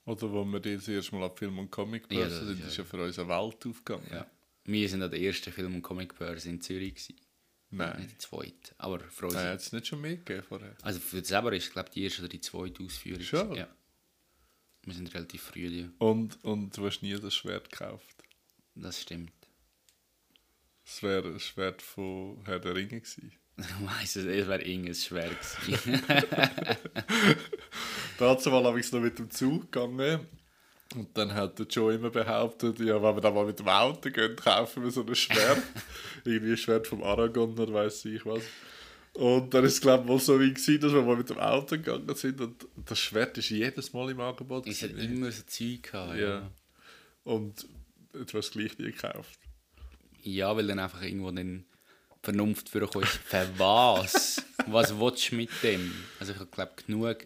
Oder 0.05 0.33
wo 0.33 0.45
wir 0.45 0.61
das 0.61 0.87
erste 0.87 1.15
Mal 1.15 1.31
an 1.31 1.37
Film- 1.37 1.59
und 1.61 1.71
Comicbörse 1.71 2.41
ja, 2.41 2.45
sind, 2.45 2.67
ist 2.67 2.77
ja 2.77 2.85
für 2.85 3.03
uns 3.03 3.19
eine 3.19 3.29
Welt 3.31 3.67
aufgegangen. 3.67 4.07
Ja. 4.13 4.27
Wir 4.65 4.89
sind 4.89 5.03
an 5.03 5.11
der 5.11 5.21
ersten 5.21 5.53
Film- 5.53 5.75
und 5.75 5.83
Comicbörse 5.83 6.49
in 6.49 6.61
Zürich. 6.61 6.95
Gewesen. 6.95 7.21
Nein. 7.71 8.01
Nicht 8.01 8.13
die 8.13 8.19
zweite. 8.19 8.75
Aber 8.79 9.01
uns. 9.23 9.35
Nein, 9.35 9.49
hat 9.49 9.61
es 9.61 9.73
nicht 9.73 9.87
schon 9.87 10.01
mehr 10.01 10.17
gegeben 10.17 10.43
vorher? 10.43 10.77
Also 10.83 11.01
für 11.01 11.19
uns 11.19 11.29
selber 11.29 11.53
ist 11.53 11.73
glaube 11.73 11.91
die 11.91 12.05
erste 12.05 12.23
oder 12.23 12.29
die 12.29 12.41
zweite 12.41 12.83
Ausführung. 12.83 13.23
Schon? 13.23 13.55
Ja. 13.55 13.69
Wir 14.83 14.95
sind 14.95 15.13
relativ 15.15 15.43
früh. 15.43 15.67
Ja. 15.67 15.89
Und, 15.99 16.43
und 16.45 16.77
du 16.77 16.87
hast 16.87 17.03
nie 17.03 17.19
das 17.19 17.35
Schwert 17.35 17.71
gekauft? 17.71 18.23
Das 18.75 19.01
stimmt. 19.01 19.33
Das 20.85 21.03
wäre 21.03 21.29
ein 21.29 21.41
Schwert 21.41 21.81
von 21.83 22.43
Herr 22.45 22.61
der 22.61 22.75
Ringe 22.75 23.01
gewesen. 23.01 23.33
Ich 23.57 23.67
weiss 23.81 24.17
es, 24.17 24.25
es 24.25 24.49
wäre 24.49 24.63
irgendein 24.63 24.95
Schwert 24.95 25.39
gewesen. 25.67 26.03
Dazu 28.19 28.53
habe 28.53 28.81
ich 28.81 28.93
noch 28.93 29.01
mit 29.01 29.19
dem 29.19 29.31
Zug 29.31 29.73
gegangen. 29.73 30.27
Und 30.95 31.09
dann 31.15 31.35
hat 31.35 31.59
der 31.59 31.67
Joe 31.67 31.95
immer 31.95 32.11
behauptet, 32.11 32.79
ja, 32.79 33.03
wenn 33.03 33.17
wir 33.17 33.21
dann 33.21 33.35
mal 33.35 33.47
mit 33.47 33.59
dem 33.59 33.69
Auto 33.69 34.11
gehen, 34.11 34.37
kaufen 34.37 34.85
wir 34.85 34.91
so 34.91 35.05
ein 35.05 35.15
Schwert. 35.15 35.63
Irgendwie 36.25 36.53
ein 36.53 36.57
Schwert 36.57 36.87
vom 36.87 37.03
Aragon 37.03 37.59
oder 37.59 37.73
weiß 37.73 38.05
ich 38.07 38.25
was. 38.25 38.43
Und 39.15 39.55
dann 39.55 39.65
ist 39.65 39.75
es, 39.75 39.81
glaube 39.81 40.05
ich, 40.05 40.09
mal 40.09 40.19
so 40.19 40.41
wie 40.41 40.53
gewesen, 40.53 40.81
dass 40.81 40.93
wir 40.93 41.03
mal 41.03 41.17
mit 41.17 41.31
dem 41.31 41.39
Auto 41.39 41.77
gegangen 41.77 42.15
sind 42.15 42.41
und 42.41 42.67
das 42.85 42.99
Schwert 42.99 43.39
ist 43.39 43.51
jedes 43.51 43.93
Mal 43.93 44.11
im 44.11 44.21
Angebot. 44.21 44.67
Es 44.67 44.83
hat 44.83 44.91
immer 44.91 45.31
so 45.31 45.43
Zeug 45.47 45.83
gehabt, 45.85 46.19
ja. 46.19 46.29
ja. 46.29 46.51
Und 47.23 47.67
du 48.13 48.21
hast 48.21 48.35
es 48.35 48.51
gleich 48.51 48.77
nie 48.79 48.87
gekauft. 48.87 49.39
Ja, 50.23 50.57
weil 50.57 50.67
dann 50.67 50.81
einfach 50.81 51.03
irgendwo 51.03 51.31
dann 51.31 51.65
Vernunft 52.23 52.69
für 52.69 52.83
ist. 52.83 53.21
Für 53.25 53.49
was? 53.57 54.43
was 54.67 54.99
willst 54.99 55.31
du 55.31 55.37
mit 55.37 55.51
dem? 55.63 55.93
Also 56.19 56.33
ich 56.33 56.51
glaube 56.51 56.73
genug 56.85 57.19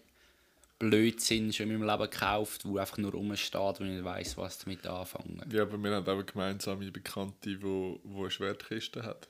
Blödsinn 0.79 1.53
schon 1.53 1.71
in 1.71 1.79
meinem 1.79 1.89
Leben 1.89 2.11
gekauft, 2.11 2.65
wo 2.65 2.79
einfach 2.79 2.99
nur 2.99 3.13
rumsteht 3.13 3.81
und 3.81 3.87
ich 3.87 3.95
nicht 3.95 4.05
weiss, 4.05 4.37
was 4.37 4.59
damit 4.59 4.87
anfangen. 4.87 5.43
Ja, 5.51 5.63
aber 5.63 5.77
wir 5.79 5.91
haben 5.91 6.07
auch 6.07 6.13
eine 6.13 6.25
gemeinsame 6.25 6.91
Bekannte, 6.91 7.51
die 7.51 7.63
wo, 7.63 8.01
wo 8.05 8.23
eine 8.23 8.31
Schwertkiste 8.31 9.03
hat. 9.03 9.29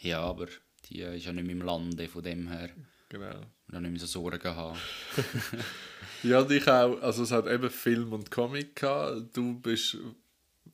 Ja, 0.00 0.20
aber 0.20 0.46
die 0.88 1.00
ist 1.00 1.26
ja 1.26 1.32
nicht 1.32 1.46
mehr 1.46 1.56
im 1.56 1.62
Lande, 1.62 2.08
von 2.08 2.22
dem 2.22 2.48
her. 2.48 2.70
Genau. 3.08 3.36
Und 3.36 3.74
dann 3.74 3.82
nicht 3.82 3.92
mehr 3.92 4.00
so 4.00 4.06
Sorgen 4.06 4.56
haben. 4.56 4.78
ja, 6.22 6.40
und 6.40 6.50
ich 6.50 6.68
auch. 6.68 7.00
Also 7.00 7.22
es 7.22 7.30
hat 7.30 7.46
eben 7.46 7.70
Film 7.70 8.12
und 8.12 8.30
Comic 8.30 8.76
gehabt. 8.76 9.36
Du 9.36 9.58
bist 9.60 9.96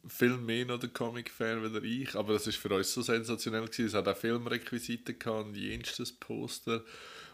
viel 0.08 0.36
mehr 0.36 0.66
noch 0.66 0.80
der 0.80 0.88
Comic-Fan 0.88 1.62
als 1.62 1.84
ich, 1.84 2.14
aber 2.14 2.34
das 2.34 2.46
war 2.46 2.52
für 2.52 2.74
uns 2.74 2.92
so 2.92 3.02
sensationell 3.02 3.66
gewesen. 3.66 3.86
Es 3.86 3.94
hat 3.94 4.08
auch 4.08 4.16
Filmrequisiten 4.16 5.18
gehabt 5.18 5.48
und 5.48 5.56
jenstes 5.56 6.12
Poster. 6.12 6.82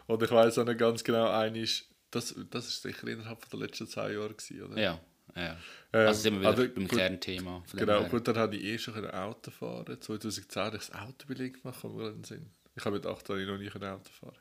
Und 0.07 0.21
ich 0.23 0.31
weiß 0.31 0.57
auch 0.59 0.65
nicht 0.65 0.79
ganz 0.79 1.03
genau, 1.03 1.29
eines, 1.29 1.88
das, 2.11 2.35
das 2.49 2.67
ist 2.67 2.81
sicher 2.81 3.07
innerhalb 3.07 3.49
der 3.49 3.59
letzten 3.59 3.87
zwei 3.87 4.13
Jahre 4.13 4.33
gewesen, 4.33 4.63
oder? 4.63 4.81
Ja, 4.81 4.99
ja. 5.35 5.57
Ähm, 5.93 6.07
also 6.07 6.21
sind 6.21 6.33
wir 6.35 6.39
wieder 6.41 6.49
also, 6.49 6.63
beim 6.63 6.87
gut, 6.87 6.97
Kernthema. 6.97 7.63
Genau, 7.73 8.03
gut, 8.05 8.27
dann 8.27 8.37
habe 8.37 8.55
ich 8.55 8.63
eh 8.63 8.77
schon 8.77 8.95
ein 8.95 9.11
Auto 9.11 9.51
fahren. 9.51 9.99
2010 9.99 10.61
habe 10.63 10.77
ich 10.77 10.87
das 10.87 10.95
Auto 10.95 11.27
belegt 11.27 11.61
gemacht, 11.61 11.83
in 11.83 11.97
den 11.97 12.23
Sinn. 12.23 12.51
Ich 12.75 12.85
habe 12.85 12.95
mit 12.95 13.05
8 13.05 13.29
Jahren 13.29 13.45
noch 13.45 13.57
nie 13.57 13.69
ein 13.69 13.83
Auto 13.83 14.11
fahren. 14.11 14.37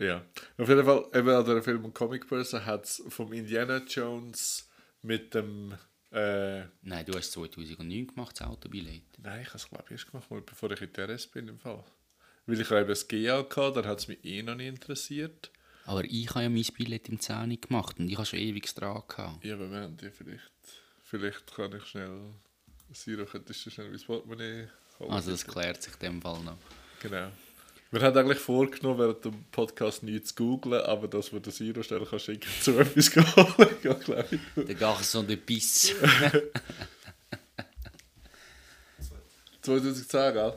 Ja, 0.00 0.24
auf 0.56 0.68
jeden 0.68 0.84
Fall, 0.84 1.06
eben 1.12 1.28
an 1.28 1.44
der 1.44 1.62
Film- 1.62 1.84
und 1.84 1.94
Comic-Börse 1.94 2.64
hat 2.64 2.84
es 2.84 3.02
vom 3.08 3.32
Indiana 3.32 3.78
Jones 3.78 4.68
mit 5.02 5.34
dem 5.34 5.74
äh, 6.10 6.60
Nein, 6.82 7.04
du 7.04 7.14
hast 7.14 7.32
2009 7.32 8.06
gemacht, 8.06 8.40
das 8.40 8.46
Autobillett. 8.46 9.02
Nein, 9.18 9.42
ich 9.42 9.48
habe 9.48 9.58
es 9.58 9.68
glaube 9.68 9.84
ich 9.86 9.90
erst 9.92 10.10
gemacht, 10.10 10.28
bevor 10.46 10.70
ich 10.70 10.80
in 10.80 10.92
der 10.92 11.08
RS 11.08 11.26
bin 11.26 11.48
im 11.48 11.58
Fall. 11.58 11.84
Weil 12.46 12.60
ich 12.60 12.70
eben 12.70 12.88
das 12.88 13.08
GA 13.08 13.38
hatte, 13.38 13.72
dann 13.74 13.86
hat 13.86 13.98
es 13.98 14.08
mich 14.08 14.24
eh 14.24 14.42
noch 14.42 14.54
nicht 14.54 14.68
interessiert. 14.68 15.50
Aber 15.88 16.04
ich 16.04 16.28
habe 16.28 16.42
ja 16.42 16.50
mein 16.50 16.66
Billett 16.76 17.08
im 17.08 17.18
10 17.18 17.62
gemacht 17.62 17.98
und 17.98 18.10
ich 18.10 18.16
habe 18.18 18.26
schon 18.26 18.40
ewig 18.40 18.74
dran 18.74 19.02
gehabt. 19.08 19.42
Ja, 19.42 19.54
aber 19.54 19.70
wir 19.70 19.80
haben 19.80 19.96
die 19.96 20.10
vielleicht... 20.10 20.42
Vielleicht 21.02 21.54
kann 21.54 21.74
ich 21.74 21.84
schnell... 21.86 22.34
Siro, 22.92 23.24
könntest 23.24 23.64
du 23.64 23.70
schnell 23.70 23.88
mein 23.88 23.98
Portemonnaie 23.98 24.68
holen? 24.98 25.10
Also 25.10 25.30
das 25.30 25.46
klärt 25.46 25.82
sich 25.82 25.94
in 25.94 26.00
dem 26.00 26.20
Fall 26.20 26.42
noch. 26.42 26.58
Genau. 27.00 27.30
Wir 27.90 28.02
haben 28.02 28.18
eigentlich 28.18 28.38
vorgenommen, 28.38 28.98
während 28.98 29.24
dem 29.24 29.44
Podcast 29.44 30.02
nichts 30.02 30.34
zu 30.34 30.44
googlen, 30.44 30.82
aber 30.82 31.08
dass 31.08 31.32
wir 31.32 31.40
den 31.40 31.54
Siro 31.54 31.82
schnell 31.82 32.04
kann 32.04 32.18
schicken 32.18 32.50
zu 32.60 32.78
etwas 32.78 33.16
holen, 33.16 33.76
ja, 33.82 33.94
glaube 33.94 34.28
ich. 34.30 34.40
Der 34.66 35.36
Pisse. 35.36 35.94
2010, 39.62 40.34
gell? 40.34 40.52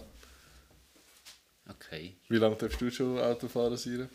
Okay. 1.70 2.18
Wie 2.28 2.38
lange 2.38 2.58
darfst 2.58 2.82
du 2.82 2.92
schon 2.92 3.18
Auto 3.18 3.48
fahren, 3.48 3.78
Siro? 3.78 4.10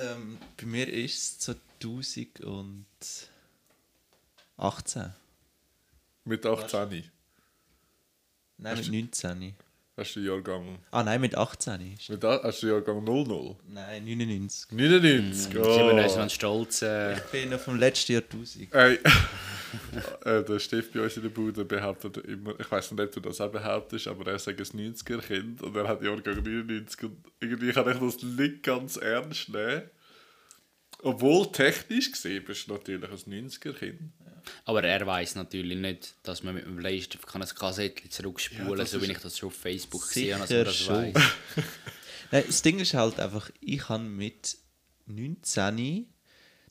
Ähm, 0.00 0.38
bei 0.56 0.66
mir 0.66 0.88
ist 0.88 1.18
es 1.18 1.38
2018. 1.40 2.86
Mit 6.24 6.46
18? 6.46 7.10
Nein, 8.58 8.76
mit 8.76 8.90
19. 8.90 9.54
Hast 9.96 10.14
du 10.16 10.20
Jahrgang... 10.20 10.78
Ah 10.90 11.02
nein, 11.02 11.20
mit 11.20 11.34
18. 11.34 11.96
Mit, 12.08 12.24
hast 12.24 12.62
du 12.62 12.66
Jahrgang 12.68 13.02
00? 13.04 13.56
Nein, 13.68 14.04
99. 14.04 14.70
99? 14.72 15.56
Oh. 15.56 15.60
Oh. 15.60 15.74
Sind 15.74 15.96
wir 15.96 16.04
uns 16.04 16.16
noch 16.16 16.30
stolz. 16.30 16.82
Äh, 16.82 17.16
Ich 17.16 17.22
bin 17.24 17.50
noch 17.50 17.60
vom 17.60 17.78
letzten 17.78 18.12
Jahrtausend. 18.12 18.72
Ey, 18.74 18.98
äh, 20.24 20.42
der 20.44 20.58
Steff 20.58 20.92
bei 20.92 21.00
uns 21.00 21.16
in 21.16 21.22
der 21.22 21.30
Bude 21.30 21.64
behauptet 21.64 22.18
immer, 22.18 22.58
ich 22.58 22.70
weiß 22.70 22.92
nicht, 22.92 23.00
ob 23.00 23.12
du 23.12 23.20
das 23.20 23.40
auch 23.40 23.50
behauptest, 23.50 24.08
aber 24.08 24.30
er 24.30 24.38
sagt 24.38 24.60
ein 24.60 24.94
90er-Kind 24.94 25.62
und 25.62 25.76
er 25.76 25.88
hat 25.88 26.02
Jahrgang 26.02 26.42
99 26.42 27.02
und 27.04 27.16
irgendwie 27.40 27.72
kann 27.72 27.90
ich 27.90 27.98
das 27.98 28.22
nicht 28.22 28.62
ganz 28.62 28.96
ernst 28.96 29.48
nehmen. 29.48 29.82
Obwohl 31.02 31.50
technisch 31.50 32.12
gesehen 32.12 32.44
bist 32.44 32.68
du 32.68 32.74
natürlich 32.74 33.04
ein 33.04 33.48
90er-Kind. 33.48 34.00
aber 34.64 34.84
er 34.84 35.06
weiß 35.06 35.34
natürlich 35.36 35.78
nicht, 35.78 36.14
dass 36.22 36.42
man 36.42 36.54
mit 36.54 36.66
dem 36.66 36.78
Leisten 36.78 37.20
kann 37.20 37.42
ein 37.42 37.48
Kassettchen 37.48 38.10
zurückspulen 38.10 38.68
Ja, 38.68 38.76
das 38.76 38.90
so 38.90 39.00
wie 39.00 39.10
ich 39.10 39.18
das 39.18 39.38
schon 39.38 39.48
auf 39.48 39.56
Facebook 39.56 40.06
gesehen 40.06 40.38
habe, 40.38 40.46
dass 40.46 40.50
man 40.50 40.64
das 40.64 40.76
schon. 40.76 41.14
weiß. 41.14 41.32
Nein, 42.32 42.44
das 42.46 42.62
Ding 42.62 42.78
ist 42.78 42.94
halt 42.94 43.18
einfach, 43.18 43.50
ich 43.60 43.88
habe 43.88 44.04
mit 44.04 44.56
19 45.06 46.06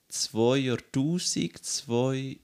zwei 0.10 0.58
Jahrtausend, 0.58 1.64
zwei 1.64 2.40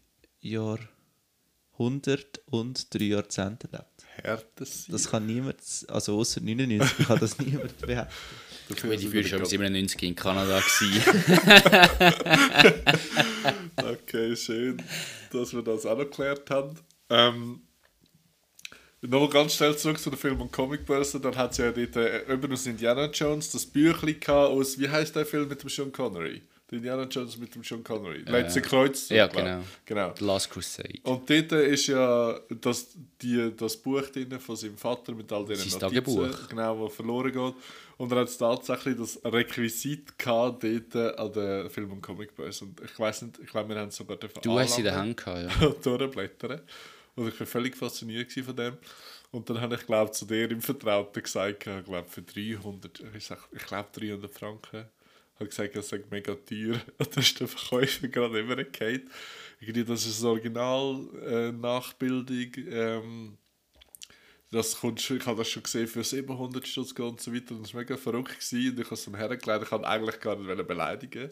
Jahrhundert 0.45 2.41
und 2.45 2.93
drei 2.93 3.05
Jahrzehnte 3.05 3.67
erlebt. 3.71 4.05
Härtes 4.21 4.85
Das 4.89 5.09
kann 5.09 5.25
niemand, 5.25 5.57
also 5.87 6.17
außer 6.19 6.41
99 6.41 7.07
kann 7.07 7.19
das 7.19 7.37
niemand 7.45 7.77
behaupten. 7.79 8.13
Ich 8.69 8.81
bin 8.81 8.99
die 8.99 9.07
Führer 9.07 9.27
schon 9.27 9.39
im 9.39 9.45
97 9.45 10.03
in 10.03 10.15
Kanada 10.15 10.59
gewesen. 10.59 11.03
Okay, 13.77 14.35
schön, 14.35 14.81
dass 15.31 15.53
wir 15.53 15.61
das 15.61 15.85
auch 15.85 15.97
noch 15.97 16.05
geklärt 16.05 16.49
haben. 16.49 16.79
Ähm, 17.09 17.61
Nochmal 19.01 19.29
ganz 19.29 19.53
schnell 19.53 19.77
zurück 19.77 19.99
zu 19.99 20.09
der 20.09 20.17
Film- 20.17 20.41
und 20.41 20.51
Comicbörse. 20.51 21.19
Dann 21.19 21.35
hat 21.35 21.51
es 21.51 21.57
ja 21.57 21.71
dort 21.71 21.95
äh, 21.95 22.23
über 22.31 22.51
aus 22.51 22.65
Indiana 22.65 23.05
Jones 23.11 23.51
das 23.51 23.65
Büchlein 23.65 24.19
aus, 24.27 24.79
wie 24.79 24.89
heißt 24.89 25.15
der 25.15 25.25
Film 25.25 25.47
mit 25.47 25.61
dem 25.61 25.69
Sean 25.69 25.91
Connery? 25.91 26.41
Der 26.69 26.77
Indiana 26.77 27.03
Jones 27.03 27.37
mit 27.37 27.53
dem 27.53 27.63
Sean 27.63 27.83
Connery. 27.83 28.23
Letzte 28.25 28.61
Kreuz. 28.61 29.09
ja, 29.09 29.27
genau. 29.27 29.61
genau. 29.85 30.13
The 30.17 30.25
Last 30.25 30.49
Crusade. 30.49 30.99
Und 31.03 31.29
dort 31.29 31.51
ist 31.51 31.87
ja 31.87 32.39
das, 32.49 32.97
die, 33.21 33.51
das 33.55 33.77
Buch 33.77 34.01
drin 34.07 34.39
von 34.39 34.55
seinem 34.55 34.77
Vater 34.77 35.13
mit 35.13 35.31
all 35.31 35.45
diesen 35.45 35.69
Sein 35.69 35.79
Notizen, 35.81 36.05
Tagebuch. 36.15 36.49
genau, 36.49 36.79
wo 36.79 36.89
verloren 36.89 37.31
geht. 37.31 37.53
Und 37.97 38.11
er 38.11 38.21
hat 38.21 38.37
tatsächlich 38.37 38.97
das 38.97 39.19
Requisit 39.23 40.17
gehabt 40.17 40.63
dort 40.63 41.19
an 41.19 41.33
der 41.33 41.69
Film- 41.69 41.91
und 41.91 42.01
Comicbörse. 42.01 42.65
Und 42.65 42.81
ich 42.81 42.99
weiß 42.99 43.21
nicht, 43.21 43.39
ich 43.43 43.49
glaube, 43.49 43.69
wir 43.69 43.79
haben 43.79 43.89
es 43.89 43.95
sogar 43.95 44.17
dürfen 44.17 44.41
Du 44.41 44.57
hast 44.57 44.73
sie 44.73 44.81
in 44.81 44.85
der 44.85 44.95
Hand 44.95 45.17
gehabt, 45.17 45.61
ja. 45.61 45.67
und 45.67 45.85
durchblättern. 45.85 46.61
Und 47.15 47.27
ich 47.29 47.39
war 47.39 47.47
völlig 47.47 47.77
fasziniert 47.77 48.31
von 48.31 48.55
dem. 48.55 48.77
Und 49.31 49.49
dann 49.49 49.61
habe 49.61 49.75
ich, 49.75 49.85
glaube 49.85 50.11
zu 50.11 50.25
dir 50.25 50.49
im 50.49 50.61
Vertrauten 50.61 51.21
gesagt, 51.21 51.67
ich 51.67 51.85
glaube 51.85 52.07
für 52.09 52.21
300, 52.21 53.03
ich, 53.15 53.25
sag, 53.25 53.39
ich 53.51 53.65
glaube 53.65 53.89
300 53.93 54.31
Franken, 54.31 54.85
habe 55.35 55.49
gesagt, 55.49 55.75
das 55.75 55.89
sei 55.89 56.01
mega 56.09 56.33
teuer. 56.35 56.81
Und 56.97 57.15
dann 57.15 57.23
ist 57.23 57.39
der 57.39 57.47
Verkäufer 57.47 58.07
gerade 58.07 58.39
immer 58.39 58.55
gefallen. 58.55 59.09
Irgendwie, 59.59 59.83
das 59.83 60.05
ist 60.05 60.21
eine 60.21 60.31
Original-Nachbildung 60.31 62.51
ähm, 62.67 63.37
das 64.55 64.79
kommt 64.79 65.01
schon, 65.01 65.17
ich 65.17 65.25
habe 65.25 65.39
das 65.39 65.49
schon 65.49 65.63
gesehen 65.63 65.87
für 65.87 66.03
700 66.03 66.67
Stutz 66.67 66.91
und 66.93 67.19
so 67.19 67.33
weiter. 67.33 67.55
Das 67.55 67.73
war 67.73 67.81
mega 67.81 67.97
verrückt 67.97 68.39
gewesen. 68.39 68.71
und 68.71 68.79
ich 68.79 68.85
habe 68.85 68.95
es 68.95 69.05
dann 69.05 69.15
hergelegt. 69.15 69.63
Ich 69.63 69.71
wollte 69.71 69.87
eigentlich 69.87 70.19
gar 70.19 70.35
nicht 70.37 70.67
beleidigen. 70.67 71.31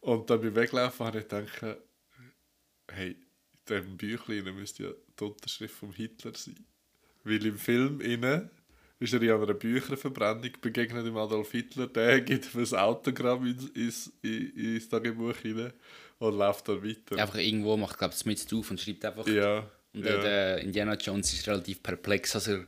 Und 0.00 0.30
dann 0.30 0.40
beim 0.40 0.54
Weglaufen 0.54 1.06
habe 1.06 1.18
ich 1.18 1.28
gedacht, 1.28 1.78
hey, 2.90 3.10
in 3.10 3.16
diesem 3.68 3.96
Büchlein 3.96 4.54
müsste 4.54 4.84
ja 4.84 4.90
die 5.18 5.24
Unterschrift 5.24 5.74
von 5.74 5.92
Hitler 5.92 6.32
sein. 6.34 6.64
Weil 7.24 7.44
im 7.44 7.58
Film 7.58 8.00
innen 8.00 8.50
ist 9.02 9.12
er 9.12 9.22
in 9.22 9.30
einer 9.30 9.54
Bücherverbrennung 9.54 10.52
begegnet 10.60 11.06
dem 11.06 11.16
Adolf 11.16 11.50
Hitler. 11.50 11.88
Der 11.88 12.20
gibt 12.22 12.54
ihm 12.54 12.60
ein 12.60 12.78
Autogramm 12.78 13.46
ins, 13.46 13.66
ins, 13.70 14.12
ins 14.22 14.88
Tagebuch 14.88 15.36
hinein 15.36 15.72
und 16.18 16.38
läuft 16.38 16.68
dann 16.68 16.82
weiter. 16.82 17.16
Einfach 17.18 17.38
irgendwo 17.38 17.76
macht, 17.76 17.98
glaube 17.98 18.14
ich, 18.16 18.24
mit 18.24 18.52
auf 18.52 18.70
und 18.70 18.80
schreibt 18.80 19.04
einfach. 19.04 19.26
Ja. 19.26 19.68
Und 19.92 20.04
ja. 20.04 20.20
der, 20.20 20.58
Indiana 20.58 20.94
Jones 20.94 21.32
ist 21.32 21.46
relativ 21.46 21.82
perplex, 21.82 22.34
als 22.34 22.46
er 22.46 22.58
vor 22.58 22.66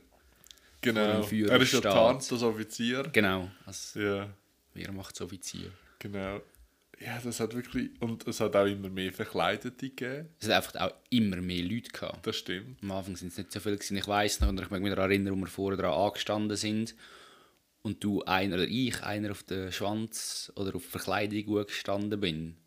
genau. 0.81 1.13
dem 1.13 1.23
Führer 1.23 1.53
Er 1.53 1.61
ist 1.61 1.73
ja 1.73 1.81
tarnt 1.81 2.31
als 2.31 2.43
Offizier. 2.43 3.03
Genau, 3.11 3.49
als 3.65 3.93
Ja, 3.95 4.29
wer 4.73 4.91
macht 4.91 5.19
Offizier. 5.21 5.71
genau. 5.97 6.41
Ja, 6.99 7.19
das 7.23 7.39
hat 7.39 7.53
wirklich. 7.53 7.89
Und 7.99 8.27
es 8.27 8.39
hat 8.39 8.55
auch 8.55 8.65
immer 8.65 8.89
mehr 8.89 9.11
Verkleidete 9.11 9.89
gegeben. 9.89 10.29
Es 10.39 10.47
hat 10.47 10.55
einfach 10.55 10.81
auch 10.81 10.93
immer 11.09 11.37
mehr 11.37 11.63
Leute 11.63 11.89
gehabt. 11.91 12.25
Das 12.25 12.37
stimmt. 12.37 12.81
Am 12.81 12.91
Anfang 12.91 13.15
sind 13.17 13.29
es 13.29 13.37
nicht 13.37 13.51
so 13.51 13.59
viele 13.59 13.75
gewesen. 13.75 13.97
Ich 13.97 14.07
weiß 14.07 14.39
noch, 14.39 14.49
und 14.49 14.61
ich 14.61 14.69
mag 14.69 14.81
mich 14.81 14.93
daran 14.93 15.11
erinnern, 15.11 15.35
wo 15.35 15.41
wir 15.41 15.47
vorher 15.47 15.77
dran 15.77 15.93
angestanden 15.93 16.55
sind 16.55 16.95
und 17.81 18.03
du 18.03 18.23
einer 18.23 18.55
oder 18.55 18.67
ich 18.67 19.03
einer 19.03 19.31
auf 19.31 19.43
den 19.43 19.71
Schwanz 19.71 20.51
oder 20.55 20.75
auf 20.75 20.85
Verkleidung 20.85 21.65
gestanden 21.65 22.19
bin, 22.19 22.57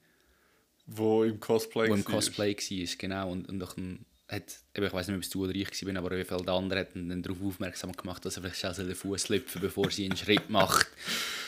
Wo 0.87 1.25
im 1.25 1.41
Cosplay 1.41 1.89
wo 1.89 1.95
im 1.95 2.05
war. 2.05 2.13
Cosplay 2.15 2.55
war, 2.55 2.97
genau. 2.99 3.31
Und, 3.33 3.49
und 3.49 3.59
dann 3.59 4.05
hat, 4.29 4.59
eben, 4.77 4.87
ich 4.87 4.93
weiß 4.93 5.09
nicht, 5.09 5.17
ob 5.17 5.23
es 5.23 5.31
du 5.31 5.45
oder 5.45 5.55
ich 5.55 5.87
war, 5.87 5.97
aber 5.97 6.09
auf 6.09 6.17
jeden 6.17 6.29
Fall 6.29 6.45
der 6.45 6.55
andere 6.55 6.81
hat 6.81 6.95
dann 6.95 7.23
darauf 7.23 7.43
aufmerksam 7.43 7.93
gemacht, 7.93 8.25
dass 8.25 8.37
er 8.37 8.43
vielleicht 8.43 8.59
schnell 8.59 8.87
den 8.87 8.95
Fuß 8.95 9.31
lüpfen 9.31 9.61
bevor 9.61 9.91
sie 9.91 10.05
einen 10.05 10.17
Schritt 10.17 10.51
macht. 10.51 10.87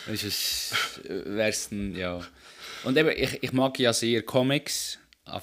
Das 0.07 0.25
ist 0.25 0.73
wär's 1.05 1.69
dann, 1.69 1.95
ja. 1.95 2.27
Und 2.85 2.97
eben, 2.97 3.11
ich, 3.11 3.43
ich 3.43 3.53
mag 3.53 3.79
ja 3.79 3.93
sehr 3.93 4.23
Comics, 4.23 4.99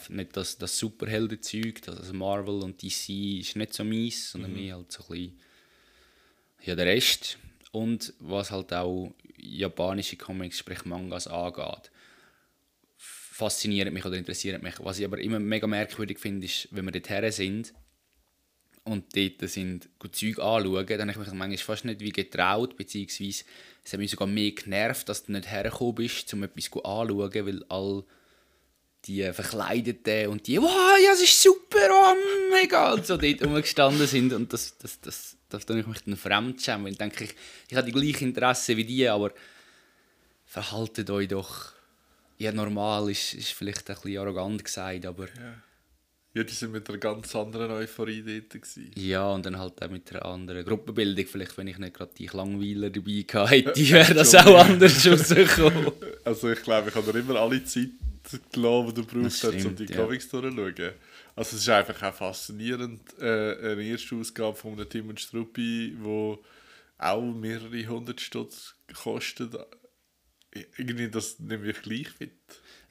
nicht 0.09 0.35
das, 0.35 0.57
das 0.57 0.77
Superhelden-Zeug, 0.77 1.81
das- 1.83 1.97
also 1.97 2.13
Marvel 2.13 2.61
und 2.63 2.81
DC 2.81 3.39
ist 3.39 3.55
nicht 3.55 3.73
so 3.73 3.83
mies, 3.83 4.31
sondern 4.31 4.53
mehr 4.53 4.75
halt 4.75 4.91
so 4.91 5.03
ein 5.03 5.07
bisschen 5.09 5.39
ja, 6.63 6.75
der 6.75 6.85
Rest. 6.87 7.37
Und 7.71 8.13
was 8.19 8.51
halt 8.51 8.73
auch 8.73 9.13
japanische 9.37 10.17
Comics, 10.17 10.57
sprich 10.59 10.83
Mangas, 10.85 11.27
angeht 11.27 11.91
fasziniert 12.97 13.93
mich 13.93 14.03
oder 14.03 14.17
interessiert 14.17 14.63
mich. 14.63 14.73
Was 14.79 14.97
ich 14.97 15.05
aber 15.05 15.19
immer 15.19 15.39
mega 15.39 15.67
merkwürdig 15.67 16.17
finde, 16.17 16.47
ist, 16.47 16.67
wenn 16.71 16.85
wir 16.85 16.91
dort 16.91 17.09
her 17.09 17.31
sind 17.31 17.71
und 18.87 19.15
dort 19.15 19.49
sind, 19.49 19.89
gut 19.99 20.15
Zeug 20.15 20.39
anschauen, 20.39 20.87
dann 20.87 21.01
habe 21.01 21.11
ich 21.11 21.17
mich 21.17 21.27
manchmal 21.27 21.57
fast 21.57 21.85
nicht 21.85 21.99
wie 21.99 22.11
getraut, 22.11 22.77
beziehungsweise 22.77 23.43
es 23.83 23.93
hat 23.93 23.99
mich 23.99 24.11
sogar 24.11 24.27
mehr 24.27 24.51
genervt, 24.51 25.07
dass 25.09 25.25
du 25.25 25.31
nicht 25.31 25.49
hergekommen 25.49 25.95
bist, 25.95 26.33
um 26.33 26.43
etwas 26.43 26.65
anzuschauen, 26.83 27.45
weil 27.45 27.65
all 27.69 28.03
die 29.05 29.31
Verkleideten 29.31 30.27
und 30.27 30.47
die, 30.47 30.61
wow, 30.61 30.97
ja, 31.03 31.11
es 31.13 31.21
ist 31.21 31.41
super, 31.41 31.89
oh, 31.91 32.15
mega, 32.51 32.93
und 32.93 33.05
so 33.05 33.15
dort 33.15 33.43
rumgestanden 33.43 34.07
sind 34.07 34.33
und 34.33 34.51
das, 34.51 34.77
das, 34.77 34.99
das, 34.99 35.37
das, 35.49 35.65
da 35.65 35.75
ich 35.75 35.87
mich 35.87 36.03
dann 36.03 36.17
fremd 36.17 36.61
schämen, 36.61 36.85
weil 36.85 36.91
ich 36.93 36.97
denke, 36.97 37.23
ich, 37.23 37.35
ich 37.69 37.77
habe 37.77 37.89
die 37.89 37.93
gleichen 37.93 38.29
Interessen 38.29 38.75
wie 38.75 38.85
die, 38.85 39.07
aber 39.07 39.31
verhaltet 40.45 41.09
euch 41.09 41.27
doch. 41.27 41.73
Ja, 42.37 42.51
normal 42.51 43.09
ist, 43.09 43.33
ist 43.33 43.53
vielleicht 43.53 43.89
ein 43.89 43.95
bisschen 43.95 44.17
arrogant 44.19 44.63
gesagt, 44.63 45.05
aber 45.05 45.27
Ja, 46.37 46.43
die 46.43 46.53
sind 46.53 46.71
mit 46.71 46.87
einer 46.87 46.99
ganz 46.99 47.35
anderen 47.35 47.71
Euphorie 47.71 48.21
dort. 48.21 48.51
Gewesen. 48.51 48.91
ja, 48.95 49.27
und 49.27 49.43
dann 49.43 49.57
halt 49.57 49.81
auch 49.81 49.89
mit 49.89 50.11
einer 50.11 50.23
anderen 50.23 50.63
Gruppenbildung. 50.63 51.25
Vielleicht, 51.25 51.57
wenn 51.57 51.65
ich 51.65 51.79
nicht 51.79 51.95
gerade 51.95 52.11
die 52.15 52.27
Langweiler 52.27 52.91
dabei 52.91 53.25
gehabt 53.27 53.49
hätte, 53.49 53.89
wäre 53.89 54.13
das 54.13 54.35
auch 54.35 54.59
anders 54.59 55.07
rausgekommen. 55.07 55.91
Also 56.23 56.51
ich 56.51 56.61
glaube, 56.61 56.89
ich 56.89 56.95
habe 56.95 57.11
dir 57.11 57.19
immer 57.19 57.39
alle 57.39 57.63
Zeit 57.63 57.89
gelassen, 58.51 58.87
die 58.87 58.93
du 59.01 59.05
brauchst, 59.05 59.43
Das 59.43 59.53
um 59.53 59.59
stimmt, 59.59 59.79
die 59.79 59.85
ja. 59.85 59.95
Comics 60.03 60.29
durchzuschauen. 60.29 60.93
Also 61.35 61.55
es 61.55 61.61
ist 61.63 61.69
einfach 61.69 62.03
auch 62.03 62.13
faszinierend, 62.13 63.01
äh, 63.19 63.71
eine 63.71 63.83
erste 63.83 64.15
Ausgabe 64.15 64.55
von 64.55 64.73
einem 64.73 64.87
Tim 64.89 65.09
und 65.09 65.19
Struppi, 65.19 65.95
wo 65.99 66.43
auch 66.99 67.33
mehrere 67.33 67.87
hundert 67.87 68.21
Stutz 68.21 68.75
kostet. 68.93 69.55
Irgendwie 70.77 71.09
das 71.09 71.39
nehme 71.39 71.69
ich 71.71 71.81
gleich 71.81 72.09
mit. 72.19 72.31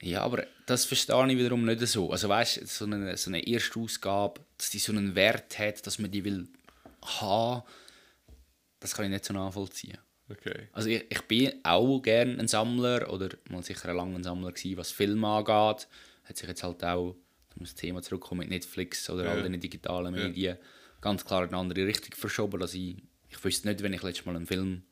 Ja, 0.01 0.21
aber 0.21 0.45
das 0.67 0.85
verstehe 0.85 1.27
ich 1.31 1.37
wiederum 1.37 1.65
nicht 1.65 1.81
so. 1.87 2.11
Also 2.11 2.29
weißt 2.29 2.57
du, 2.61 2.65
so 2.67 2.85
eine, 2.85 3.17
so 3.17 3.29
eine 3.31 3.45
erste 3.45 3.79
Ausgabe, 3.79 4.41
dass 4.57 4.69
die 4.69 4.79
so 4.79 4.91
einen 4.91 5.15
Wert 5.15 5.57
hat, 5.57 5.85
dass 5.87 5.97
man 5.99 6.11
die 6.11 6.23
will 6.23 6.47
haben, 7.19 7.63
das 8.79 8.93
kann 8.93 9.05
ich 9.05 9.11
nicht 9.11 9.25
so 9.25 9.33
nachvollziehen. 9.33 9.97
Okay. 10.29 10.67
Also 10.73 10.89
ich, 10.89 11.05
ich 11.09 11.21
bin 11.23 11.53
auch 11.63 11.99
gerne 12.01 12.37
ein 12.37 12.47
Sammler 12.47 13.11
oder 13.11 13.29
mal 13.49 13.63
sicher 13.63 13.89
ein 13.89 13.95
langer 13.95 14.23
Sammler 14.23 14.51
gewesen, 14.51 14.77
was 14.77 14.91
Filme 14.91 15.27
angeht. 15.27 15.87
Hat 16.25 16.37
sich 16.37 16.47
jetzt 16.47 16.63
halt 16.63 16.83
auch, 16.83 17.15
um 17.55 17.61
das 17.61 17.73
Thema 17.75 18.01
zurückkommen 18.03 18.39
mit 18.41 18.49
Netflix 18.49 19.09
oder 19.09 19.23
Ja. 19.25 19.31
all 19.31 19.43
den 19.43 19.59
digitalen 19.59 20.13
Ja. 20.15 20.27
Medien, 20.27 20.57
ganz 21.01 21.25
klar 21.25 21.43
in 21.43 21.49
eine 21.49 21.57
andere 21.57 21.87
Richtung 21.87 22.13
verschoben. 22.13 22.61
Also 22.61 22.77
ich, 22.77 22.97
ich 23.29 23.43
wüsste 23.43 23.67
nicht, 23.69 23.81
wenn 23.81 23.93
ich 23.93 24.03
letztes 24.03 24.25
Mal 24.25 24.35
einen 24.35 24.45
Film 24.45 24.83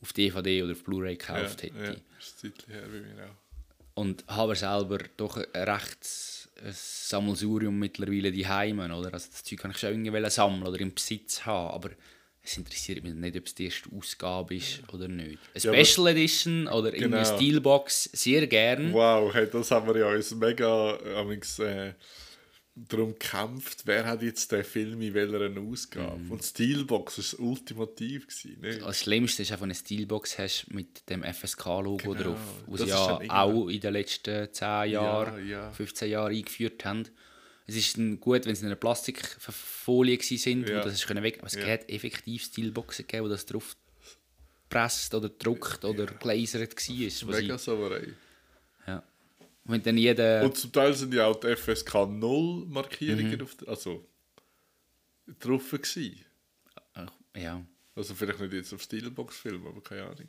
auf 0.00 0.12
DVD 0.12 0.62
oder 0.64 0.72
auf 0.72 0.82
Blu-ray 0.82 1.16
gekauft 1.16 1.62
ja, 1.62 1.68
hätte. 1.68 1.78
Ja, 1.84 1.90
ist 2.18 2.44
ein 2.44 2.52
Zeitchen 2.54 2.72
her 2.72 2.82
bei 2.86 3.00
mir 3.00 3.24
auch. 3.26 3.51
Und 3.94 4.24
habe 4.26 4.54
selber 4.56 4.98
doch 5.16 5.36
ein 5.36 5.62
recht 5.68 6.06
ein 6.64 6.72
Sammelsurium 6.72 7.78
mittlerweile 7.78 8.30
die 8.30 8.46
Heimen, 8.46 8.92
oder? 8.92 9.12
Also 9.12 9.28
das 9.30 9.42
Zeug 9.42 9.58
kann 9.58 9.70
ich 9.72 9.78
schon 9.78 9.90
irgendwie 9.90 10.30
sammeln 10.30 10.62
oder 10.62 10.78
im 10.80 10.94
Besitz 10.94 11.44
haben, 11.44 11.74
aber 11.74 11.90
es 12.44 12.56
interessiert 12.56 13.02
mich 13.04 13.14
nicht, 13.14 13.36
ob 13.36 13.46
es 13.46 13.54
die 13.54 13.66
erste 13.66 13.88
Ausgabe 13.96 14.56
ist 14.56 14.82
oder 14.92 15.08
nicht. 15.08 15.38
Eine 15.54 15.76
Ja, 15.76 15.84
Special 15.84 16.08
Edition 16.08 16.66
oder 16.68 16.90
Genau. 16.90 17.24
Steelbox, 17.24 18.10
sehr 18.12 18.46
gern. 18.46 18.92
Wow, 18.92 19.32
hey, 19.32 19.48
das 19.50 19.70
haben 19.70 19.86
wir 19.86 20.00
ja 20.00 20.08
uns 20.08 20.34
mega 20.34 20.96
äh, 20.96 21.34
äh, 21.60 21.94
darum 22.74 23.12
gekämpft, 23.12 23.82
wer 23.86 24.06
hat 24.06 24.22
jetzt 24.22 24.50
den 24.50 24.64
Film 24.64 25.02
in 25.02 25.12
welcher 25.14 25.60
Ausgabe. 25.60 26.18
Mhm. 26.18 26.30
Und 26.32 26.42
Steelbox 26.42 27.38
war 27.38 27.46
ultimativ. 27.46 28.26
Gewesen, 28.26 28.60
ne? 28.60 28.78
Das 28.78 29.00
Schlimmste 29.00 29.42
ist 29.42 29.52
einfach 29.52 29.64
eine 29.64 29.74
Steelbox 29.74 30.38
hast 30.38 30.70
mit 30.70 31.08
dem 31.10 31.22
FSK-Logo 31.22 31.96
Genau, 31.98 32.14
drauf, 32.14 32.40
wo 32.66 32.76
das 32.76 32.86
sie 32.86 32.90
ja 32.90 33.20
auch 33.30 33.68
in 33.68 33.80
den 33.80 33.92
letzten 33.92 34.52
10 34.52 34.90
Jahren, 34.90 35.46
ja. 35.46 35.70
15 35.72 36.10
Jahren 36.10 36.34
eingeführt 36.34 36.84
haben. 36.84 37.04
Es 37.66 37.76
ist 37.76 37.96
gut, 38.20 38.46
wenn 38.46 38.54
sie 38.54 38.62
in 38.62 38.66
einer 38.66 38.76
Plastikfolie 38.76 40.18
waren, 40.18 40.38
sind, 40.38 40.68
Ja. 40.68 40.80
wo 40.80 40.84
das 40.84 40.94
ist 40.94 41.06
können 41.06 41.22
weg. 41.22 41.38
Aber 41.38 41.46
es 41.48 41.54
Ja. 41.54 41.66
hat 41.66 41.88
effektiv 41.90 42.44
Steelboxen 42.44 43.06
gegeben, 43.06 43.26
wo 43.26 43.28
das 43.28 43.46
drauf 43.46 43.76
gepresst 44.68 45.14
oder 45.14 45.28
gedruckt 45.28 45.84
oder 45.84 46.06
gelasert 46.06 46.74
war. 46.74 47.40
Mega. 47.40 47.56
Ja. 47.56 48.00
Wenn 49.64 49.82
dann 49.82 49.96
jeder... 49.96 50.42
Und 50.44 50.56
zum 50.56 50.72
Teil 50.72 50.92
sind 50.94 51.14
ja 51.14 51.26
auch 51.26 51.36
die 51.38 51.54
FSK 51.54 52.06
0 52.08 52.66
Markierungen 52.66 53.36
Mhm. 53.36 53.42
auf 53.42 53.54
der, 53.56 53.68
also, 53.68 54.06
drauf 55.38 55.70
gewesen. 55.70 56.24
Ach, 56.94 57.12
ja. 57.36 57.64
Also 57.94 58.14
vielleicht 58.14 58.40
nicht 58.40 58.52
jetzt 58.54 58.72
auf 58.72 58.82
Steelbox-Film, 58.82 59.66
aber 59.66 59.80
keine 59.82 60.04
Ahnung. 60.04 60.28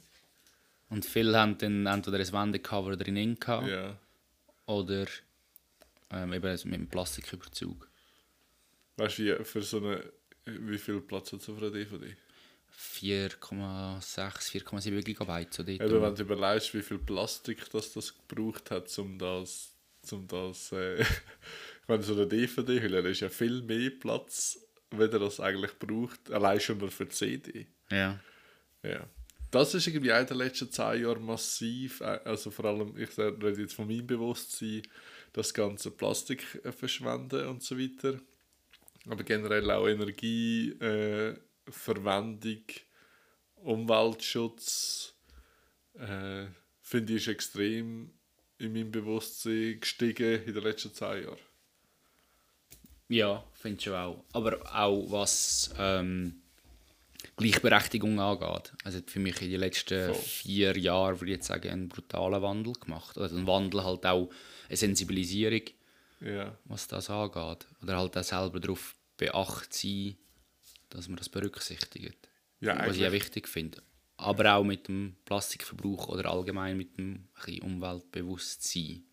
Und 0.89 1.05
viele 1.05 1.37
haben 1.39 1.57
dann 1.57 1.85
entweder 1.87 2.19
ein 2.19 2.31
Wendecover 2.31 2.95
drin 2.95 3.35
gehabt 3.39 3.67
Ja. 3.67 3.97
oder 4.67 5.07
ähm, 6.11 6.33
eben 6.33 6.51
mit 6.51 6.65
einem 6.65 6.87
Plastiküberzug. 6.87 7.89
Weißt 8.97 9.17
du, 9.17 9.39
wie, 9.39 9.43
für 9.43 9.61
so 9.63 9.77
eine, 9.77 10.03
wie 10.45 10.77
viel 10.77 11.01
Platz 11.01 11.31
hat 11.31 11.39
es 11.41 11.49
auf 11.49 11.57
einer 11.57 11.71
DVD? 11.71 12.15
4,6, 12.77 14.63
4,7 14.63 15.03
Gigabyte. 15.03 15.53
So 15.53 15.63
dort 15.63 15.81
Eben, 15.81 16.01
wenn 16.01 16.15
du 16.15 16.21
überlegst, 16.23 16.73
wie 16.73 16.81
viel 16.81 16.99
Plastik 16.99 17.69
das, 17.71 17.93
das 17.93 18.13
gebraucht 18.27 18.71
hat, 18.71 18.97
um 18.97 19.17
das, 19.17 19.71
um 20.11 20.27
das 20.27 20.71
äh, 20.71 21.01
ich 21.01 21.07
meine, 21.87 22.03
so 22.03 22.13
eine 22.13 22.27
DVD-Hülle, 22.27 23.09
ist 23.09 23.19
ja 23.19 23.29
viel 23.29 23.61
mehr 23.61 23.89
Platz, 23.89 24.59
wenn 24.91 25.11
er 25.11 25.19
das 25.19 25.39
eigentlich 25.39 25.77
braucht, 25.79 26.31
allein 26.31 26.59
schon 26.59 26.77
nur 26.77 26.91
für 26.91 27.05
die 27.05 27.15
CD. 27.15 27.67
Ja. 27.89 28.19
Ja. 28.83 29.07
Das 29.51 29.73
ist 29.75 29.85
irgendwie 29.85 30.09
in 30.09 30.25
den 30.25 30.37
letzten 30.37 30.71
zehn 30.71 31.03
Jahren 31.03 31.25
massiv, 31.25 32.01
äh, 32.01 32.19
also 32.25 32.51
vor 32.51 32.65
allem, 32.65 32.97
ich 32.97 33.17
rede 33.17 33.61
jetzt 33.61 33.75
von 33.75 33.87
meinem 33.87 34.07
Bewusstsein, 34.07 34.81
das 35.31 35.53
ganze 35.53 35.91
Plastik 35.91 36.61
äh, 36.63 36.71
verschwenden 36.71 37.47
und 37.47 37.61
so 37.61 37.77
weiter. 37.77 38.19
Aber 39.07 39.23
generell 39.23 39.69
auch 39.69 39.87
Energieverwendung, 39.87 41.35
äh, 41.35 41.39
Verwendung, 41.69 42.63
Umweltschutz, 43.55 45.13
äh, 45.97 46.45
finde 46.81 47.13
ich, 47.13 47.23
ist 47.23 47.27
extrem 47.27 48.11
in 48.57 48.73
meinem 48.73 48.91
Bewusstsein 48.91 49.79
gestiegen 49.79 50.43
in 50.45 50.53
den 50.53 50.63
letzten 50.63 50.93
zehn 50.93 51.23
Jahren. 51.23 51.37
Ja, 53.09 53.43
finde 53.53 53.77
ich 53.77 53.83
schon 53.83 53.93
auch. 53.95 54.23
Aber 54.33 54.59
auch 54.73 55.11
was 55.11 55.73
ähm, 55.77 56.41
Gleichberechtigung 57.37 58.19
angeht. 58.19 58.73
Also 58.83 58.99
hat 58.99 59.11
für 59.11 59.19
mich 59.19 59.41
in 59.41 59.51
den 59.51 59.59
letzten 59.59 60.05
Voll. 60.13 60.15
vier 60.21 60.77
Jahren, 60.77 61.19
würde 61.19 61.31
ich 61.31 61.37
jetzt 61.37 61.47
sagen, 61.47 61.69
einen 61.69 61.89
brutalen 61.89 62.41
Wandel 62.41 62.73
gemacht. 62.73 63.17
Also 63.17 63.35
ein 63.37 63.47
Wandel 63.47 63.83
halt 63.83 64.05
auch 64.05 64.29
eine 64.67 64.77
Sensibilisierung, 64.77 65.61
Ja. 66.21 66.57
was 66.65 66.87
das 66.87 67.09
angeht. 67.09 67.67
Oder 67.81 67.97
halt 67.97 68.17
auch 68.17 68.23
selber 68.23 68.59
darauf 68.59 68.95
beacht 69.17 69.73
sein, 69.73 70.17
dass 70.93 71.07
man 71.07 71.17
das 71.17 71.29
berücksichtigt. 71.29 72.17
Ja, 72.59 72.77
was 72.79 72.95
ich 72.95 73.01
ja 73.01 73.07
eigentlich. 73.07 73.23
wichtig 73.23 73.47
finde. 73.47 73.81
Aber 74.17 74.53
auch 74.55 74.63
mit 74.63 74.87
dem 74.87 75.15
Plastikverbrauch 75.25 76.07
oder 76.09 76.29
allgemein 76.29 76.77
mit 76.77 76.97
dem 76.97 77.27
Umweltbewusstsein. 77.61 79.03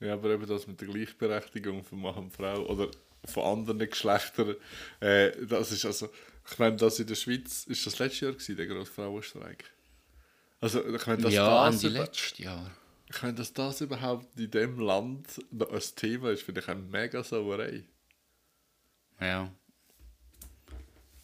Ja, 0.00 0.14
aber 0.14 0.30
eben 0.30 0.46
das 0.46 0.66
mit 0.66 0.80
der 0.80 0.88
Gleichberechtigung 0.88 1.84
von 1.84 2.00
Mann 2.00 2.14
und 2.16 2.30
Frau 2.32 2.66
oder 2.66 2.90
von 3.26 3.44
anderen 3.58 3.78
Geschlechtern, 3.78 4.56
äh, 5.00 5.32
das 5.46 5.72
ist 5.72 5.84
also, 5.84 6.08
ich 6.50 6.58
meine, 6.58 6.76
das 6.76 6.98
in 6.98 7.06
der 7.06 7.14
Schweiz, 7.14 7.66
ist 7.66 7.86
das 7.86 7.98
letztes 7.98 8.20
Jahr 8.20 8.32
gewesen, 8.32 8.56
der 8.56 8.66
grosse 8.66 8.90
Frauenstreik? 8.92 9.70
Also, 10.60 10.82
ich 10.94 11.06
meine, 11.06 11.22
dass 11.22 11.34
ja, 11.34 11.70
das 11.70 11.84
über- 11.84 12.00
letztes 12.00 12.38
Jahr. 12.38 12.70
Ich 13.12 13.22
meine, 13.22 13.34
dass 13.34 13.52
das 13.52 13.80
überhaupt 13.82 14.38
in 14.38 14.50
dem 14.50 14.78
Land 14.78 15.44
noch 15.50 15.70
ein 15.70 15.82
Thema 15.96 16.30
ist, 16.30 16.42
finde 16.44 16.60
ich 16.62 16.68
eine 16.68 16.80
mega 16.80 17.22
Sauerei. 17.22 17.84
Ja. 19.20 19.52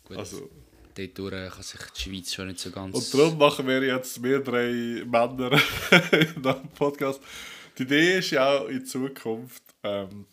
Gut, 0.07 0.16
Also, 0.19 0.49
dort 0.95 1.14
kann 1.53 1.62
sich 1.62 1.81
die 1.97 2.01
Schweiz 2.03 2.33
schon 2.33 2.47
nicht 2.49 2.61
so 2.61 2.71
ganz... 2.71 2.95
und 2.97 3.14
darum 3.14 3.37
machen 3.38 3.66
wir 3.66 3.83
jetzt, 3.83 4.23
wir 4.23 4.40
drei 4.40 5.03
Männer 5.05 5.53
in 6.12 6.42
diesem 6.42 6.69
Podcast. 6.75 7.21
Die 7.79 7.83
Idee 7.83 8.19
ist 8.19 8.31
ja 8.31 8.59
auch 8.59 8.69
in 8.69 8.85
Zukunft, 8.87 9.62
ähm, 9.83 10.27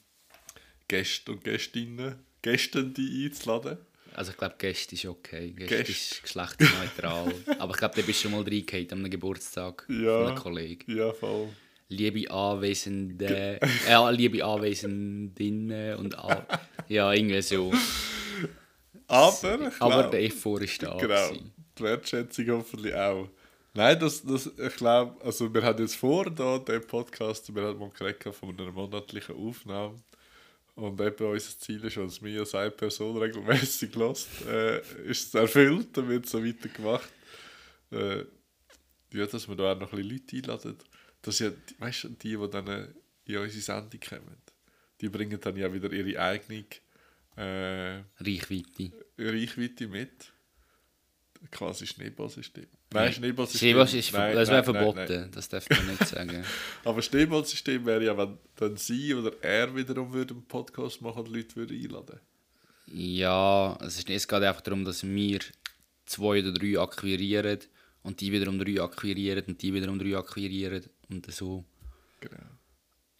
Gäste 0.87 1.31
und 1.31 1.43
Gästinnen, 1.43 2.15
Gästende 2.41 3.01
einzuladen. 3.01 3.77
Also 4.15 4.31
ich 4.31 4.37
glaube, 4.37 4.55
Gäste 4.59 4.93
ist 4.95 5.05
okay. 5.05 5.51
Gäste 5.51 5.75
Gäste. 5.77 5.91
ist 5.91 6.21
geschlechtsneutral. 6.23 7.33
Aber 7.59 7.71
ich 7.73 7.77
glaube, 7.79 7.95
da 7.95 8.01
bist 8.03 8.19
du 8.23 8.29
schon 8.29 8.31
mal 8.31 8.43
reingehauen 8.43 8.91
einem 8.91 9.09
Geburtstag 9.09 9.85
Ja. 9.89 10.19
von 10.19 10.27
einem 10.27 10.35
Kollegen. 10.37 10.95
Ja, 10.95 11.11
voll. 11.13 11.49
Liebe 11.89 12.29
Anwesende, 12.31 13.59
äh, 13.61 14.11
liebe 14.11 14.43
Anwesendinnen 14.45 15.97
und 15.97 16.17
all, 16.17 16.45
ja, 16.87 17.11
irgendwie 17.11 17.41
so. 17.41 17.73
Aber, 19.07 19.67
ich 19.67 19.81
Aber 19.81 19.99
glaub- 20.01 20.11
der 20.11 20.23
Effort 20.23 20.61
ist 20.61 20.81
da. 20.83 20.97
Genau, 20.97 21.29
gewesen. 21.29 21.51
die 21.77 21.83
Wertschätzung 21.83 22.47
hoffentlich 22.49 22.93
auch. 22.95 23.29
Nein, 23.75 23.99
das, 23.99 24.23
das, 24.23 24.45
ich 24.57 24.75
glaube, 24.75 25.19
also 25.25 25.51
wir 25.53 25.63
haben 25.63 25.79
jetzt 25.81 25.95
vor, 25.95 26.29
da, 26.29 26.59
den 26.59 26.85
Podcast, 26.85 27.53
wir 27.53 27.63
haben 27.63 27.79
mal 27.79 27.89
geredet 27.89 28.33
von 28.35 28.57
einer 28.57 28.71
monatlichen 28.71 29.35
Aufnahme. 29.35 29.95
Und 30.75 30.99
eben 31.01 31.25
unser 31.27 31.57
Ziel 31.59 31.83
ist, 31.83 31.97
dass 31.97 32.21
wir 32.21 32.39
als 32.39 32.55
eine 32.55 32.71
Person 32.71 33.17
regelmäßig 33.17 33.93
lässt, 33.95 34.27
äh, 34.47 34.79
ist 35.05 35.27
es 35.27 35.33
erfüllt, 35.35 35.95
dann 35.97 36.07
wird 36.09 36.25
es 36.25 36.31
so 36.31 36.43
weitergemacht. 36.43 37.09
Äh, 37.91 38.25
ja, 39.13 39.25
dass 39.27 39.47
wir 39.47 39.55
da 39.55 39.73
auch 39.73 39.79
noch 39.79 39.91
ein 39.93 39.97
bisschen 39.97 40.11
Leute 40.11 40.35
einladen. 40.37 40.77
Das 41.21 41.37
sind 41.37 41.51
ja, 41.53 41.57
die- 41.69 41.79
weißt 41.81 42.03
du, 42.05 42.09
die, 42.09 42.37
die 42.37 42.49
dann 42.49 42.93
in 43.25 43.37
unsere 43.37 43.61
Sendung 43.61 43.99
kommen, 43.99 44.37
die 44.99 45.09
bringen 45.09 45.39
dann 45.39 45.55
ja 45.55 45.71
wieder 45.71 45.91
ihre 45.91 46.19
eigene 46.19 46.65
äh, 47.35 48.03
Reichweite. 48.19 48.91
Reichweite 49.17 49.87
mit. 49.87 50.31
Quasi 51.51 51.85
Schneeballsystem. 51.85 52.67
Nein, 52.93 53.11
Schneeballsystem. 53.11 53.69
Schneeball 53.69 53.93
ist, 53.93 54.13
nein, 54.13 54.35
das 54.35 54.49
wäre 54.49 54.61
nein, 54.61 54.73
nein, 54.73 54.93
verboten, 54.93 55.21
nein. 55.21 55.31
das 55.33 55.49
darf 55.49 55.69
man 55.69 55.87
nicht 55.87 56.07
sagen. 56.07 56.43
Aber 56.85 57.01
Schneeballsystem 57.01 57.85
wäre 57.85 58.05
ja, 58.05 58.17
wenn 58.17 58.37
dann 58.55 58.77
sie 58.77 59.13
oder 59.13 59.31
er 59.41 59.75
wiederum 59.75 60.13
würde 60.13 60.35
einen 60.35 60.45
Podcast 60.45 61.01
machen 61.01 61.25
und 61.25 61.35
Leute 61.35 61.55
würde 61.55 61.73
einladen. 61.73 62.19
Ja, 62.87 63.77
es, 63.81 63.97
ist, 63.97 64.09
es 64.09 64.27
geht 64.27 64.41
einfach 64.41 64.61
darum, 64.61 64.85
dass 64.85 65.03
wir 65.03 65.39
zwei 66.05 66.39
oder 66.39 66.53
drei 66.53 66.79
akquirieren 66.79 67.59
und 68.03 68.21
die 68.21 68.31
wiederum 68.31 68.59
drei 68.59 68.81
akquirieren 68.81 69.43
und 69.47 69.61
die 69.61 69.73
wiederum 69.73 69.99
drei 69.99 70.15
akquirieren 70.15 70.83
und 71.09 71.29
so. 71.31 71.65
Genau. 72.21 72.43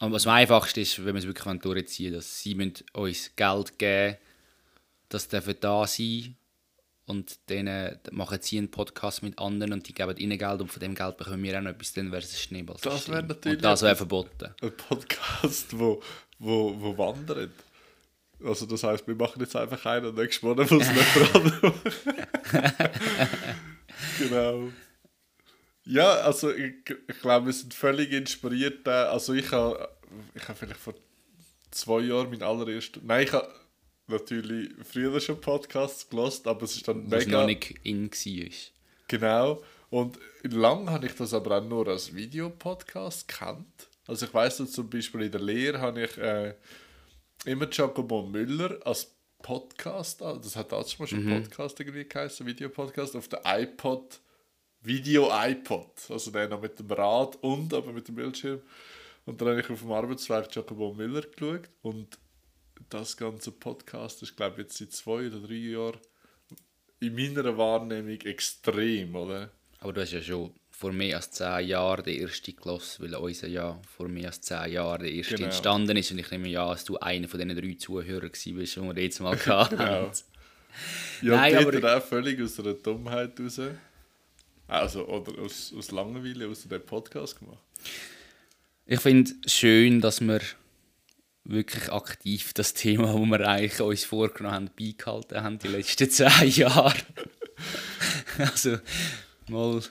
Aber 0.03 0.15
was 0.15 0.27
am 0.27 0.33
einfachsten 0.33 0.81
ist, 0.81 1.05
wenn 1.05 1.15
wir 1.15 1.19
es 1.19 1.25
wirklich 1.25 1.61
durchziehen 1.61 2.07
wollen, 2.07 2.15
dass 2.15 2.41
sie 2.41 2.55
müssen 2.55 2.83
uns 2.91 3.31
Geld 3.37 3.79
geben 3.79 4.17
das 5.07 5.29
dürfen 5.29 5.55
da 5.61 5.87
sein 5.87 6.35
und 7.05 7.37
dann 7.45 7.67
äh, 7.67 7.97
machen 8.11 8.39
sie 8.41 8.57
einen 8.57 8.69
Podcast 8.69 9.23
mit 9.23 9.39
anderen 9.39 9.71
und 9.71 9.87
die 9.87 9.93
geben 9.93 10.17
ihnen 10.17 10.37
Geld 10.37 10.59
und 10.59 10.69
von 10.69 10.81
dem 10.81 10.93
Geld 10.93 11.15
bekommen 11.15 11.41
wir 11.41 11.57
auch 11.57 11.61
noch 11.61 11.71
etwas, 11.71 11.93
dann 11.93 12.11
wäre 12.11 12.21
es 12.21 12.33
ein 12.33 12.37
Schneeballsystem. 12.37 12.91
Das 12.91 13.07
wäre 13.07 13.23
natürlich 13.23 13.57
Und 13.59 13.63
das 13.63 13.81
wäre 13.81 13.95
verboten. 13.95 14.53
Ein 14.61 14.75
Podcast, 14.75 15.79
wo, 15.79 16.01
wo, 16.37 16.75
wo 16.81 16.97
wandert. 16.97 17.51
Also 18.43 18.65
das 18.65 18.83
heisst, 18.83 19.07
wir 19.07 19.15
machen 19.15 19.39
jetzt 19.39 19.55
einfach 19.55 19.85
einen 19.85 20.07
und 20.07 20.17
nächstes 20.17 20.43
Mal 20.43 20.55
muss 20.55 20.69
jemand 20.69 21.35
anderes 21.35 21.61
machen. 21.61 21.79
genau. 24.19 24.69
Ja, 25.85 26.11
also 26.21 26.51
ich, 26.51 26.75
ich 27.07 27.19
glaube, 27.19 27.47
wir 27.47 27.53
sind 27.53 27.73
völlig 27.73 28.11
inspiriert. 28.11 28.87
Also 28.87 29.33
ich 29.33 29.51
habe 29.51 29.89
ich 30.35 30.47
habe 30.47 30.57
vielleicht 30.57 30.79
vor 30.79 30.93
zwei 31.71 32.01
Jahren 32.01 32.29
mein 32.29 32.43
allerersten... 32.43 33.05
Nein, 33.05 33.25
ich 33.25 33.33
habe 33.33 33.49
natürlich 34.07 34.69
früher 34.83 35.19
schon 35.19 35.41
Podcasts 35.41 36.09
gelost, 36.09 36.47
aber 36.47 36.63
es 36.63 36.75
ist 36.75 36.87
dann 36.87 37.09
Was 37.11 37.25
mega... 37.25 37.39
noch 37.39 37.47
nicht 37.47 37.75
in 37.83 38.11
war. 38.11 38.49
Genau. 39.07 39.63
Und 39.89 40.17
lang 40.43 40.89
habe 40.89 41.05
ich 41.05 41.15
das 41.15 41.33
aber 41.33 41.57
auch 41.57 41.63
nur 41.63 41.87
als 41.87 42.15
Videopodcast 42.15 43.27
kennt. 43.27 43.87
Also 44.07 44.25
ich 44.25 44.33
weiß 44.33 44.71
zum 44.71 44.89
Beispiel 44.89 45.21
in 45.23 45.31
der 45.31 45.41
Lehre 45.41 45.79
habe 45.79 46.03
ich 46.03 46.17
äh, 46.17 46.55
immer 47.45 47.67
Giacomo 47.67 48.23
Müller 48.23 48.79
als 48.85 49.13
Podcast, 49.41 50.21
das 50.21 50.55
hat 50.55 50.71
damals 50.71 50.97
mal 50.97 51.07
schon 51.07 51.27
Podcast 51.27 51.79
irgendwie 51.79 52.05
geheißen, 52.05 52.45
Videopodcast, 52.45 53.15
auf 53.15 53.27
der 53.27 53.41
iPod, 53.45 54.19
Video-iPod, 54.83 55.91
also 56.09 56.31
der 56.31 56.47
noch 56.49 56.61
mit 56.61 56.77
dem 56.79 56.91
Rad 56.91 57.37
und 57.41 57.73
aber 57.73 57.91
mit 57.93 58.07
dem 58.07 58.15
Bildschirm. 58.15 58.61
Und 59.25 59.39
dann 59.39 59.49
habe 59.49 59.61
ich 59.61 59.69
auf 59.69 59.79
dem 59.79 59.91
Arbeitsweg 59.91 60.49
Giacomo 60.49 60.93
Müller 60.93 61.21
geschaut 61.21 61.69
und 61.81 62.17
das 62.89 63.15
ganze 63.15 63.51
Podcast 63.51 64.21
ist, 64.23 64.35
glaube 64.35 64.55
ich, 64.57 64.63
jetzt 64.67 64.77
seit 64.77 64.91
zwei 64.91 65.27
oder 65.27 65.39
drei 65.39 65.53
Jahren 65.53 65.97
in 66.99 67.15
meiner 67.15 67.57
Wahrnehmung 67.57 68.19
extrem, 68.21 69.15
oder? 69.15 69.49
Aber 69.79 69.93
du 69.93 70.01
hast 70.01 70.11
ja 70.11 70.21
schon 70.21 70.51
vor 70.69 70.91
mehr 70.91 71.17
als 71.17 71.31
zehn 71.31 71.67
Jahren 71.67 72.03
den 72.03 72.21
ersten 72.21 72.55
gelassen, 72.55 73.03
weil 73.03 73.15
unser 73.15 73.47
ja 73.47 73.79
vor 73.95 74.07
mehr 74.07 74.27
als 74.27 74.41
zehn 74.41 74.71
Jahren 74.71 75.01
der 75.03 75.11
erste 75.11 75.35
Genau. 75.35 75.45
entstanden 75.47 75.97
ist 75.97 76.11
und 76.11 76.19
ich 76.19 76.31
nehme 76.31 76.49
ja, 76.49 76.69
dass 76.69 76.83
du 76.85 76.97
einer 76.97 77.27
von 77.27 77.39
diesen 77.39 77.55
drei 77.61 77.73
Zuhörern 77.75 78.29
bist, 78.31 78.45
die 78.45 78.55
wir 78.55 79.03
jetzt 79.03 79.19
mal 79.21 79.37
hatten. 79.45 79.77
Genau. 79.77 80.11
Ja, 81.21 81.35
Nein, 81.35 81.53
Nein, 81.53 81.63
aber- 81.63 81.71
Peter 81.71 81.97
auch 81.97 82.01
völlig 82.03 82.41
aus 82.41 82.59
einer 82.59 82.73
Dummheit 82.73 83.39
raus. 83.39 83.61
Also, 84.73 85.07
oder 85.07 85.39
aus, 85.41 85.71
aus 85.77 85.91
Langeweile 85.91 86.47
aus 86.47 86.63
dem 86.67 86.85
Podcast 86.85 87.37
gemacht. 87.39 87.63
Ich 88.85 88.99
finde 88.99 89.31
es 89.45 89.53
schön, 89.53 90.01
dass 90.01 90.19
wir 90.19 90.41
wirklich 91.43 91.91
aktiv 91.91 92.53
das 92.53 92.73
Thema, 92.73 93.13
das 93.13 93.21
wir 93.29 93.47
eigentlich 93.47 93.79
uns 93.81 94.03
vorgenommen 94.03 94.55
haben, 94.55 94.69
beigehalten 94.77 95.43
haben 95.43 95.59
die 95.59 95.67
letzten 95.67 96.09
zehn 96.09 96.49
Jahre. 96.49 96.95
also 98.39 98.77
mal 99.47 99.81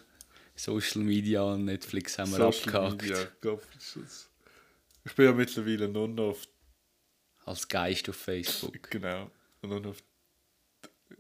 Social 0.57 1.03
Media 1.03 1.43
und 1.43 1.65
Netflix 1.65 2.19
haben 2.19 2.33
wir 2.33 2.41
abgehakt. 2.47 3.03
Media, 3.03 3.29
Gott, 3.41 3.63
ist 3.79 3.97
das- 3.97 4.31
Ich 5.05 5.15
bin 5.15 5.27
ja 5.27 5.33
mittlerweile 5.33 5.89
nur 5.89 6.09
noch 6.09 6.31
auf, 6.31 6.43
Als 7.45 7.69
Geist 7.69 8.09
auf 8.09 8.17
Facebook. 8.17 8.91
genau, 8.91 9.31
nur 9.63 9.81
noch 9.81 9.91
auf, 9.91 10.03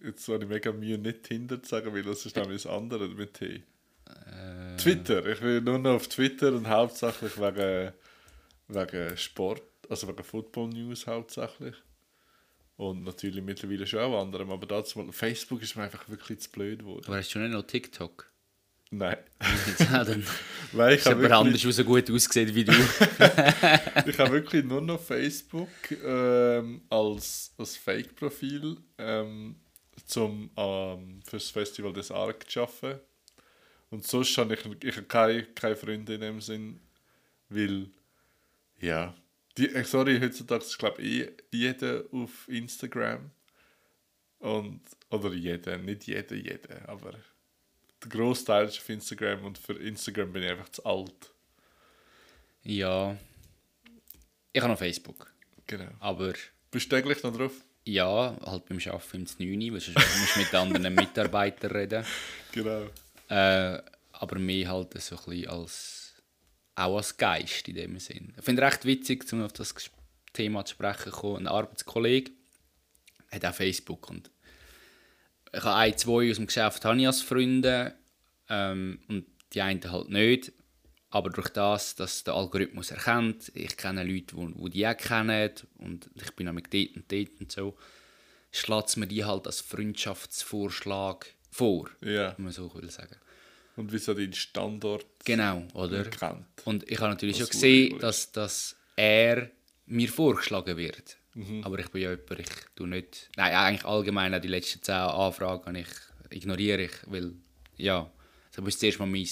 jetzt 0.04 0.28
habe 0.28 0.44
ich 0.44 0.48
mega 0.48 0.72
Mühe, 0.72 0.98
nicht 0.98 1.24
Tinder 1.24 1.62
zu 1.62 1.68
sagen, 1.68 1.94
weil 1.94 2.02
das 2.02 2.26
ist 2.26 2.36
nämlich 2.36 2.62
das 2.62 2.72
andere 2.72 3.08
mit 3.08 3.34
T. 3.34 3.62
Äh, 4.06 4.76
Twitter, 4.76 5.24
ich 5.26 5.40
bin 5.40 5.64
nur 5.64 5.78
noch 5.78 5.94
auf 5.94 6.08
Twitter 6.08 6.52
und 6.52 6.68
hauptsächlich 6.68 7.38
wegen, 7.38 7.92
wegen 8.68 9.16
Sport, 9.16 9.62
also 9.88 10.08
wegen 10.08 10.24
Football 10.24 10.68
News 10.68 11.06
hauptsächlich. 11.06 11.76
Und 12.76 13.04
natürlich 13.04 13.44
mittlerweile 13.44 13.86
schon 13.86 14.00
auch 14.00 14.20
anderem, 14.20 14.50
aber 14.50 14.66
dazu 14.66 14.98
mal, 14.98 15.12
Facebook 15.12 15.62
ist 15.62 15.76
mir 15.76 15.84
einfach 15.84 16.08
wirklich 16.08 16.40
zu 16.40 16.50
blöd 16.50 16.80
geworden. 16.80 17.04
du 17.06 17.14
hast 17.14 17.30
schon 17.30 17.42
nicht 17.42 17.52
noch 17.52 17.66
TikTok. 17.66 18.32
Nein. 18.92 19.16
Weil 20.72 20.94
ich 20.98 21.06
habe 21.06 21.34
anders, 21.34 21.62
so 21.62 21.84
gut 21.84 22.10
aussieht 22.10 22.54
wie 22.54 22.64
du. 22.64 22.72
ich 24.06 24.18
habe 24.18 24.32
wirklich 24.32 24.64
nur 24.64 24.82
noch 24.82 25.00
Facebook 25.00 25.68
ähm, 26.04 26.82
als, 26.90 27.54
als 27.56 27.76
Fake-Profil 27.78 28.76
ähm, 28.98 29.56
zum 30.06 30.50
ähm, 30.56 31.20
fürs 31.24 31.50
Festival 31.50 31.92
des 31.92 32.10
Arc 32.10 32.50
zu 32.50 32.62
arbeiten. 32.62 33.00
Und 33.90 34.06
sonst 34.06 34.36
habe 34.38 34.54
ich, 34.54 34.64
ich 34.84 34.96
habe 34.96 35.06
keine, 35.06 35.44
keine 35.44 35.76
Freunde 35.76 36.14
in 36.14 36.20
dem 36.22 36.40
Sinn, 36.40 36.80
weil, 37.50 37.90
ja, 38.80 39.14
die, 39.58 39.68
äh, 39.68 39.84
sorry, 39.84 40.18
heutzutage 40.18 40.64
ist 40.64 40.78
glaube 40.78 41.02
ich 41.02 41.20
eh 41.20 41.32
jeder 41.50 42.04
auf 42.10 42.48
Instagram. 42.48 43.30
Und, 44.38 44.80
oder 45.10 45.32
jeder, 45.32 45.78
nicht 45.78 46.06
jeder, 46.06 46.34
jeder, 46.34 46.88
aber 46.88 47.12
der 48.02 48.08
Großteil 48.08 48.66
ist 48.66 48.78
auf 48.78 48.88
Instagram 48.88 49.44
und 49.44 49.58
für 49.58 49.74
Instagram 49.74 50.32
bin 50.32 50.42
ich 50.42 50.50
einfach 50.50 50.70
zu 50.70 50.84
alt. 50.84 51.32
ja. 52.64 53.16
Ich 54.54 54.60
habe 54.60 54.72
noch 54.72 54.78
Facebook. 54.78 55.32
Genau. 55.66 55.90
Aber 55.98 56.34
Bist 56.70 56.92
du 56.92 56.96
täglich 56.96 57.22
noch 57.22 57.34
drauf? 57.34 57.52
Ja, 57.84 58.36
halt 58.44 58.66
beim 58.66 58.78
Arbeiten 58.78 59.26
im 59.38 59.58
9, 59.58 59.72
weil 59.72 59.80
sonst 59.80 59.96
musst 59.96 60.36
du 60.36 60.40
mit 60.40 60.54
anderen 60.54 60.94
Mitarbeitern 60.94 61.70
reden. 61.70 62.04
Genau. 62.52 62.86
Äh, 63.28 63.82
aber 64.12 64.38
mehr 64.38 64.68
halt 64.68 65.00
so 65.00 65.16
ein 65.16 65.24
bisschen 65.24 65.48
als, 65.48 66.14
auch 66.76 66.96
als 66.96 67.16
Geist 67.16 67.66
in 67.68 67.74
dem 67.74 67.98
Sinn. 67.98 68.34
Ich 68.36 68.44
finde 68.44 68.62
es 68.62 68.72
recht 68.72 68.84
witzig, 68.84 69.32
um 69.32 69.42
auf 69.42 69.52
das 69.52 69.74
Thema 70.32 70.64
zu 70.64 70.74
sprechen 70.74 71.12
kommen. 71.12 71.38
Ein 71.38 71.48
Arbeitskollege 71.48 72.30
hat 73.30 73.44
auch 73.44 73.54
Facebook. 73.54 74.10
Und 74.10 74.30
ich 75.52 75.62
habe 75.64 75.76
ein, 75.76 75.98
zwei 75.98 76.30
aus 76.30 76.36
dem 76.36 76.46
Geschäft 76.46 76.84
habe 76.84 77.00
ich 77.00 77.06
als 77.06 77.22
Freunde 77.22 77.94
ähm, 78.48 79.00
und 79.08 79.26
die 79.52 79.60
einen 79.60 79.90
halt 79.90 80.08
nicht. 80.08 80.52
Aber 81.14 81.28
durch 81.30 81.50
das, 81.50 81.94
dass 81.94 82.24
der 82.24 82.32
Algorithmus 82.34 82.90
erkennt, 82.90 83.52
ich 83.54 83.76
kenne 83.76 84.02
Leute, 84.02 84.34
die, 84.34 84.54
die 84.64 84.70
die 84.70 84.86
auch 84.86 84.96
kennen 84.96 85.50
und 85.78 86.08
ich 86.14 86.30
bin 86.32 86.48
auch 86.48 86.52
mit 86.54 86.72
dort 86.72 86.96
und 86.96 87.12
dort 87.12 87.40
und 87.40 87.52
so, 87.52 87.76
schlägt 88.50 88.88
es 88.88 88.96
mir 88.96 89.06
die 89.06 89.22
halt 89.24 89.46
als 89.46 89.60
Freundschaftsvorschlag 89.60 91.26
vor, 91.50 91.90
Ja. 92.00 92.34
wenn 92.36 92.44
man 92.44 92.52
so 92.52 92.72
will 92.74 92.90
sagen. 92.90 93.16
Und 93.76 93.92
wie 93.92 93.98
so 93.98 94.14
dein 94.14 94.32
Standort 94.32 95.06
Genau, 95.24 95.66
oder? 95.74 96.04
kennt. 96.04 96.44
Und 96.64 96.90
ich 96.90 96.98
habe 96.98 97.10
natürlich 97.10 97.36
Was 97.40 97.48
schon 97.48 97.50
gesehen, 97.52 97.98
dass, 97.98 98.32
dass 98.32 98.76
er 98.96 99.50
mir 99.86 100.08
vorgeschlagen 100.08 100.76
wird. 100.76 101.16
Mhm. 101.34 101.62
Aber 101.64 101.78
ich 101.78 101.88
bin 101.90 102.02
ja 102.02 102.10
jemand, 102.10 102.40
ich 102.40 102.48
tue 102.74 102.88
nicht... 102.88 103.28
Nein, 103.36 103.54
eigentlich 103.54 103.84
allgemein 103.84 104.40
die 104.40 104.48
letzten 104.48 104.82
zehn 104.82 104.94
Anfragen 104.94 105.74
ich, 105.74 105.88
ignoriere 106.30 106.82
ich, 106.84 106.92
weil, 107.06 107.32
ja, 107.76 108.10
so 108.54 108.60
muss 108.60 108.74
ich 108.74 108.80
zuerst 108.80 108.98
mal 108.98 109.06
mein, 109.06 109.26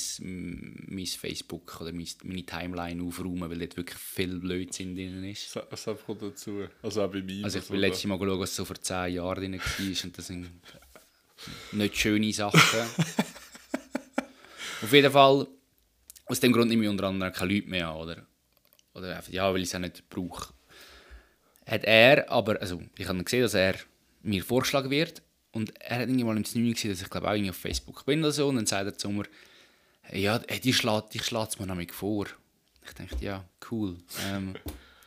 mein 0.88 1.06
Facebook 1.06 1.78
oder 1.82 1.92
mein, 1.92 2.08
meine 2.24 2.42
Timeline 2.46 3.02
aufräumen, 3.02 3.50
weil 3.50 3.58
dort 3.58 3.76
wirklich 3.76 3.98
viel 3.98 4.38
Blödsinn 4.38 4.94
drin 4.94 5.22
ist. 5.24 5.54
Was- 5.70 5.86
einfach 5.88 6.16
dazu? 6.18 6.66
Also 6.82 7.02
auch 7.04 7.10
bei 7.12 7.20
mir. 7.20 7.44
Also 7.44 7.58
ich 7.58 7.68
will 7.70 7.80
letztes 7.80 8.06
Mal 8.06 8.18
schauen, 8.18 8.40
was 8.40 8.56
so 8.56 8.64
vor 8.64 8.80
zehn 8.80 9.14
Jahren 9.14 9.36
drin 9.52 9.60
war 9.60 10.04
und 10.04 10.16
das 10.18 10.26
sind 10.26 10.48
nicht 11.72 11.96
schöne 11.96 12.32
Sachen. 12.32 12.60
Auf 14.82 14.92
jeden 14.92 15.12
Fall, 15.12 15.46
aus 16.26 16.40
dem 16.40 16.52
Grund 16.52 16.70
nehme 16.70 16.84
ich 16.84 16.88
unter 16.88 17.04
anderem 17.04 17.32
keine 17.32 17.52
Leute 17.52 17.68
mehr 17.68 17.88
an, 17.88 17.96
oder? 17.96 18.26
Oder 18.94 19.16
einfach, 19.16 19.30
ja, 19.32 19.52
weil 19.52 19.60
ich 19.60 19.68
es 19.68 19.74
auch 19.74 19.78
nicht 19.80 20.08
brauche. 20.08 20.54
Hat 21.66 21.84
er, 21.84 22.30
aber, 22.30 22.60
also 22.60 22.82
ich 22.96 23.06
habe 23.06 23.22
gesehen, 23.22 23.42
dass 23.42 23.52
er 23.54 23.74
mir 24.22 24.42
vorgeschlagen 24.42 24.90
wird 24.90 25.22
und 25.52 25.72
er 25.80 26.00
hat 26.00 26.08
irgendwann 26.08 26.36
im 26.36 26.42
9 26.42 26.74
gesehen, 26.74 26.90
dass 26.90 27.02
ich 27.02 27.10
glaube 27.10 27.28
auch 27.28 27.32
irgendwie 27.32 27.50
auf 27.50 27.56
Facebook 27.56 28.04
bin 28.06 28.20
oder 28.20 28.32
so 28.32 28.48
und 28.48 28.56
dann 28.56 28.66
sagt 28.66 28.86
er 28.86 28.96
zu 28.96 29.10
mir, 29.10 29.24
ja, 30.12 30.40
hey, 30.48 30.60
die 30.60 30.72
schlägt 30.72 31.14
die 31.14 31.18
schlägt's 31.18 31.58
mir 31.58 31.66
nämlich 31.66 31.92
vor. 31.92 32.26
Ich 32.84 32.92
dachte, 32.92 33.24
ja, 33.24 33.44
cool. 33.70 33.96
Ähm, 34.28 34.54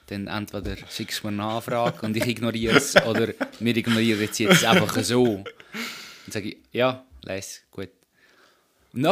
dann 0.07 0.27
entweder 0.27 0.77
schickst 0.89 1.23
du 1.23 1.27
mir 1.27 1.33
eine 1.33 1.53
Anfrage 1.55 2.05
und 2.05 2.15
ich 2.15 2.25
ignoriere 2.25 2.77
es 2.77 2.95
oder 3.03 3.33
wir 3.59 3.75
ignorieren 3.75 4.21
es 4.21 4.37
jetzt 4.37 4.63
einfach 4.65 5.01
so. 5.03 5.43
Dann 5.43 6.31
sage 6.31 6.49
ich, 6.49 6.57
ja, 6.71 7.05
les, 7.23 7.63
gut. 7.71 7.89
Und 8.93 9.05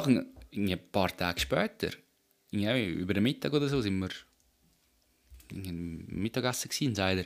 irgendwie 0.51 0.73
ein 0.73 0.91
paar 0.91 1.15
Tage 1.15 1.39
später, 1.39 1.89
über 2.51 3.13
den 3.13 3.23
Mittag 3.23 3.53
oder 3.53 3.67
so, 3.67 3.81
sind 3.81 3.99
wir 3.99 4.09
Mittagessen 5.53 6.69
gewesen, 6.69 6.87
und 6.89 6.95
sagt 6.95 7.17
er, 7.17 7.25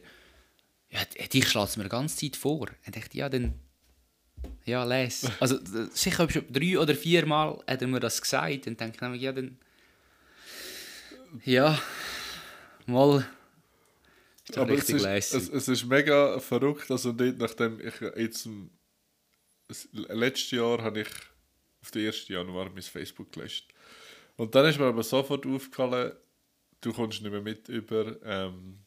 ja, 0.90 1.28
dich 1.28 1.48
schlägt 1.48 1.70
es 1.70 1.78
mir 1.78 1.84
die 1.84 1.90
ganze 1.90 2.18
Zeit 2.18 2.36
vor. 2.36 2.70
Ich 2.86 2.92
dachte, 2.92 3.18
ja, 3.18 3.30
dann, 3.30 3.56
ja, 4.66 4.84
les. 4.84 5.30
Also 5.40 5.60
sicher 5.92 6.30
schon 6.30 6.46
drei 6.52 6.78
oder 6.78 6.96
vier 6.96 7.26
Mal 7.26 7.64
hat 7.68 7.82
er 7.82 7.88
mir 7.88 8.00
das 8.00 8.22
gesagt. 8.22 8.68
Dann 8.68 8.78
denke 8.78 8.96
ich 8.96 9.02
nämlich, 9.02 9.22
ja, 9.22 9.32
dann, 9.32 9.58
ja, 11.44 11.80
mal, 12.86 13.26
ist 14.50 14.58
Aber 14.58 14.74
es 14.74 14.90
richtig 14.90 14.96
ist, 15.04 15.34
es, 15.34 15.50
es 15.50 15.68
ist 15.68 15.86
mega 15.86 16.40
verrückt, 16.40 16.90
also 16.92 17.12
nicht 17.12 17.38
nachdem 17.38 17.80
ich 17.80 18.00
jetzt 18.16 18.48
letztes 19.92 20.52
Jahr 20.52 20.82
habe 20.84 21.02
ich 21.02 21.10
auf 21.82 21.92
den 21.92 22.08
1. 22.08 22.28
Januar 22.28 22.70
mein 22.70 22.84
Facebook 22.84 23.32
gelöscht. 23.32 23.74
Und 24.38 24.54
dann 24.54 24.66
ist 24.66 24.80
mir 24.80 24.86
aber 24.86 25.04
sofort 25.04 25.46
aufgefallen, 25.46 26.14
du 26.82 26.94
kommst 26.94 27.22
nicht 27.22 27.32
mehr 27.32 27.42
mit 27.42 27.70
über 27.70 28.16
ähm, 28.24 28.85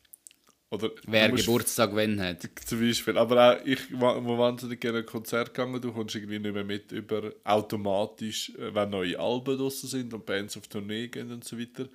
oder 0.71 0.91
Wer 1.07 1.31
Geburtstag 1.31 1.95
wenn 1.97 2.21
hat. 2.21 2.49
zum 2.67 2.81
Beispiel. 2.81 3.17
Aber 3.17 3.55
auch 3.59 3.65
ich 3.67 3.79
wa- 3.99 4.19
wo 4.23 4.37
wahnsinnig 4.37 4.81
gerne 4.81 4.99
ein 4.99 5.07
Konzert 5.07 5.55
gegangen, 5.55 5.81
du 5.81 5.93
kommst 5.93 6.15
irgendwie 6.15 6.39
nicht 6.39 6.53
mehr 6.55 6.65
mit 6.65 6.93
über 6.93 7.33
automatisch, 7.45 8.51
äh, 8.59 8.75
wenn 8.75 8.91
neue 8.91 9.19
Alben 9.19 9.57
draussen 9.57 9.89
sind 9.89 10.13
und 10.13 10.27
Bands 10.27 10.57
auf 10.57 10.69
Tournee 10.69 11.09
gehen 11.09 11.33
und 11.33 11.45
so 11.45 11.59
weiter. 11.59 11.87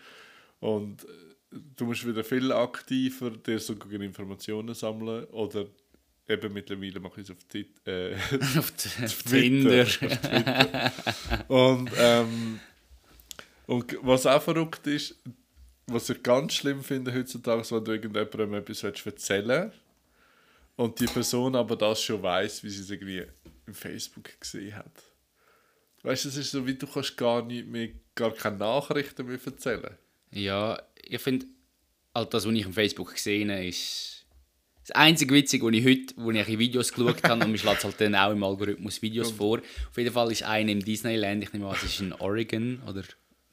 Und 0.59 1.03
äh, 1.03 1.57
du 1.75 1.85
musst 1.85 2.07
wieder 2.07 2.23
viel 2.23 2.51
aktiver 2.51 3.29
dir 3.31 3.59
sogar 3.59 3.91
Informationen 4.01 4.73
sammeln 4.73 5.25
oder 5.25 5.67
eben 6.27 6.53
mittlerweile 6.53 6.99
mache 6.99 7.21
ich 7.21 7.27
es 7.29 7.35
auf, 7.35 7.43
Tit 7.43 7.69
äh, 7.85 8.15
auf 8.57 8.71
t- 8.71 8.89
Tinder. 9.29 9.85
und, 11.47 11.91
ähm, 11.97 12.59
und 13.67 13.97
was 14.01 14.25
auch 14.25 14.41
verrückt 14.41 14.87
ist, 14.87 15.15
was 15.87 16.09
ich 16.09 16.23
ganz 16.23 16.53
schlimm 16.53 16.83
finde 16.83 17.13
heutzutage, 17.13 17.69
wenn 17.71 17.83
du 17.83 17.91
irgendjemandem 17.91 18.53
etwas 18.53 18.83
willst 18.83 19.05
erzählen 19.05 19.71
und 20.75 20.99
die 20.99 21.05
Person 21.05 21.55
aber 21.55 21.75
das 21.75 22.01
schon 22.01 22.21
weiß, 22.21 22.63
wie 22.63 22.69
sie 22.69 22.81
es 22.81 22.89
irgendwie 22.89 23.23
im 23.67 23.73
Facebook 23.73 24.29
gesehen 24.39 24.75
hat. 24.75 24.91
Weißt 26.03 26.25
du, 26.25 26.29
es 26.29 26.37
ist 26.37 26.51
so, 26.51 26.65
wie 26.65 26.75
du 26.75 26.85
kannst 26.85 27.15
gar 27.15 27.45
nicht 27.45 27.67
mehr, 27.67 27.89
gar 28.13 28.31
keine 28.31 28.57
Nachrichten 28.57 29.25
mehr 29.25 29.39
erzählen. 29.43 29.97
Ja, 30.31 30.81
ich 31.01 31.21
finde, 31.21 31.45
halt 32.13 32.33
das, 32.33 32.45
was 32.45 32.53
ich 32.53 32.65
auf 32.65 32.73
Facebook 32.73 33.13
gesehen 33.13 33.51
habe, 33.51 33.65
ist 33.65 34.25
das 34.85 34.91
einzige 34.97 35.33
Witzige, 35.33 35.65
was 35.65 35.73
ich 35.73 35.85
heute, 35.85 36.13
wo 36.17 36.31
ich 36.31 36.49
in 36.49 36.59
Videos 36.59 36.91
geschaut 36.91 37.23
habe, 37.23 37.45
und 37.45 37.51
mir 37.51 37.57
schlägt 37.57 37.85
halt 37.85 38.01
dann 38.01 38.15
auch 38.15 38.31
im 38.31 38.43
Algorithmus 38.43 39.01
Videos 39.01 39.31
vor. 39.31 39.59
Auf 39.59 39.97
jeden 39.97 40.11
Fall 40.11 40.29
ist 40.31 40.43
einer 40.43 40.71
im 40.71 40.83
Disneyland, 40.83 41.43
ich 41.43 41.53
nehme 41.53 41.67
an, 41.67 41.75
es 41.75 41.83
ist 41.83 42.01
in 42.01 42.11
Oregon, 42.11 42.81
oder 42.85 43.03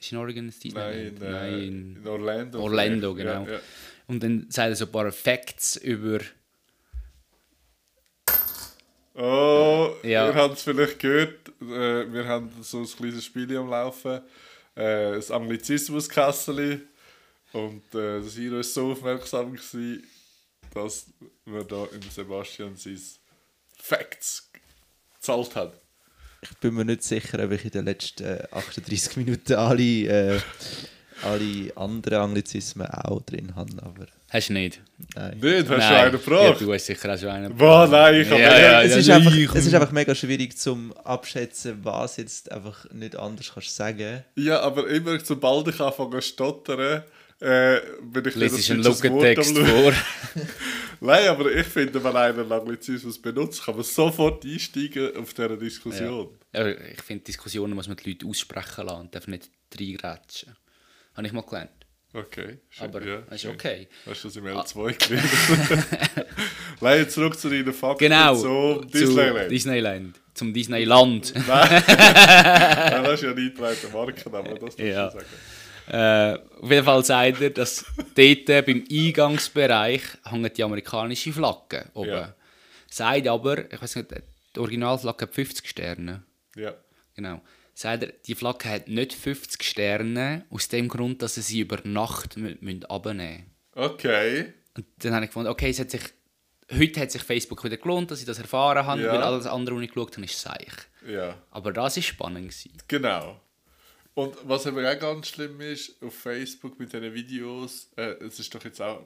ist 0.01 0.13
in 0.13 0.19
Oregon 0.19 0.47
das 0.47 0.57
Nein, 0.65 1.15
Disneyland? 1.15 1.23
in, 1.23 1.23
äh, 1.23 1.67
in 1.67 1.97
in 1.97 2.07
Orlando. 2.09 2.63
Orlando, 2.63 3.15
vielleicht. 3.15 3.29
genau. 3.39 3.47
Ja, 3.47 3.53
ja. 3.57 3.61
Und 4.07 4.23
dann 4.23 4.47
sagt 4.51 4.69
er 4.71 4.77
so 4.77 4.87
ein 4.87 4.93
paar 4.93 5.13
Facts 5.13 5.77
über, 5.77 6.21
Oh, 9.15 9.95
Ja. 10.03 10.29
ihr 10.29 10.35
habt 10.35 10.57
es 10.57 10.63
vielleicht 10.63 10.99
gehört, 10.99 11.49
äh, 11.61 12.13
wir 12.13 12.27
haben 12.27 12.51
so 12.63 12.79
ein 12.79 12.87
kleines 12.87 13.25
Spiel 13.25 13.55
am 13.57 13.69
Laufen, 13.69 14.21
äh, 14.77 15.13
das 15.13 15.31
Anglizismus-Kasseli. 15.31 16.81
Und 17.53 17.95
äh, 17.95 18.21
Siro 18.23 18.57
war 18.57 18.63
so 18.63 18.93
aufmerksam, 18.93 19.53
gewesen, 19.53 20.05
dass 20.73 21.07
wir 21.45 21.65
da 21.65 21.87
im 21.93 22.03
Sebastian 22.09 22.77
sein 22.77 23.01
Facts 23.77 24.49
gezahlt 25.17 25.57
hat. 25.57 25.81
Ich 26.43 26.57
bin 26.59 26.75
mir 26.75 26.85
nicht 26.85 27.03
sicher, 27.05 27.43
ob 27.45 27.53
ich 27.53 27.65
in 27.65 27.71
den 27.71 27.85
letzten 27.85 28.25
äh, 28.25 28.43
38 28.51 29.17
Minuten 29.19 29.55
alle, 29.55 29.83
äh, 29.83 30.41
alle 31.23 31.73
anderen 31.77 32.19
Anglizismen 32.21 32.87
auch 32.87 33.21
drin 33.23 33.55
habe, 33.55 33.71
aber 33.83 34.07
hast 34.31 34.49
du 34.49 34.55
nicht? 34.55 34.81
nein. 35.15 35.39
Nicht, 35.39 35.69
hast 35.69 35.69
du 35.69 35.77
Nein. 35.77 35.95
einen 35.95 36.13
gebracht? 36.13 36.61
Ja, 36.61 36.67
du 36.67 36.73
hast 36.73 36.87
sicher 36.87 37.13
auch 37.15 37.19
schon 37.19 37.29
einen 37.29 37.55
Boah, 37.57 37.87
nein, 37.89 38.23
ich 38.23 38.31
habe 38.31 38.41
Ja, 38.41 38.59
ja, 38.59 38.83
es, 38.83 38.93
ja, 38.93 38.99
ist 38.99 39.07
ja, 39.09 39.17
einfach, 39.17 39.35
ich- 39.37 39.55
es 39.55 39.67
ist 39.67 39.75
einfach 39.75 39.93
mega 39.93 40.15
schwierig 40.15 40.57
zum 40.57 40.93
abschätzen, 41.05 41.79
was 41.83 42.17
jetzt 42.17 42.51
einfach 42.51 42.91
nicht 42.91 43.17
anders 43.17 43.51
kannst 43.53 43.77
sagen. 43.77 44.25
Ja, 44.37 44.61
aber 44.61 44.89
immer 44.89 45.19
sobald 45.21 45.69
ich 45.69 45.81
anfange 45.81 46.21
zu 46.21 46.23
stottern, 46.23 47.03
äh, 47.41 47.81
bin 48.03 48.25
ich 48.27 48.35
Lies 48.35 48.53
Wort 48.53 48.71
am 48.71 48.83
Lückentext 48.93 49.59
vor. 49.59 49.93
Nein, 51.03 51.29
aber 51.29 51.51
ich 51.51 51.67
finde, 51.67 52.03
wenn 52.05 52.15
einer 52.15 52.43
einen 52.43 52.53
Anglizismus 52.53 53.21
benutzt, 53.21 53.65
kann 53.65 53.75
man 53.75 53.85
sofort 53.85 54.45
einsteigen 54.45 55.17
auf 55.17 55.33
dieser 55.33 55.57
Diskussion. 55.57 56.29
Ja, 56.53 56.69
ich 56.69 57.01
finde, 57.03 57.25
Diskussionen 57.25 57.75
muss 57.75 57.89
man 57.89 57.97
die 57.97 58.11
Leute 58.11 58.27
aussprechen 58.27 58.85
lassen 58.87 59.01
und 59.01 59.15
darf 59.15 59.27
nicht 59.27 59.49
reingrätschen. 59.79 60.55
Habe 61.15 61.27
ich 61.27 61.33
mal 61.33 61.43
gelernt. 61.43 61.71
Okay, 62.13 62.59
schön, 62.71 62.87
Aber 62.89 63.03
ja, 63.07 63.19
ist 63.31 63.43
schön. 63.43 63.53
okay. 63.53 63.89
Hast 64.05 64.25
du 64.25 64.29
das 64.29 64.37
im 64.37 64.45
L2 64.45 65.09
gelernt? 65.09 65.87
Nein, 66.81 67.09
zurück 67.09 67.39
zu 67.39 67.49
deinen 67.49 67.73
Fakten. 67.73 68.01
Genau, 68.05 68.35
Zu 68.35 68.85
Disneyland. 68.85 69.51
Disneyland. 69.51 70.21
Zum 70.35 70.53
Disneyland. 70.53 71.33
Nein, 71.47 71.83
das 71.87 73.13
ist 73.15 73.23
ja 73.23 73.33
nicht 73.33 73.59
weiter 73.61 73.89
Markenname, 73.93 74.51
das 74.51 74.59
darfst 74.61 74.79
Ja. 74.81 75.07
du 75.09 75.13
sagen. 75.19 75.27
Äh, 75.91 76.39
auf 76.63 76.71
jeden 76.71 76.85
Fall 76.85 77.05
sagt 77.05 77.41
er, 77.41 77.51
dass 77.51 77.85
dort 78.15 78.47
beim 78.67 78.85
Eingangsbereich 78.91 80.03
hängen 80.25 80.51
die 80.57 80.63
amerikanische 80.63 81.33
Flagge 81.33 81.87
oben. 81.95 82.09
Ja. 82.11 82.35
Sagt 82.89 83.27
aber, 83.29 83.73
ich 83.73 83.81
weiß 83.81 83.97
nicht, 83.97 84.09
die 84.55 84.61
Originalflagge 84.61 85.27
hat 85.27 85.35
50 85.35 85.69
Sterne. 85.69 86.23
Ja. 86.57 86.75
Genau. 87.15 87.41
Sagt 87.75 88.03
er, 88.03 88.13
die 88.27 88.35
Flagge 88.35 88.69
hat 88.69 88.89
nicht 88.89 89.13
50 89.13 89.63
Sterne, 89.63 90.45
aus 90.51 90.69
dem 90.69 90.89
Grund, 90.89 91.23
dass 91.23 91.37
sie 91.37 91.43
sie 91.43 91.61
über 91.61 91.79
Nacht 91.85 92.37
mü- 92.37 92.59
müssen 92.61 92.85
abnehmen 92.87 93.47
Okay. 93.75 94.53
Und 94.77 94.87
dann 94.99 95.15
habe 95.15 95.25
ich 95.25 95.31
gefunden, 95.31 95.49
okay, 95.51 95.71
es 95.71 95.79
hat 95.81 95.91
sich, 95.91 96.03
heute 96.73 97.01
hat 97.01 97.11
sich 97.11 97.23
Facebook 97.23 97.63
wieder 97.65 97.77
gelohnt, 97.77 98.11
dass 98.11 98.21
ich 98.21 98.27
das 98.27 98.39
erfahren 98.39 98.85
habe, 98.87 99.03
Ja. 99.03 99.13
weil 99.13 99.23
alles 99.23 99.47
andere, 99.47 99.77
was 99.77 99.83
ich 99.83 99.91
geschaut 99.91 100.17
habe, 100.17 100.25
ist 100.25 100.41
seich. 100.41 100.67
Ja, 101.09 101.37
Aber 101.51 101.73
das 101.73 101.97
war 101.97 102.03
spannend. 102.03 102.49
Gewesen. 102.49 102.73
genau. 102.89 103.41
Und 104.15 104.37
was 104.45 104.67
aber 104.67 104.91
auch 104.91 104.99
ganz 104.99 105.29
schlimm 105.29 105.61
ist, 105.61 106.03
auf 106.03 106.15
Facebook 106.15 106.79
mit 106.79 106.93
diesen 106.93 107.15
Videos, 107.15 107.91
äh, 107.97 108.15
es 108.25 108.39
ist 108.41 108.55
doch 108.55 108.63
jetzt 108.65 108.81
auch 108.83 109.03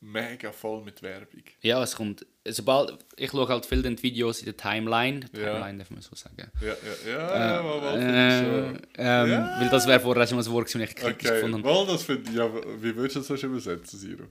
mega 0.00 0.52
voll 0.52 0.82
mit 0.82 1.02
Werbung. 1.02 1.42
Ja, 1.60 1.82
es 1.82 1.94
kommt, 1.96 2.24
sobald, 2.46 3.04
ich 3.16 3.30
schaue 3.30 3.48
halt 3.48 3.66
viel 3.66 3.82
die 3.82 4.02
Videos 4.02 4.38
in 4.40 4.46
der 4.46 4.56
Timeline, 4.56 5.20
Ja. 5.32 5.54
Timeline 5.54 5.78
darf 5.78 5.90
man 5.90 6.00
so 6.00 6.14
sagen. 6.14 6.50
Ja, 6.60 6.68
ja, 6.68 6.76
ja, 7.10 7.56
ja, 7.56 7.62
mal, 7.62 7.98
Äh, 7.98 8.70
ich 8.72 8.78
ähm, 8.96 9.30
Ja. 9.30 9.60
Weil 9.60 9.68
das 9.70 9.86
wäre 9.86 10.00
vorher 10.00 10.26
schon 10.26 10.38
mal 10.38 10.44
ein 10.44 10.50
Wort 10.52 10.66
gewesen, 10.66 10.80
das 10.80 10.90
ich 10.90 10.96
kritisch 10.96 11.28
Okay, 11.30 11.34
gefunden 11.40 11.64
habe. 11.64 11.74
mal, 11.74 11.86
das 11.86 12.02
finde 12.04 12.30
ich, 12.30 12.36
ja, 12.36 12.52
wie 12.82 12.96
würdest 12.96 13.16
du 13.16 13.20
das 13.34 13.40
so 13.40 13.46
übersetzen, 13.46 13.98
Siro? 13.98 14.24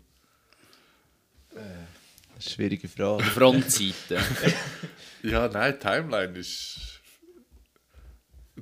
Schwierige 2.39 2.87
Frage. 2.87 3.23
Frontseite. 3.23 4.19
Ja, 5.23 5.47
nein, 5.47 5.77
Timeline 5.79 6.37
ist. 6.37 6.96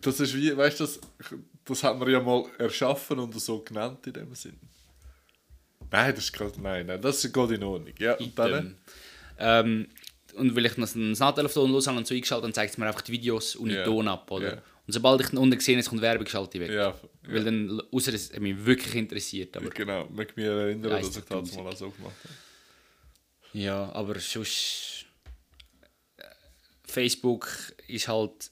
Das 0.01 0.19
ist 0.19 0.35
wie, 0.35 0.55
weißt 0.55 0.79
du, 0.79 0.83
das, 0.83 0.99
das 1.63 1.83
hat 1.83 1.97
man 1.97 2.09
ja 2.09 2.19
mal 2.19 2.45
erschaffen 2.57 3.19
und 3.19 3.39
so 3.39 3.59
genannt 3.61 4.05
in 4.07 4.13
dem 4.13 4.35
Sinn. 4.35 4.59
Nein, 5.91 6.13
das 6.15 6.25
ist 6.25 6.33
gerade, 6.33 6.61
nein, 6.61 6.85
nein, 6.87 7.01
das 7.01 7.21
geht 7.21 7.51
in 7.51 7.63
Ordnung. 7.63 7.93
Ja, 7.99 8.15
und 8.15 8.37
dann? 8.37 8.77
ähm, 9.39 9.87
und 10.35 10.55
weil 10.55 10.65
ich 10.65 10.75
noch 10.77 10.93
ein 10.93 11.11
Nahttelefon 11.13 11.71
los 11.71 11.87
habe 11.87 11.97
und 11.97 12.05
so 12.07 12.13
eingeschaltet, 12.13 12.43
dann 12.45 12.53
zeigt 12.53 12.73
es 12.73 12.77
mir 12.77 12.87
einfach 12.87 13.01
die 13.01 13.13
Videos 13.13 13.55
uniton 13.55 14.05
Ja. 14.07 14.13
ab, 14.13 14.29
oder? 14.31 14.55
Ja. 14.55 14.61
Und 14.87 14.93
sobald 14.93 15.21
ich 15.21 15.27
dann 15.29 15.37
unten 15.37 15.57
gesehen 15.57 15.75
habe, 15.75 15.79
es 15.81 15.89
kommt 15.89 16.01
Werbung, 16.01 16.27
schalte 16.27 16.57
ich 16.57 16.67
weg. 16.67 16.71
Ja, 16.75 16.93
Weil 17.23 17.43
dann, 17.45 17.81
außer 17.91 18.13
es 18.13 18.33
hat 18.33 18.39
mich 18.41 18.65
wirklich 18.65 18.93
interessiert, 18.95 19.55
aber... 19.55 19.69
genau, 19.69 20.05
mag 20.09 20.35
mich 20.35 20.45
erinnern, 20.45 20.91
dass 20.91 21.07
ich 21.07 21.23
das 21.23 21.25
30.000. 21.25 21.63
mal 21.63 21.75
so 21.75 21.89
gemacht 21.89 22.13
habe. 22.23 22.33
Ja, 23.53 23.91
aber 23.93 24.19
sonst... 24.19 25.05
äh, 26.17 26.23
Facebook 26.83 27.47
ist 27.87 28.07
halt 28.09 28.51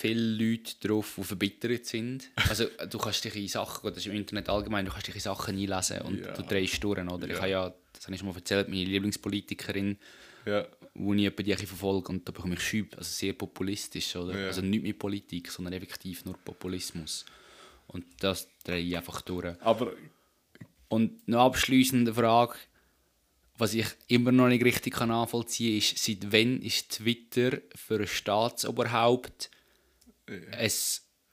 viele 0.00 0.20
Leute 0.20 0.74
drauf, 0.80 1.14
die 1.16 1.24
verbittert 1.24 1.84
sind. 1.84 2.30
Also 2.48 2.66
du 2.88 2.98
kannst 2.98 3.24
dich 3.24 3.34
in 3.34 3.48
Sachen, 3.48 3.88
das 3.88 3.98
ist 3.98 4.06
im 4.06 4.12
Internet 4.14 4.48
allgemein, 4.48 4.84
du 4.84 4.92
kannst 4.92 5.08
dich 5.08 5.16
in 5.16 5.20
Sachen 5.20 5.56
einlesen 5.58 6.02
und 6.02 6.24
Ja. 6.24 6.32
du 6.34 6.42
drehst 6.42 6.84
durch, 6.84 7.00
oder? 7.00 7.26
Ich 7.26 7.32
Ja. 7.32 7.38
habe 7.40 7.50
ja, 7.50 7.74
das 7.92 8.04
habe 8.04 8.14
ich 8.14 8.20
schon 8.20 8.28
mal 8.28 8.36
erzählt, 8.36 8.68
meine 8.68 8.84
Lieblingspolitikerin, 8.84 9.98
Ja, 10.46 10.68
wo 10.94 11.14
ich 11.14 11.20
die 11.22 11.30
bisschen 11.30 11.66
verfolge 11.66 12.10
und 12.10 12.28
da 12.28 12.30
bekomme 12.32 12.54
ich 12.54 12.60
Schübe, 12.60 12.96
also 12.96 13.10
sehr 13.10 13.32
populistisch, 13.32 14.14
oder? 14.14 14.38
Ja. 14.38 14.46
Also 14.46 14.60
nicht 14.62 14.84
mit 14.84 15.00
Politik, 15.00 15.50
sondern 15.50 15.72
effektiv 15.72 16.24
nur 16.24 16.36
Populismus. 16.38 17.26
Und 17.88 18.04
das 18.20 18.46
drehe 18.62 18.78
ich 18.80 18.96
einfach 18.96 19.20
durch. 19.22 19.56
aber 19.60 19.92
Und 20.88 21.20
eine 21.26 21.40
abschliessende 21.40 22.14
Frage, 22.14 22.54
was 23.56 23.74
ich 23.74 23.86
immer 24.06 24.30
noch 24.30 24.46
nicht 24.46 24.64
richtig 24.64 24.94
kann 24.94 25.08
nachvollziehen 25.08 25.72
kann, 25.72 25.78
ist, 25.78 25.98
seit 25.98 26.32
wann 26.32 26.62
ist 26.62 26.90
Twitter 26.90 27.58
für 27.74 27.96
ein 27.98 28.06
Staatsoberhaupt 28.06 29.50
ein, 30.28 30.70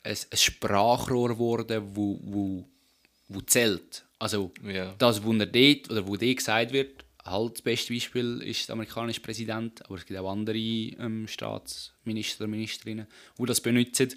ein, 0.04 0.18
ein 0.32 0.38
Sprachrohr 0.38 1.30
geworden, 1.30 1.84
wo, 1.94 2.20
wo, 2.24 2.70
wo 3.28 3.42
zählt? 3.42 4.06
Also 4.20 4.52
Ja. 4.64 4.94
das, 4.98 5.24
wo 5.24 5.34
er 5.34 5.46
dort, 5.46 5.90
oder 5.92 6.08
wo 6.08 6.16
dort 6.16 6.38
gesagt 6.38 6.72
wird, 6.72 7.04
halt 7.24 7.54
das 7.56 7.62
beste 7.62 7.94
Beispiel 7.94 8.42
ist 8.44 8.68
der 8.70 8.74
amerikanische 8.74 9.20
Präsident, 9.22 9.84
aber 9.86 9.96
es 9.98 10.06
gibt 10.06 10.20
auch 10.20 10.32
andere 10.32 10.58
ähm, 10.58 11.28
Staatsminister 11.28 12.48
Ministerinnen, 12.48 13.08
die 13.38 13.46
das 13.46 13.62
benutzen. 13.62 14.14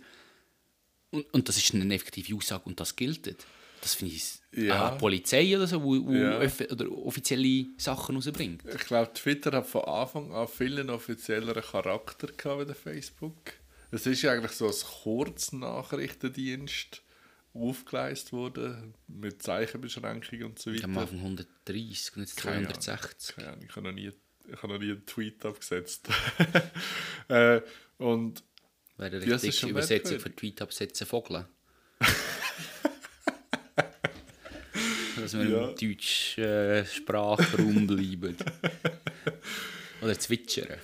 Und, 1.10 1.32
und 1.32 1.48
das 1.48 1.56
ist 1.56 1.74
eine 1.74 1.94
effektive 1.94 2.36
Aussage 2.36 2.64
und 2.66 2.78
das 2.78 2.94
gilt. 2.94 3.34
Das 3.80 3.94
finde 3.94 4.14
ich 4.14 4.38
Ja. 4.52 4.88
auch 4.88 4.92
die 4.94 4.98
Polizei 4.98 5.56
oder 5.56 5.66
so, 5.66 5.82
wo, 5.82 6.04
wo 6.06 6.12
Ja. 6.12 6.38
oder 6.70 6.90
offizielle 6.92 7.66
Sachen 7.78 8.16
rausbringt. 8.16 8.62
ich 8.66 8.80
glaube, 8.86 9.12
Twitter 9.14 9.52
hat 9.52 9.66
von 9.66 9.84
Anfang 9.84 10.32
an 10.32 10.46
viel 10.48 10.88
offizielleren 10.90 11.62
Charakter 11.62 12.26
gehabt 12.26 12.68
der 12.68 12.74
Facebook. 12.74 13.52
Es 13.90 14.06
ist 14.06 14.22
ja 14.22 14.32
eigentlich 14.32 14.52
so 14.52 14.66
als 14.66 14.84
Kurznachrichtendienst 14.84 17.02
aufgeleistet 17.54 18.32
worden, 18.32 18.94
mit 19.06 19.42
Zeichenbeschränkungen 19.42 20.44
und 20.44 20.58
so 20.58 20.70
weiter. 20.72 20.84
Am 20.84 20.98
Anfang 20.98 21.18
130 21.18 22.16
und 22.16 22.22
jetzt 22.22 22.36
Keine 22.36 22.66
Ahnung. 22.68 22.80
260. 22.80 23.36
Keine 23.36 23.48
Ahnung, 23.52 23.64
ich 23.68 23.74
habe 23.76 23.86
noch 23.88 23.94
nie, 23.94 24.12
ich 24.46 24.62
habe 24.62 24.72
noch 24.74 24.78
nie 24.78 24.90
einen 24.92 25.04
Tweet 25.06 25.44
abgesetzt. 25.44 26.08
äh, 27.28 27.60
und 27.96 28.44
Wäre 28.98 29.16
Ja, 29.18 29.20
es 29.20 29.26
ist 29.26 29.32
richtig 29.44 29.60
schon 29.60 29.70
Übersetzung 29.70 30.20
für 30.20 30.34
Tweet 30.36 30.60
absetzen 30.62 31.06
Vogel. 31.06 31.48
Dass 35.16 35.32
wir 35.34 35.48
Ja. 35.48 35.68
im 35.70 35.76
deutschen 35.76 36.44
äh, 36.44 36.84
Sprachraum 36.86 37.86
bleiben. 37.86 38.36
Oder 40.02 40.18
zwitschern. 40.18 40.78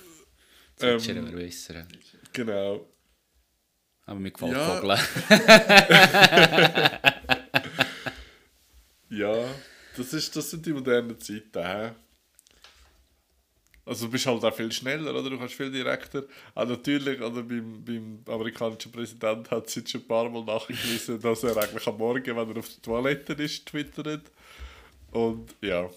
Zwitschern 0.75 1.17
Ähm, 1.17 1.25
wäre 1.27 1.37
besser. 1.37 1.87
genau. 2.33 2.89
Aber 4.05 4.19
mir 4.19 4.31
gefällt 4.31 4.53
Ja. 4.53 4.75
Vogel. 4.75 4.97
Ja, 9.09 9.45
das, 9.95 10.13
ist, 10.13 10.35
das 10.35 10.49
sind 10.49 10.65
die 10.65 10.73
modernen 10.73 11.19
Zeiten. 11.19 11.95
Also 13.85 14.07
du 14.07 14.11
bist 14.11 14.25
halt 14.25 14.43
auch 14.43 14.53
viel 14.53 14.71
schneller, 14.71 15.13
oder? 15.13 15.29
Du 15.29 15.37
kannst 15.37 15.53
viel 15.53 15.71
direkter. 15.71 16.23
Auch 16.55 16.65
natürlich, 16.65 17.21
oder 17.21 17.43
beim, 17.43 17.83
beim 17.85 18.19
amerikanischen 18.27 18.91
Präsident 18.91 19.51
hat 19.51 19.67
es 19.67 19.75
jetzt 19.75 19.91
schon 19.91 20.01
ein 20.01 20.07
paar 20.07 20.27
Mal 20.27 20.43
nachgewiesen, 20.43 21.21
dass 21.21 21.43
er 21.43 21.55
eigentlich 21.55 21.85
am 21.87 21.97
Morgen, 21.97 22.35
wenn 22.35 22.49
er 22.49 22.57
auf 22.57 22.69
der 22.69 22.81
Toilette 22.81 23.33
ist, 23.33 23.67
twittert. 23.67 24.31
Und 25.11 25.55
ja. 25.61 25.87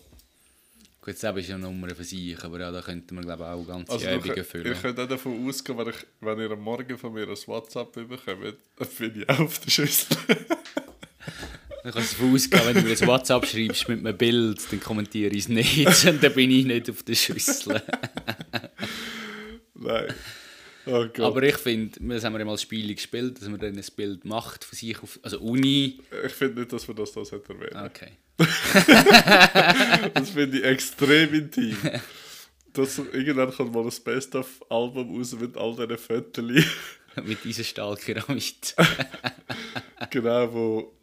Gut, 1.00 1.14
das 1.22 1.36
ist 1.36 1.48
ja 1.48 1.54
eine 1.54 1.64
Nummer 1.64 1.94
für 1.94 2.04
sich, 2.04 2.42
aber 2.42 2.58
ja, 2.60 2.70
da 2.72 2.82
könnte 2.82 3.14
man 3.14 3.24
glaube 3.24 3.44
ich 3.44 3.48
auch 3.48 3.64
ganze 3.66 3.92
Also 3.92 4.08
Übungen 4.10 4.44
füllen. 4.44 4.66
ihr 4.66 4.74
könnt 4.74 4.98
auch 4.98 5.08
davon 5.08 5.48
ausgehen, 5.48 5.78
wenn, 5.78 5.88
ich, 5.88 6.06
wenn 6.20 6.38
ihr 6.40 6.50
am 6.50 6.60
Morgen 6.60 6.98
von 6.98 7.12
mir 7.12 7.22
ein 7.28 7.36
WhatsApp 7.46 7.92
bekommt, 7.92 8.56
dann 8.76 8.88
bin 8.98 9.20
ich 9.22 9.28
auch 9.28 9.38
auf 9.40 9.58
der 9.60 9.70
Schüssel. 9.70 10.16
Dann 11.84 11.92
kannst 11.92 12.14
du 12.14 12.16
davon 12.16 12.34
ausgehen, 12.34 12.62
wenn 12.66 12.74
du 12.74 12.82
mir 12.82 13.00
ein 13.00 13.06
WhatsApp 13.06 13.46
schreibst 13.46 13.88
mit 13.88 14.00
einem 14.00 14.18
Bild, 14.18 14.60
dann 14.70 14.80
kommentiere 14.80 15.32
ich 15.32 15.44
es 15.44 15.48
nicht 15.48 15.86
und 16.06 16.22
dann 16.22 16.34
bin 16.34 16.50
ich 16.50 16.66
nicht 16.66 16.90
auf 16.90 17.02
der 17.04 17.14
Schüssel. 17.14 17.80
Nein. 19.74 20.12
Oh. 20.88 21.22
Aber 21.22 21.42
ich 21.42 21.56
finde, 21.56 21.98
das 22.00 22.24
haben 22.24 22.36
wir 22.36 22.44
mal 22.44 22.56
Spiele 22.58 22.94
gespielt, 22.94 23.40
dass 23.40 23.48
man 23.48 23.60
dann 23.60 23.76
ein 23.76 23.84
Bild 23.96 24.24
macht 24.24 24.64
von 24.64 24.76
sich 24.76 25.02
auf, 25.02 25.18
also 25.22 25.38
Uni. 25.40 26.00
ich 26.24 26.32
finde 26.32 26.60
nicht, 26.60 26.72
dass 26.72 26.88
man 26.88 26.96
das, 26.96 27.12
das 27.12 27.32
erwähnen 27.32 27.76
Okay. 27.84 28.12
Das 30.14 30.30
finde 30.30 30.58
ich 30.58 30.64
extrem 30.64 31.34
intim. 31.34 31.76
Das, 32.72 32.98
irgendwann 32.98 33.52
kommt 33.52 33.74
mal 33.74 33.84
das 33.84 33.98
Best-of-Album 34.00 35.16
raus 35.16 35.32
mit 35.38 35.56
all 35.56 35.74
diesen 35.74 35.98
Fotos. 35.98 36.64
mit 37.24 37.44
dieser 37.44 37.64
Stahlkeramit. 37.64 38.76
genau, 40.10 40.52
wo... 40.52 40.94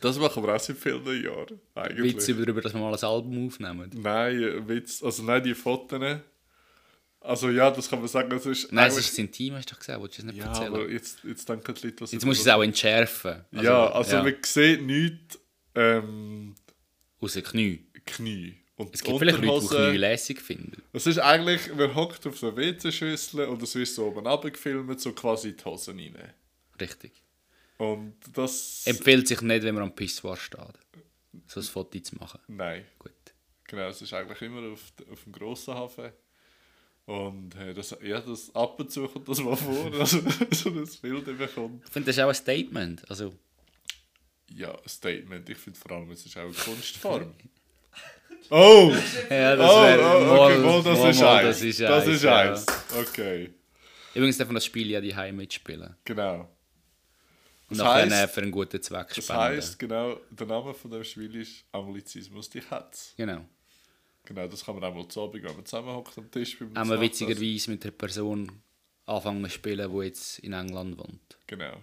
Das 0.00 0.18
machen 0.18 0.42
wir 0.42 0.54
auch 0.54 0.60
seit 0.60 0.76
vielen 0.76 1.22
Jahren, 1.22 1.60
eigentlich. 1.74 2.14
Witz 2.14 2.26
darüber, 2.26 2.60
dass 2.60 2.74
wir 2.74 2.80
mal 2.80 2.94
ein 2.94 3.02
Album 3.02 3.46
aufnehmen. 3.46 3.90
Nein, 3.94 4.42
äh, 4.42 4.68
Witz. 4.68 5.02
Also 5.02 5.22
nein, 5.22 5.42
die 5.42 5.54
Fotos. 5.54 6.18
Also 7.20 7.50
ja, 7.50 7.70
das 7.70 7.88
kann 7.90 7.98
man 7.98 8.08
sagen, 8.08 8.30
es 8.36 8.46
ist 8.46 8.72
Nein, 8.72 8.88
es 8.88 8.96
ist 8.96 9.10
das 9.10 9.18
Intim, 9.18 9.54
hast 9.54 9.68
du 9.70 9.74
doch 9.74 9.80
gesagt, 9.80 10.00
willst 10.02 10.18
du 10.18 10.22
es 10.22 10.26
nicht 10.26 10.38
Ja, 10.38 10.46
erzählen? 10.46 10.74
aber 10.74 10.88
jetzt, 10.88 11.18
jetzt 11.24 11.48
denken 11.48 11.74
die 11.74 11.86
Leute, 11.88 12.00
was 12.02 12.12
Jetzt 12.12 12.24
musst 12.24 12.38
du 12.38 12.42
es 12.42 12.44
das- 12.46 12.54
auch 12.54 12.62
entschärfen. 12.62 13.44
ja, 13.52 13.90
also 13.90 14.16
ja. 14.16 14.22
man 14.22 14.36
sieht 14.44 14.82
nichts 14.82 15.38
ähm, 15.74 16.54
Aus 17.20 17.32
den 17.32 17.42
Knie. 17.42 17.84
Knie. 18.06 18.56
Und 18.76 18.94
Es 18.94 19.02
gibt 19.02 19.18
vielleicht 19.18 19.42
Leute, 19.42 19.66
die 19.68 19.74
Knie 19.90 19.96
lässig 19.96 20.40
finden. 20.40 20.80
Es 20.92 21.06
ist 21.08 21.18
eigentlich, 21.18 21.74
man 21.74 21.92
hockt 21.96 22.24
auf 22.28 22.38
der 22.38 22.56
WC-Schüssel 22.56 23.46
und 23.46 23.60
es 23.62 23.74
ist 23.74 23.96
so 23.96 24.06
oben 24.06 24.24
runtergefilmt, 24.24 25.00
so 25.00 25.12
quasi 25.12 25.56
die 25.56 25.64
Hosen 25.64 25.98
rein. 25.98 26.32
Richtig. 26.80 27.12
Und 27.78 28.14
das... 28.34 28.82
Empfiehlt 28.86 29.26
sich 29.26 29.40
nicht, 29.40 29.64
wenn 29.64 29.74
man 29.74 29.82
am 29.84 29.94
Pissoir 29.94 30.36
steht. 30.36 30.60
So 31.48 31.58
ein 31.60 31.66
Foto 31.66 31.98
zu 31.98 32.14
machen. 32.16 32.40
Nein, 32.46 32.84
Gut. 33.00 33.12
genau, 33.64 33.88
es 33.88 34.00
ist 34.00 34.12
eigentlich 34.12 34.40
immer 34.42 34.72
auf, 34.72 34.92
auf 35.10 35.24
dem 35.24 35.32
grossen 35.32 35.74
Hafen. 35.74 36.12
Und 37.08 37.54
äh, 37.56 37.72
das, 37.72 37.96
ja, 38.02 38.20
das, 38.20 38.54
ab 38.54 38.78
und 38.78 38.90
zu 38.92 39.08
kommt 39.08 39.26
das 39.28 39.38
mal 39.40 39.56
vor, 39.56 39.92
also 39.98 40.20
so 40.52 40.68
ein 40.68 40.86
Bild 41.00 41.24
bekommt. 41.38 41.82
Ich 41.86 41.90
finde, 41.90 42.06
das 42.08 42.16
ist 42.18 42.22
auch 42.22 42.28
ein 42.28 42.34
Statement. 42.34 43.10
Also, 43.10 43.32
Ja, 44.50 44.72
ein 44.72 44.88
Statement. 44.88 45.48
Ich 45.48 45.56
finde 45.56 45.78
vor 45.78 45.90
allem, 45.92 46.10
es 46.10 46.26
ist 46.26 46.36
auch 46.36 46.42
eine 46.42 46.52
Kunstform. 46.52 47.32
Oh! 48.50 48.92
ja, 49.28 49.54
Oh, 49.56 49.60
oh, 49.60 50.44
okay, 50.44 50.58
mal- 50.58 50.62
wohl, 50.64 50.82
das 50.82 50.98
mal- 50.98 51.10
ist 51.10 51.20
mal, 51.20 51.36
eins. 51.36 51.46
Das 51.58 51.62
ist 51.62 51.80
Das 51.80 52.04
eins, 52.06 52.14
ist 52.16 52.22
ja. 52.24 52.36
eins. 52.36 52.66
Okay, 52.98 53.50
Übrigens 54.14 54.38
darf 54.38 54.48
man 54.48 54.54
das 54.54 54.64
Spiel 54.64 54.90
ja 54.90 55.00
die 55.02 55.14
mitspielen. 55.32 55.96
genau. 56.04 56.40
Und 57.68 57.76
Das 57.78 57.78
nachher 57.78 58.02
heisst- 58.10 58.34
für 58.34 58.40
einen 58.42 58.50
guten 58.50 58.80
Zweck 58.82 59.08
Das 59.14 59.24
spenden. 59.24 59.42
heisst, 59.42 59.78
genau, 59.78 60.18
der 60.30 60.46
Name 60.46 60.72
von 60.72 60.90
dem 60.90 61.04
Spiel 61.04 61.34
ist 61.36 61.64
Anglizismus 61.72 62.48
die 62.48 62.62
Hatz. 62.62 63.12
Genau. 63.18 63.44
Genau, 64.28 64.46
das 64.46 64.62
kann 64.62 64.74
man 64.74 64.84
auch 64.84 64.94
mal 64.94 65.08
zu 65.08 65.22
Abend, 65.22 65.42
wenn 65.42 65.54
man 65.56 65.64
zusammenhockt 65.64 66.18
am 66.18 66.30
Tisch 66.30 66.58
beim 66.58 66.74
Haben 66.76 66.90
wir 66.90 67.00
witzigerweise 67.00 67.70
mit 67.70 67.82
einer 67.82 67.92
Person 67.92 68.52
anfangen 69.06 69.42
zu 69.44 69.50
spielen, 69.50 69.90
die 69.90 70.04
jetzt 70.04 70.38
in 70.40 70.52
England 70.52 70.98
wohnt. 70.98 71.38
Genau. 71.46 71.78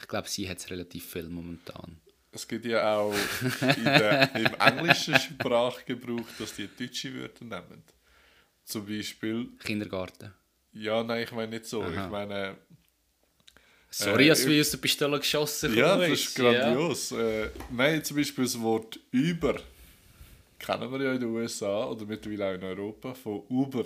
Ich 0.00 0.08
glaube, 0.08 0.26
sie 0.26 0.48
hat 0.48 0.56
es 0.56 0.70
relativ 0.70 1.04
viel 1.04 1.28
momentan. 1.28 2.00
Es 2.32 2.48
gibt 2.48 2.64
ja 2.64 2.96
auch 2.96 3.14
der, 3.84 4.34
im 4.36 4.54
englischen 4.58 5.18
Sprachgebrauch, 5.18 6.24
dass 6.38 6.54
die 6.54 6.66
deutsche 6.78 7.14
Wörter 7.14 7.44
nehmen. 7.44 7.82
Zum 8.64 8.86
Beispiel, 8.86 9.48
Kindergarten. 9.62 10.32
ja, 10.72 11.02
nein, 11.04 11.24
ich 11.24 11.32
meine 11.32 11.48
nicht 11.50 11.66
so. 11.66 11.82
Aha. 11.82 12.04
Ich 12.06 12.10
meine, 12.10 12.56
Sorry, 13.90 14.26
Äh, 14.26 14.28
dass 14.28 14.46
wir 14.46 14.60
aus 14.62 14.70
der 14.70 14.78
Pistole 14.78 15.18
geschossen 15.18 15.74
ja, 15.76 15.90
kommen 15.96 16.08
das 16.10 16.20
ist 16.20 16.34
grandios. 16.36 17.12
Äh, 17.12 17.50
nein, 17.70 18.02
zum 18.02 18.16
Beispiel 18.16 18.44
das 18.44 18.58
Wort 18.62 18.98
über 19.10 19.60
kennen 20.60 20.92
wir 20.92 21.02
ja 21.02 21.12
in 21.14 21.20
den 21.20 21.30
USA 21.30 21.88
oder 21.88 22.04
mittlerweile 22.06 22.50
auch 22.50 22.54
in 22.54 22.64
Europa 22.64 23.14
von 23.14 23.42
Uber. 23.48 23.84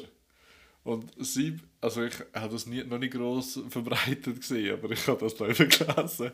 Und 0.82 1.10
sie, 1.18 1.56
also 1.80 2.02
ich 2.02 2.14
habe 2.34 2.52
das 2.52 2.66
nie, 2.66 2.84
noch 2.84 2.98
nicht 2.98 3.14
gross 3.14 3.58
verbreitet 3.70 4.40
gesehen, 4.40 4.74
aber 4.74 4.90
ich 4.90 5.06
habe 5.06 5.20
das 5.20 5.34
da 5.34 5.46
gelesen, 5.46 6.32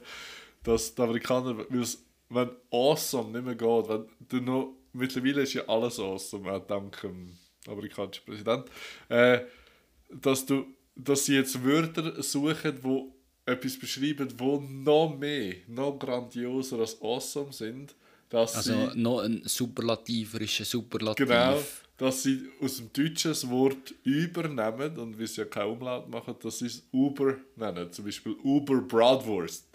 dass 0.64 0.94
die 0.94 1.02
Amerikaner, 1.02 1.56
wenn 1.68 2.50
awesome 2.70 3.30
nicht 3.30 3.44
mehr 3.44 3.54
geht, 3.54 3.88
wenn 3.88 4.06
du 4.28 4.40
noch 4.40 4.74
mittlerweile 4.92 5.42
ist 5.42 5.54
ja 5.54 5.66
alles 5.68 6.00
awesome, 6.00 6.50
auch 6.50 6.66
dank 6.66 7.00
dem 7.00 7.36
amerikanischen 7.68 8.24
Präsident, 8.24 8.64
äh, 9.08 9.40
dass, 10.08 10.46
du, 10.46 10.66
dass 10.96 11.26
sie 11.26 11.36
jetzt 11.36 11.64
Wörter 11.64 12.20
suchen, 12.22 12.80
die 12.82 13.12
etwas 13.46 13.78
beschreiben, 13.78 14.28
die 14.28 14.84
noch 14.84 15.16
mehr, 15.16 15.54
noch 15.68 15.98
grandioser 15.98 16.78
als 16.78 17.00
awesome 17.00 17.52
sind. 17.52 17.94
Dass 18.30 18.54
Also 18.56 18.90
sie, 18.92 18.98
noch 18.98 19.20
ein 19.20 19.42
Superlativer 19.44 20.40
ist 20.40 20.60
ein 20.60 20.64
Superlativ. 20.64 21.26
genau, 21.26 21.60
dass 21.98 22.22
sie 22.22 22.48
aus 22.62 22.76
dem 22.78 22.90
Deutschen 22.92 23.32
das 23.32 23.48
Wort 23.50 23.92
übernehmen 24.04 24.96
und 24.98 25.18
wie 25.18 25.26
sie 25.26 25.42
ja 25.42 25.44
keinen 25.46 25.72
Umlaut 25.72 26.08
machen, 26.08 26.34
dass 26.42 26.60
sie 26.60 26.66
es 26.66 26.82
Uber 26.92 27.34
nennen. 27.56 27.92
Zum 27.92 28.04
Beispiel 28.06 28.32
Uber 28.42 28.80
Bratwurst. 28.82 29.66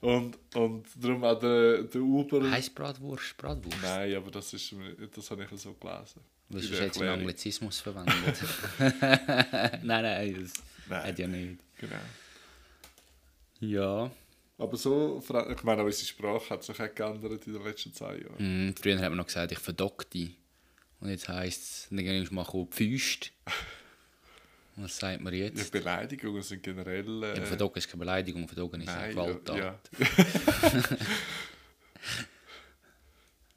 Und, 0.00 0.38
und 0.54 0.86
darum 0.98 1.22
auch 1.24 1.38
der, 1.38 1.82
der 1.82 2.00
Uber... 2.00 2.50
Heißt 2.50 2.74
Bratwurst, 2.74 3.36
Bratwurst? 3.36 3.76
Nein, 3.82 4.14
aber 4.16 4.30
das, 4.30 4.52
ist, 4.54 4.74
das 5.14 5.30
habe 5.30 5.44
ich 5.44 5.60
so 5.60 5.74
gelesen. 5.74 6.20
In 6.48 6.56
ist 6.56 6.70
jetzt 6.70 6.80
Erklärung. 6.80 7.18
Anglizismus 7.20 7.80
verwendet? 7.80 8.16
nein, 8.78 9.82
nein, 9.82 10.38
das 10.42 10.52
Nein. 10.88 11.02
hat 11.04 11.18
ja 11.18 11.28
nicht. 11.28 11.58
Genau. 11.78 11.96
Ja. 13.60 14.10
Aber 14.60 14.76
so, 14.76 15.22
ich 15.50 15.62
meine, 15.62 15.82
unsere 15.84 16.06
Sprache 16.06 16.50
hat 16.50 16.62
sich 16.62 16.78
auch 16.80 16.94
geändert 16.94 17.46
in 17.46 17.54
den 17.54 17.64
letzten 17.64 17.94
zehn 17.94 18.22
Jahren. 18.22 18.66
Mhm, 18.68 18.74
früher 18.76 18.98
hat 18.98 19.08
man 19.08 19.16
noch 19.16 19.26
gesagt, 19.26 19.52
ich 19.52 19.58
verdock 19.58 20.08
dich. 20.10 20.36
Und 21.00 21.08
jetzt 21.08 21.28
heisst 21.28 21.62
es, 21.62 21.86
dann 21.88 21.98
gehst 22.04 22.30
du 22.30 22.34
mal 22.34 22.44
Pfüst. 22.70 23.32
Was 24.76 24.98
sagt 24.98 25.20
man 25.22 25.32
Ja, 25.32 25.44
jetzt? 25.46 25.72
Beleidigungen 25.72 26.42
sind 26.42 26.62
generell. 26.62 27.22
Äh, 27.22 27.38
Ja, 27.38 27.44
verdocken 27.46 27.78
ist 27.78 27.88
keine 27.88 28.00
Beleidigung, 28.00 28.46
verdocken 28.46 28.82
ist 28.82 28.88
eine 28.90 29.12
Gewalttat. 29.14 29.56
ja. 29.56 29.80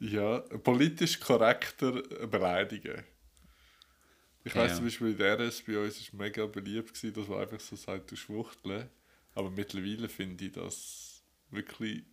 ja, 0.00 0.38
politisch 0.62 1.20
korrekter 1.20 2.02
beleidigen. 2.26 3.04
Ich 4.44 4.54
weiß 4.54 4.70
Ja. 4.72 4.76
zum 4.76 4.84
Beispiel 4.86 5.08
in 5.08 5.16
der 5.18 5.38
RS 5.38 5.62
bei 5.62 5.78
uns 5.78 5.98
ist 5.98 6.12
mega 6.12 6.44
beliebt 6.46 6.92
gewesen, 6.94 7.14
dass 7.14 7.28
man 7.28 7.40
einfach 7.40 7.60
so 7.60 7.76
sagt, 7.76 8.10
du 8.10 8.16
Schwuchtel. 8.16 8.88
Aber 9.34 9.50
mittlerweile 9.50 10.08
finde 10.08 10.44
ich 10.44 10.52
das 10.52 11.22
wirklich 11.50 12.04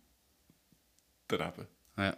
daneben. 1.28 1.66
Ja. 1.96 2.16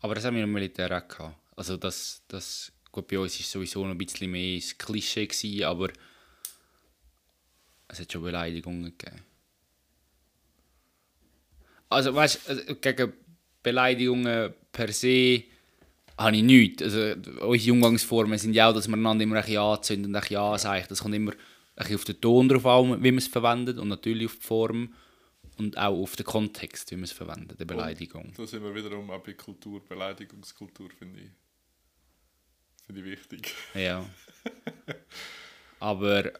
Aber 0.00 0.14
das 0.14 0.24
haben 0.24 0.36
wir 0.36 0.44
im 0.44 0.52
Militär 0.52 0.96
auch 0.96 1.08
gehabt. 1.08 1.36
Also 1.56 1.76
das, 1.76 2.22
das, 2.28 2.72
gut, 2.90 3.08
bei 3.08 3.18
uns 3.18 3.38
war 3.38 3.46
sowieso 3.46 3.84
noch 3.84 3.92
ein 3.92 3.98
bisschen 3.98 4.30
mehr 4.30 4.58
das 4.58 4.76
Klischee, 4.76 5.26
gewesen, 5.26 5.64
aber 5.64 5.90
es 7.88 8.00
hat 8.00 8.12
schon 8.12 8.22
Beleidigungen 8.22 8.96
gegeben. 8.96 9.22
Also 11.88 12.14
weißt 12.14 12.48
du, 12.48 12.74
gegen 12.76 13.12
Beleidigungen 13.62 14.54
per 14.72 14.92
se 14.92 15.44
habe 16.16 16.36
ich 16.36 16.42
nichts. 16.42 16.82
Also 16.82 17.14
unsere 17.46 17.72
Umgangsformen 17.72 18.38
sind 18.38 18.54
ja 18.54 18.70
auch, 18.70 18.74
dass 18.74 18.88
man 18.88 19.00
einander 19.00 19.24
immer 19.24 19.36
ein 19.36 19.42
bisschen 19.42 19.60
anzündet 19.60 20.08
und 20.08 20.16
ein 20.16 20.20
bisschen 20.20 20.38
anseicht. 20.38 20.90
Das 20.90 21.00
kommt 21.00 21.14
immer 21.14 21.32
bisschen 21.74 21.96
auf 21.96 22.04
den 22.04 22.20
Ton 22.20 22.48
drauf 22.48 22.66
an, 22.66 23.02
wie 23.02 23.10
man 23.10 23.18
es 23.18 23.28
verwendet 23.28 23.78
und 23.78 23.88
natürlich 23.88 24.26
auf 24.26 24.36
die 24.36 24.46
Form 24.46 24.94
und 25.58 25.78
auch 25.78 26.02
auf 26.02 26.16
den 26.16 26.26
Kontext, 26.26 26.90
wie 26.90 26.96
man 26.96 27.04
es 27.04 27.12
verwendet, 27.12 27.60
die 27.60 27.64
Beleidigung. 27.64 28.32
Da 28.36 28.46
sind 28.46 28.62
wir 28.62 28.74
wiederum 28.74 29.10
auch 29.10 29.22
bei 29.22 29.34
Kultur, 29.34 29.84
Beleidigungskultur, 29.84 30.90
finde 30.90 31.20
ich. 31.20 31.30
Finde 32.86 33.00
ich 33.00 33.06
wichtig. 33.06 33.54
Ja. 33.74 34.04
aber 35.80 36.26
äh, 36.26 36.32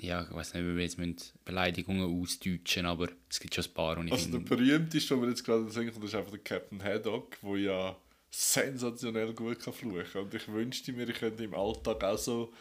ja, 0.00 0.22
ich 0.22 0.34
weiß 0.34 0.54
nicht, 0.54 0.64
wie 0.64 0.76
wir 0.76 0.84
jetzt 0.84 1.44
Beleidigungen 1.44 2.22
ausdeutschen, 2.22 2.86
aber 2.86 3.08
es 3.28 3.40
gibt 3.40 3.54
schon 3.54 3.64
ein 3.64 3.74
paar, 3.74 3.98
und 3.98 4.06
ich 4.06 4.12
Also 4.12 4.30
der 4.30 4.38
berühmteste, 4.38 5.14
den 5.14 5.22
wir 5.22 5.28
jetzt 5.30 5.44
gerade 5.44 5.68
sehen, 5.70 5.90
das 5.92 6.04
ist 6.04 6.14
einfach 6.14 6.30
der 6.30 6.40
Captain 6.40 6.82
Haddock, 6.82 7.36
der 7.42 7.56
ja 7.56 7.96
sensationell 8.30 9.32
gut 9.32 9.58
kann 9.58 9.72
fluchen 9.72 10.04
kann. 10.12 10.22
Und 10.22 10.34
ich 10.34 10.46
wünschte 10.48 10.92
mir, 10.92 11.08
ich 11.08 11.16
könnte 11.16 11.44
im 11.44 11.54
Alltag 11.54 12.04
auch 12.04 12.18
so 12.18 12.52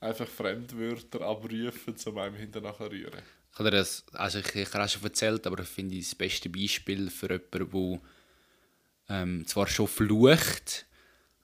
einfach 0.00 0.28
Fremdwörter 0.28 1.20
abrufen, 1.22 1.94
um 2.06 2.18
einem 2.18 2.36
hinterher 2.36 2.90
rühren. 2.90 3.22
ich 3.52 3.58
habe 3.58 3.70
das, 3.70 4.04
also 4.12 4.38
ich, 4.38 4.54
ich 4.54 4.72
habe 4.72 4.88
schon 4.88 5.02
erzählt, 5.02 5.46
aber 5.46 5.62
ich 5.62 5.68
finde 5.68 5.96
das 5.96 6.14
beste 6.14 6.48
Beispiel 6.48 7.10
für 7.10 7.30
jemanden, 7.30 8.00
der 9.08 9.18
ähm, 9.20 9.46
zwar 9.46 9.66
schon 9.66 9.88
flucht, 9.88 10.86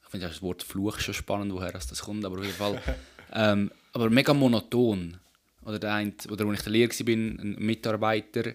ich 0.03 0.09
finde 0.09 0.27
das 0.27 0.41
Wort 0.41 0.61
Fluch 0.61 0.99
schon 0.99 1.13
spannend, 1.13 1.53
woher 1.53 1.71
das 1.71 2.01
kommt, 2.01 2.23
aber 2.25 2.37
auf 2.37 2.45
jeden 2.45 2.57
Fall, 2.57 2.81
ähm, 3.33 3.71
aber 3.93 4.09
mega 4.09 4.33
monoton. 4.33 5.17
Oder 5.65 5.79
der 5.79 5.93
eine, 5.93 6.13
oder 6.29 6.45
als 6.45 6.59
ich 6.59 6.63
der 6.63 6.73
Lehrer 6.73 6.89
war, 6.89 7.13
ein 7.13 7.55
Mitarbeiter, 7.57 8.53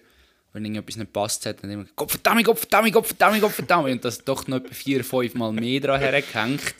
wenn 0.53 0.65
irgendetwas 0.65 0.97
nicht 0.97 1.11
passt 1.11 1.45
hat, 1.45 1.63
dann 1.63 1.71
immer 1.71 1.85
Gott 1.95 2.11
verdammt, 2.11 2.43
Gott 2.43 2.59
verdammt, 2.59 2.93
Gott 2.93 3.05
verdammt, 3.05 3.41
Gott 3.41 3.51
verdammt 3.51 3.89
und 3.89 4.05
das 4.05 4.23
doch 4.23 4.47
noch 4.47 4.57
etwa 4.57 4.73
vier, 4.73 5.03
fünf 5.03 5.33
Mal 5.35 5.51
mehr 5.51 5.79
dran 5.79 5.99
hergehängt. 5.99 6.75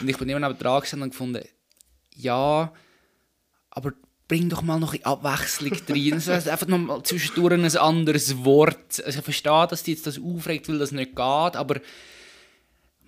Und 0.00 0.08
ich 0.08 0.16
bin 0.16 0.28
immer 0.28 0.46
neben 0.46 0.58
dran 0.58 0.82
und 1.02 1.10
gefunden, 1.10 1.44
ja, 2.16 2.72
aber 3.70 3.92
bring 4.28 4.48
doch 4.48 4.62
mal 4.62 4.78
noch 4.78 4.94
ein 4.94 5.04
Abwechslung 5.04 5.72
rein. 5.88 6.10
Das 6.10 6.28
heißt, 6.28 6.48
einfach 6.48 6.66
noch 6.66 6.78
mal 6.78 7.02
zwischendurch 7.02 7.52
ein 7.52 7.76
anderes 7.76 8.44
Wort. 8.44 9.02
Also 9.04 9.18
ich 9.18 9.24
verstehe, 9.24 9.66
dass 9.68 9.82
die 9.82 9.92
jetzt 9.92 10.06
das 10.06 10.18
aufregt, 10.18 10.68
weil 10.68 10.78
das 10.78 10.92
nicht 10.92 11.10
geht, 11.10 11.56
aber 11.56 11.80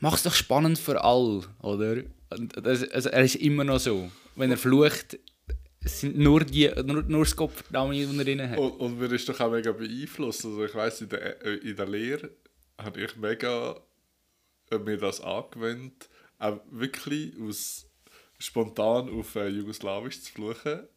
mach 0.00 0.14
es 0.14 0.22
doch 0.22 0.34
spannend 0.34 0.78
für 0.78 1.02
alle, 1.02 1.42
oder? 1.62 2.02
Das, 2.28 2.88
also 2.90 3.09
er 3.09 3.24
ist 3.24 3.36
immer 3.36 3.64
noch 3.64 3.78
so. 3.78 4.11
Wenn 4.36 4.50
er 4.50 4.57
flucht, 4.57 5.18
sind 5.84 6.18
nur, 6.18 6.44
die, 6.44 6.70
nur, 6.84 7.02
nur 7.02 7.24
das 7.24 7.36
Kopfdame, 7.36 7.94
die 7.94 8.02
er 8.02 8.24
drin 8.24 8.50
hat. 8.50 8.59
Und, 8.59 8.72
und 8.72 8.98
mir 8.98 9.12
ist 9.12 9.28
doch 9.28 9.38
auch 9.40 9.50
mega 9.50 9.72
beeinflusst. 9.72 10.44
Also 10.44 10.64
ich 10.64 10.74
weiss, 10.74 11.00
in 11.00 11.09
der, 11.09 11.44
äh, 11.44 11.55
in 11.57 11.76
der 11.76 11.86
Lehre 11.86 12.30
habe 12.78 13.00
ich 13.00 13.16
mega 13.16 13.80
äh, 14.70 14.78
mir 14.78 14.96
das 14.96 15.20
angewendet, 15.20 16.09
auch 16.38 16.61
wirklich 16.70 17.32
aus, 17.40 17.86
spontan 18.39 19.09
auf 19.11 19.35
äh, 19.37 19.49
Jugoslawisch 19.49 20.20
zu 20.22 20.32
fluchen. 20.32 20.89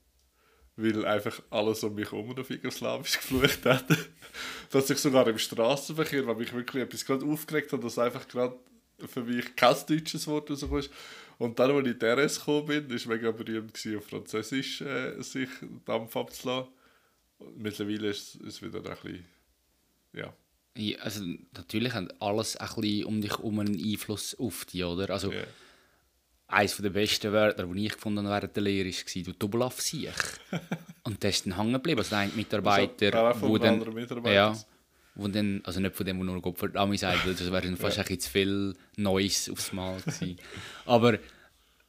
Weil 0.79 1.05
einfach 1.05 1.41
alles 1.49 1.83
um 1.83 1.95
mich 1.95 2.11
herum 2.11 2.37
auf 2.37 2.49
Jugoslawisch 2.49 3.13
geflucht 3.17 3.65
hat. 3.65 3.85
dass 4.71 4.89
ich 4.89 4.97
sogar 4.97 5.27
im 5.27 5.37
Straßenverkehr, 5.37 6.27
weil 6.27 6.35
mich 6.35 6.53
wirklich 6.53 6.83
etwas 6.83 7.05
gerade 7.05 7.25
aufgeregt 7.25 7.73
hat, 7.73 7.83
dass 7.83 7.97
einfach 7.97 8.27
gerade 8.27 8.55
für 9.07 9.23
mich 9.23 9.55
kein 9.55 9.75
deutsches 9.87 10.27
Wort 10.27 10.49
rausgekommen 10.49 10.83
ist. 10.83 10.91
Und 11.37 11.59
dann, 11.59 11.71
als 11.71 11.85
ich 11.85 11.93
in 11.93 11.99
die 11.99 12.05
RS 12.05 12.39
gekommen 12.39 12.65
bin, 12.65 12.89
war 12.89 12.95
es 12.95 13.05
mega 13.05 13.31
berühmt, 13.31 13.73
gewesen, 13.73 13.97
auf 13.97 14.05
Französisch 14.05 14.81
äh, 14.81 15.21
sich 15.21 15.49
Dampf 15.85 16.15
abzulassen. 16.15 16.71
Mittlerweile 17.55 18.09
ist 18.09 18.35
es 18.41 18.61
wieder 18.61 18.79
ein 18.79 18.83
bisschen. 18.83 19.25
Ja. 20.13 20.33
Ja, 20.75 20.99
also 20.99 21.23
natürlich 21.55 21.93
hat 21.93 22.21
alles 22.21 22.55
ein 22.55 22.67
bisschen 22.67 23.05
um 23.05 23.21
dich 23.21 23.31
herum 23.31 23.59
einen 23.59 23.79
Einfluss 23.83 24.35
auf 24.39 24.65
dich, 24.65 24.83
oder? 24.83 25.09
Also 25.09 25.31
ja. 25.31 25.43
Eines 26.47 26.77
der 26.77 26.89
besten 26.89 27.33
Wörter, 27.33 27.65
die 27.65 27.85
ich 27.85 27.93
gefunden 27.93 28.25
habe 28.25 28.41
während 28.41 28.55
der 28.55 28.63
Lehre, 28.63 28.89
war 28.89 29.23
«Du 29.23 29.33
Doppelaff 29.33 29.81
sich». 29.81 30.09
Und 31.03 31.23
das 31.23 31.35
ist 31.35 31.45
dann 31.45 31.57
hängen 31.57 31.73
geblieben. 31.73 31.99
Also 31.99 32.11
der 32.11 32.19
eine 32.19 32.31
Mitarbeiter, 32.33 33.35
wo 33.41 33.55
einem 33.57 33.83
dann... 33.83 33.93
Mitarbeiter. 33.93 34.33
Ja, 34.33 34.57
wo 35.15 35.27
dann, 35.27 35.61
also 35.63 35.79
nicht 35.79 35.95
von 35.95 36.05
dem, 36.05 36.17
der 36.17 36.25
nur 36.25 36.55
verdammt 36.55 36.99
sagt, 36.99 37.27
das 37.27 37.51
wäre 37.51 37.61
dann 37.61 37.77
fast 37.77 37.97
ein 37.97 38.03
bisschen 38.03 38.19
zu 38.19 38.29
viel 38.29 38.73
Neues 38.97 39.49
aufs 39.49 39.73
Mal 39.73 39.99
gewesen. 39.99 40.37
Aber 40.85 41.17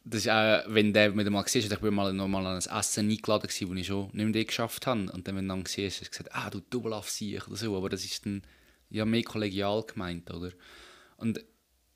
das 0.05 0.23
ist 0.23 0.31
auch, 0.31 0.63
wenn 0.69 0.93
der 0.93 1.13
mit 1.13 1.29
mal 1.29 1.47
siehst, 1.47 1.71
ich 1.71 1.79
bin 1.79 1.95
mal 1.95 2.13
noch 2.13 2.27
mal 2.27 2.47
an 2.47 2.57
ein 2.57 2.79
Essen 2.79 3.11
eingeladen 3.11 3.49
gewesen, 3.49 3.69
wo 3.69 3.75
ich 3.75 3.87
schon 3.87 4.09
nicht 4.15 4.35
mehr 4.35 4.45
geschafft 4.45 4.87
habe. 4.87 5.13
Und 5.13 5.29
dann, 5.29 5.37
wenn 5.37 5.47
du 5.47 5.55
dann 5.55 5.67
siehst, 5.67 6.01
hast 6.01 6.07
du 6.07 6.11
gesagt, 6.11 6.35
ah, 6.35 6.49
du 6.49 6.61
Doppelaff 6.61 7.11
sich 7.11 7.47
oder 7.47 7.57
so. 7.57 7.77
Aber 7.77 7.91
das 7.91 8.05
ist 8.05 8.25
dann 8.25 8.43
ja 8.89 9.05
mehr 9.05 9.23
kollegial 9.23 9.83
gemeint, 9.83 10.31
oder? 10.31 10.51
Und 11.19 11.45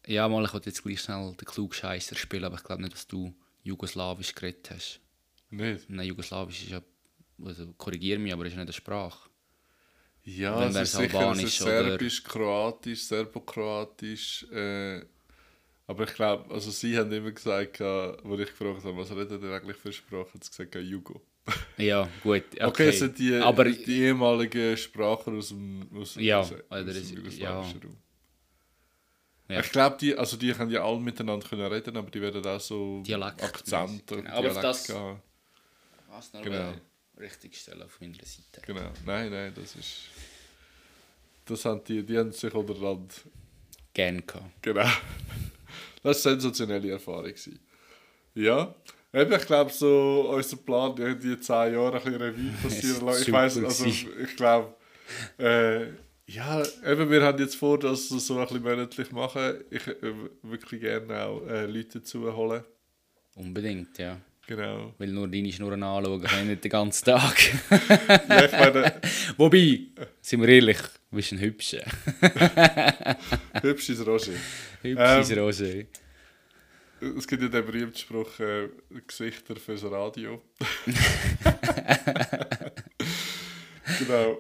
ja, 0.07 0.29
mal, 0.29 0.45
ich 0.45 0.53
wollte 0.53 0.71
jetzt 0.71 0.83
gleich 0.83 1.01
schnell 1.01 1.33
den 1.35 1.45
Klugscheisser 1.47 2.17
spielen, 2.17 2.45
aber 2.45 2.57
ich 2.57 2.65
glaube 2.65 2.83
nicht, 2.83 2.95
dass 2.95 3.07
du 3.07 3.35
Jugoslawisch 3.63 4.35
geredet 4.35 4.71
hast. 4.71 5.01
Nicht? 5.51 5.89
Nein, 5.89 6.07
Jugoslawisch 6.07 6.63
ist 6.65 6.71
ja, 6.71 6.83
also 7.45 7.73
korrigiere 7.79 8.19
mich, 8.19 8.33
aber 8.33 8.45
ist 8.47 8.53
nicht 8.53 8.61
eine 8.63 8.73
Sprache. 8.73 9.29
Ja, 10.25 10.59
Dann 10.61 10.71
es 10.77 10.83
ist 10.83 10.93
sicher 10.93 11.07
es 11.09 11.15
Albanisch, 11.15 11.45
ist 11.45 11.63
oder? 11.63 11.85
Serbisch, 11.85 12.23
Kroatisch, 12.25 13.03
Serbokroatisch. 13.05 14.47
Äh, 14.53 15.05
aber 15.87 16.05
ich 16.05 16.15
glaube, 16.15 16.53
also 16.55 16.71
sie 16.71 16.97
haben 16.97 17.11
immer 17.13 17.33
gesagt, 17.33 17.81
äh, 17.81 17.85
als 17.85 18.41
ich 18.41 18.47
gefragt 18.57 18.85
habe, 18.85 18.97
was 18.97 19.11
redet 19.11 19.43
ihr 19.43 19.51
eigentlich 19.53 19.77
für 19.77 19.93
Sprache, 19.93 20.33
hat 20.35 20.45
sie 20.45 20.51
gesagt, 20.51 20.75
ja, 20.75 20.81
Jugo. 20.81 21.21
Ja, 21.77 22.09
gut. 22.23 22.45
Okay, 22.55 22.65
Okay, 22.67 22.89
es 22.91 22.99
sind 23.01 23.19
die, 23.19 23.35
aber 23.35 23.65
die 23.65 24.01
ehemaligen 24.03 24.77
Sprachen 24.77 25.37
aus 25.39 25.49
dem, 25.49 25.89
aus, 25.93 26.15
Ja, 26.15 26.39
aus, 26.41 26.53
aus 26.53 26.61
oder 26.71 26.85
dem 26.85 27.03
ist- 27.03 27.11
jugoslawischen 27.11 27.81
ja. 27.81 27.87
Raum. 27.89 27.99
Ja. 29.53 29.61
Ich 29.61 29.71
glaube, 29.71 29.97
die, 30.01 30.17
also 30.17 30.37
die 30.37 30.53
können 30.53 30.71
ja 30.71 30.85
alle 30.85 30.99
miteinander 31.01 31.47
können 31.47 31.67
reden, 31.71 31.97
aber 31.97 32.11
die 32.11 32.21
werden 32.21 32.45
auch 32.47 32.61
so 32.61 33.03
Dialekt- 33.03 33.43
Akzent 33.43 34.11
und 34.13 34.25
Genau. 34.25 34.31
Aber 34.31 34.43
Dialekt 34.49 34.65
das- 34.65 34.89
haben. 34.91 35.21
Was 36.09 36.33
noch 36.33 36.43
Genau. 36.43 36.73
richtig 37.19 37.57
stellen 37.57 37.83
auf 37.83 38.01
meiner 38.01 38.15
Seite. 38.25 38.61
Genau. 38.67 38.91
Nein, 39.07 39.31
nein, 39.31 39.53
das 39.55 39.77
ist. 39.77 39.97
Das 41.45 41.65
haben 41.65 41.83
die, 41.85 42.03
die 42.05 42.17
haben 42.19 42.33
sich 42.33 42.53
untereinander. 42.55 43.15
Gerne 43.95 44.23
gehabt. 44.23 44.63
Genau. 44.63 44.83
Das 46.03 46.25
war 46.25 46.33
eine 46.33 46.41
sensationelle 46.41 46.91
Erfahrung. 46.93 47.25
gewesen. 47.25 47.59
Ja. 48.35 48.75
Eben, 49.15 49.33
ich 49.35 49.47
glaube, 49.47 49.71
so 49.71 50.31
unser 50.35 50.57
Plan, 50.57 50.97
die, 50.97 51.39
zehn 51.41 51.75
Jahre 51.75 51.99
ein 51.99 52.03
bisschen 52.03 52.23
Revue 52.23 52.53
passieren 52.63 53.07
lassen. 53.07 53.23
Ich 53.23 53.33
weiss, 53.33 53.57
also 53.59 53.85
ich 53.85 54.37
glaube, 54.37 54.75
äh, 55.39 55.87
Ja, 56.27 56.63
eben, 56.87 57.11
wir 57.11 57.23
haben 57.23 57.39
jetzt 57.39 57.57
vor, 57.57 57.79
das 57.79 58.09
so 58.09 58.39
ein 58.39 58.47
bisschen 58.47 58.63
monatlich 58.63 59.11
machen. 59.13 59.65
Ich 59.71 59.87
äh, 59.87 60.15
wirklich 60.43 60.81
gerne 60.81 61.25
auch 61.25 61.47
äh, 61.47 61.67
Leute 61.67 61.99
dazu 61.99 62.35
holen. 62.35 62.65
Unbedingt, 63.35 63.99
ja. 63.99 64.21
Genau. 64.47 64.95
Weil 64.99 65.09
nur 65.09 65.29
deine 65.29 65.53
Schnurren 65.53 65.83
anschauen 65.83 66.23
kann 66.23 66.41
ich 66.41 66.47
nicht 66.47 66.65
den 66.65 66.71
ganzen 66.71 67.05
Tag. 67.05 67.37
Ja, 68.29 68.45
ich 68.45 68.53
meine, 68.53 69.01
Wobei, 69.37 69.81
sind 70.21 70.41
wir 70.41 70.49
ehrlich, 70.49 70.79
du 71.11 71.17
bist 71.17 71.33
ein 71.33 71.41
Hübscher. 71.41 71.85
hübsch 73.63 73.89
ist 73.91 74.07
Roger. 74.07 74.33
Hübsches 74.83 75.31
Ähm, 75.31 75.39
Roger. 75.39 75.85
Es 77.19 77.27
gibt 77.27 77.43
ja 77.43 77.49
den 77.49 77.67
berühmten 77.67 77.97
Spruch, 77.97 78.39
äh, 78.41 78.69
Gesichter 79.07 79.57
fürs 79.57 79.85
Radio. 79.85 80.43
genau. 83.99 84.39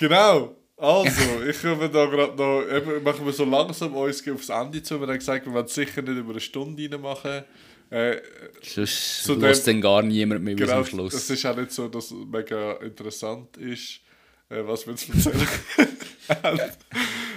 Genau. 0.00 0.56
Also, 0.76 1.42
ich 1.46 1.60
komme 1.60 1.90
da 1.90 2.06
gerade 2.06 2.34
noch, 2.36 2.62
eben, 2.74 3.02
machen 3.02 3.26
wir 3.26 3.32
so 3.34 3.44
langsam 3.44 3.94
uns 3.94 4.26
aufs 4.28 4.48
Ende 4.48 4.82
zu. 4.82 4.98
Wir 4.98 5.06
haben 5.08 5.18
gesagt, 5.18 5.44
wir 5.44 5.52
wollen 5.52 5.66
sicher 5.68 6.00
nicht 6.00 6.16
über 6.16 6.30
eine 6.30 6.40
Stunde 6.40 6.82
reinmachen. 6.90 7.44
Äh, 7.90 8.16
Sonst 8.62 9.24
zu 9.24 9.34
lässt 9.34 9.66
dem- 9.66 9.74
dann 9.74 9.80
gar 9.82 10.02
niemand 10.02 10.42
mehr 10.42 10.54
bis 10.54 10.64
genau, 10.64 10.78
am 10.78 10.82
es 10.84 10.88
Schluss. 10.88 11.30
ist 11.30 11.44
auch 11.46 11.56
nicht 11.56 11.72
so, 11.72 11.88
dass 11.88 12.06
es 12.06 12.12
mega 12.26 12.72
interessant 12.74 13.56
ist, 13.58 14.00
äh, 14.48 14.62
was 14.64 14.86
wir 14.86 14.96
zu 14.96 15.12
erzählen. 15.12 15.48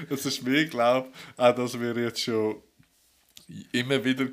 Es 0.09 0.25
ist 0.25 0.43
mir, 0.43 0.65
glaube 0.65 1.09
auch, 1.37 1.55
dass 1.55 1.79
wir 1.79 1.95
jetzt 1.97 2.21
schon 2.21 2.57
immer 3.71 4.03
wieder 4.03 4.27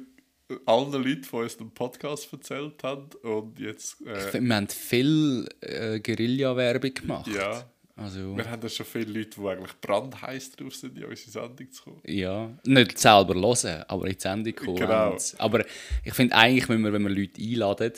allen 0.67 0.93
Leuten 0.93 1.25
von 1.25 1.45
uns 1.45 1.57
den 1.57 1.71
Podcast 1.71 2.33
erzählt 2.33 2.83
haben 2.83 3.09
und 3.23 3.59
jetzt, 3.59 3.97
Ich 4.01 4.07
äh, 4.09 4.21
finde, 4.31 4.49
wir 4.49 4.57
haben 4.57 4.69
viel 4.69 5.49
äh, 5.61 6.01
Guerilla-Werbung 6.01 6.93
gemacht. 6.95 7.29
ja, 7.29 7.65
Also, 8.03 8.37
wir 8.37 8.51
haben 8.51 8.61
da 8.61 8.69
schon 8.69 8.87
viele 8.87 9.13
Leute, 9.19 9.41
die 9.41 9.47
eigentlich 9.47 9.81
brandheiß 9.81 10.53
drauf 10.53 10.75
sind, 10.75 10.97
in 10.97 11.05
unsere 11.05 11.31
Sendung 11.31 11.71
zu 11.71 11.83
kommen. 11.85 12.01
ja. 12.07 12.51
Nicht 12.65 12.99
selber 12.99 13.35
hören, 13.35 13.85
aber 13.89 14.07
in 14.07 14.15
die 14.15 14.21
Sendung 14.21 14.55
kommen. 14.55 14.77
Genau. 14.77 15.17
Aber 15.39 15.65
ich 16.05 16.15
finde 16.15 16.35
eigentlich, 16.35 16.69
wenn 16.69 16.81
wir, 16.83 16.93
wenn 16.93 17.03
wir 17.03 17.11
Leute 17.11 17.41
einladen, 17.41 17.93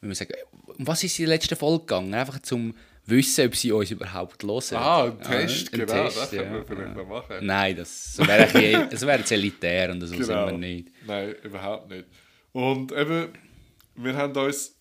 wenn 0.00 0.10
wir 0.10 0.14
sagen, 0.14 0.34
um 0.66 0.86
was 0.86 1.02
ist 1.04 1.18
in 1.18 1.26
der 1.26 1.34
letzten 1.34 1.56
Folge 1.56 1.80
gegangen? 1.80 2.14
Einfach 2.14 2.38
zum 2.42 2.74
wissen, 3.06 3.46
ob 3.46 3.56
sie 3.56 3.72
uns 3.72 3.90
überhaupt 3.90 4.42
hören. 4.44 4.62
Ah, 4.76 5.04
ein 5.04 5.18
Ja, 5.18 5.24
Test, 5.24 5.72
ein 5.74 5.80
genau, 5.80 5.92
Test, 6.04 6.16
das 6.16 6.30
können 6.30 6.44
ja, 6.44 6.52
wir 6.52 6.64
vielleicht 6.64 6.88
ja. 6.88 6.94
noch 7.02 7.08
machen. 7.08 7.36
Nein, 7.42 7.76
das, 7.76 8.14
so 8.14 8.26
wäre, 8.26 8.46
bisschen- 8.46 8.88
das 8.90 9.00
wäre 9.02 9.18
jetzt 9.18 9.32
elitär 9.32 9.90
und 9.90 10.00
so 10.02 10.06
sind 10.06 10.28
wir 10.28 10.52
nicht. 10.52 10.86
Genau. 11.00 11.12
Nein, 11.12 11.34
überhaupt 11.42 11.90
nicht. 11.90 12.04
Und 12.52 12.92
eben, 12.92 13.28
wir 13.96 14.16
haben 14.16 14.36
uns 14.36 14.76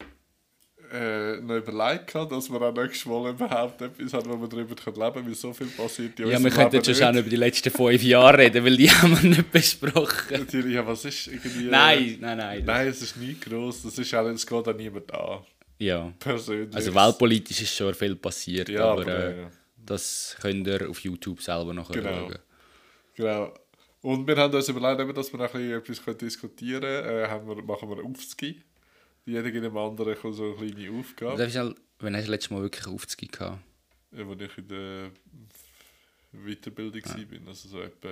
äh, 0.91 1.41
noch 1.41 1.55
überlegt, 1.57 2.15
dass 2.15 2.49
wir 2.49 2.61
auch 2.61 2.73
nächstes 2.73 3.05
Mal 3.05 3.29
überhaupt 3.31 3.81
etwas 3.81 4.13
haben, 4.13 4.29
wo 4.31 4.41
wir 4.41 4.47
darüber 4.47 4.75
leben 4.75 5.13
können, 5.13 5.27
weil 5.27 5.35
so 5.35 5.53
viel 5.53 5.67
passiert 5.67 6.19
in 6.19 6.27
Ja, 6.29 6.43
wir 6.43 6.49
könnten 6.51 6.75
jetzt 6.75 6.97
schon 6.97 7.17
über 7.17 7.29
die 7.29 7.35
letzten 7.35 7.69
fünf 7.71 8.03
Jahre 8.03 8.37
reden, 8.37 8.63
weil 8.65 8.77
die 8.77 8.89
haben 8.91 9.21
wir 9.21 9.29
nicht 9.29 9.51
besprochen. 9.51 10.37
Natürlich, 10.39 10.73
ja, 10.75 10.85
was 10.85 11.05
ist 11.05 11.27
irgendwie... 11.27 11.67
äh, 11.67 11.71
Nein, 11.71 12.17
nein, 12.19 12.37
nein. 12.37 12.63
Nein, 12.65 12.87
es 12.87 13.01
ist 13.01 13.17
nie 13.17 13.35
gross. 13.39 13.83
Das 13.83 13.97
ist 13.97 14.13
auch, 14.15 14.25
es 14.27 14.45
geht 14.45 14.67
auch 14.67 14.75
niemand 14.75 15.13
an. 15.13 15.39
Ja. 15.77 16.11
Persönlich. 16.19 16.75
Also 16.75 16.93
weltpolitisch 16.93 17.61
ist 17.61 17.75
schon 17.75 17.93
viel 17.93 18.15
passiert, 18.15 18.69
Ja, 18.69 18.85
aber, 18.91 19.01
aber, 19.01 19.23
äh, 19.23 19.41
ja. 19.41 19.51
das 19.85 20.35
könnt 20.41 20.67
ihr 20.67 20.89
auf 20.89 20.99
YouTube 20.99 21.41
selber 21.41 21.73
noch 21.73 21.91
Genau. 21.91 22.09
schauen. 22.09 22.39
Genau. 23.15 23.53
Und 24.01 24.25
wir 24.27 24.35
haben 24.37 24.53
uns 24.53 24.69
überlegt, 24.69 25.17
dass 25.17 25.31
wir 25.33 25.39
noch 25.39 25.53
ein 25.53 25.81
bisschen 25.81 25.99
etwas 25.99 26.17
diskutieren 26.17 26.81
können. 26.81 27.23
Äh, 27.23 27.27
haben 27.27 27.47
wir, 27.47 27.61
machen 27.63 27.89
wir 27.89 28.03
Aufski. 28.03 28.61
Jeder 29.29 29.51
dem 29.51 29.77
anderen 29.77 30.15
so 30.33 30.55
eine 30.57 30.71
kleine 30.71 30.99
Aufgabe. 30.99 31.37
Darf 31.37 31.47
ich 31.47 31.53
schnell, 31.53 31.75
wenn 31.99 32.15
hast 32.15 32.25
du 32.27 32.31
letztes 32.31 32.49
Mal 32.49 32.61
wirklich 32.63 32.87
Aufzüge 32.87 33.27
gehabt? 33.27 33.59
Ja, 34.11 34.27
als 34.27 34.41
ich 34.41 34.57
in 34.57 34.67
der 34.67 35.11
Weiterbildung 36.31 37.05
war, 37.05 37.17
bin, 37.25 37.47
also 37.47 37.69
so 37.69 37.79
etwa 37.81 38.09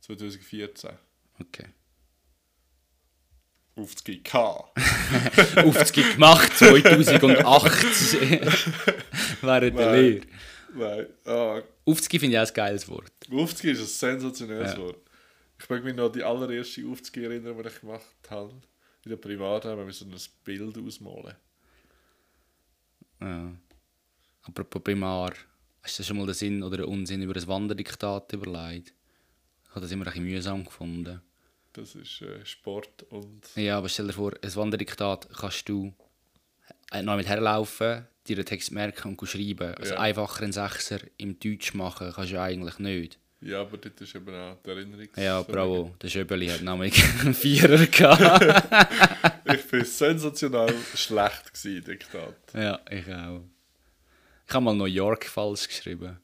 2014. 0.00 0.90
Okay. 1.40 1.66
Aufzgi 3.76 4.22
K. 4.22 4.38
Aufzüge 5.64 6.12
gemacht, 6.12 6.52
2008 6.58 7.72
während 9.42 9.78
der. 9.78 9.92
Lehre. 9.92 10.26
Nein. 10.74 11.06
Ah, 11.24 11.62
Aufzüge 11.86 12.20
finde 12.20 12.36
ich 12.36 12.42
auch 12.42 12.46
ein 12.48 12.54
geiles 12.54 12.86
Wort. 12.88 13.12
Aufzgi 13.32 13.70
ist 13.70 13.80
ein 13.80 13.86
sensationelles 13.86 14.72
Ja. 14.74 14.78
Wort. 14.80 14.98
Ich 15.58 15.68
mag 15.68 15.82
mich 15.82 15.94
noch 15.94 16.06
an 16.06 16.12
die 16.12 16.22
allererste 16.22 16.86
Aufzgi 16.86 17.24
erinnern, 17.24 17.56
die 17.62 17.68
ich 17.68 17.80
gemacht 17.80 18.04
habe. 18.28 18.54
In 19.04 19.10
der 19.10 19.16
Primat 19.16 19.64
haben 19.64 19.86
wir 19.86 19.92
so 19.92 20.04
ein 20.04 20.14
Bild 20.44 20.76
ausmalen. 20.76 21.34
Ja. 23.20 23.52
Apropos 24.42 24.82
Primar, 24.82 25.32
hast 25.82 25.98
du 25.98 26.02
schon 26.02 26.18
mal 26.18 26.26
den 26.26 26.34
Sinn 26.34 26.62
oder 26.62 26.78
den 26.78 26.86
Unsinn 26.86 27.22
über 27.22 27.34
ein 27.34 27.46
Wanderdiktat 27.46 28.32
überlegt? 28.32 28.92
Ich 29.64 29.70
habe 29.70 29.80
das 29.80 29.92
immer 29.92 30.06
ein 30.06 30.12
bisschen 30.12 30.24
mühsam 30.24 30.64
gefunden. 30.64 31.20
Das 31.72 31.94
ist 31.94 32.20
äh, 32.22 32.44
Sport 32.44 33.04
und 33.10 33.42
Ja, 33.54 33.78
aber 33.78 33.88
stell 33.88 34.08
dir 34.08 34.12
vor, 34.12 34.32
ein 34.42 34.54
Wanderdiktat 34.56 35.28
kannst 35.32 35.68
du 35.68 35.94
äh, 36.90 37.02
noch 37.02 37.16
mit 37.16 37.28
herlaufen, 37.28 38.06
dir 38.26 38.36
den 38.36 38.44
Text 38.46 38.72
merken 38.72 39.16
und 39.16 39.28
schreiben. 39.28 39.74
Also 39.76 39.94
Ja. 39.94 40.00
einfacher 40.00 40.42
einen 40.42 40.52
Sechser 40.52 40.98
im 41.16 41.38
Deutsch 41.38 41.74
machen 41.74 42.12
kannst 42.14 42.32
du 42.32 42.40
eigentlich 42.40 42.78
nicht. 42.80 43.18
Ja, 43.40 43.60
aber 43.60 43.78
das 43.78 43.92
ist 44.00 44.14
eben 44.14 44.34
auch 44.34 44.56
die 44.64 44.70
Erinnerungs... 44.70 45.10
Ja, 45.16 45.42
bravo. 45.42 45.94
Der 46.02 46.08
Schöbeli 46.08 46.48
hat 46.48 46.62
nämlich 46.62 47.02
einen 47.20 47.34
Vierer 47.34 47.86
gehabt. 47.86 48.96
Ich 49.52 49.66
bin 49.66 49.84
sensationell 49.84 50.74
schlecht 50.94 51.52
gewesen, 51.52 51.84
Diktat. 51.84 52.36
ja, 52.54 52.78
ich 52.88 53.12
auch. 53.12 53.42
Ich 54.46 54.54
habe 54.54 54.64
mal 54.64 54.76
New 54.76 54.84
York 54.84 55.26
falsch 55.26 55.66
geschrieben. 55.66 56.18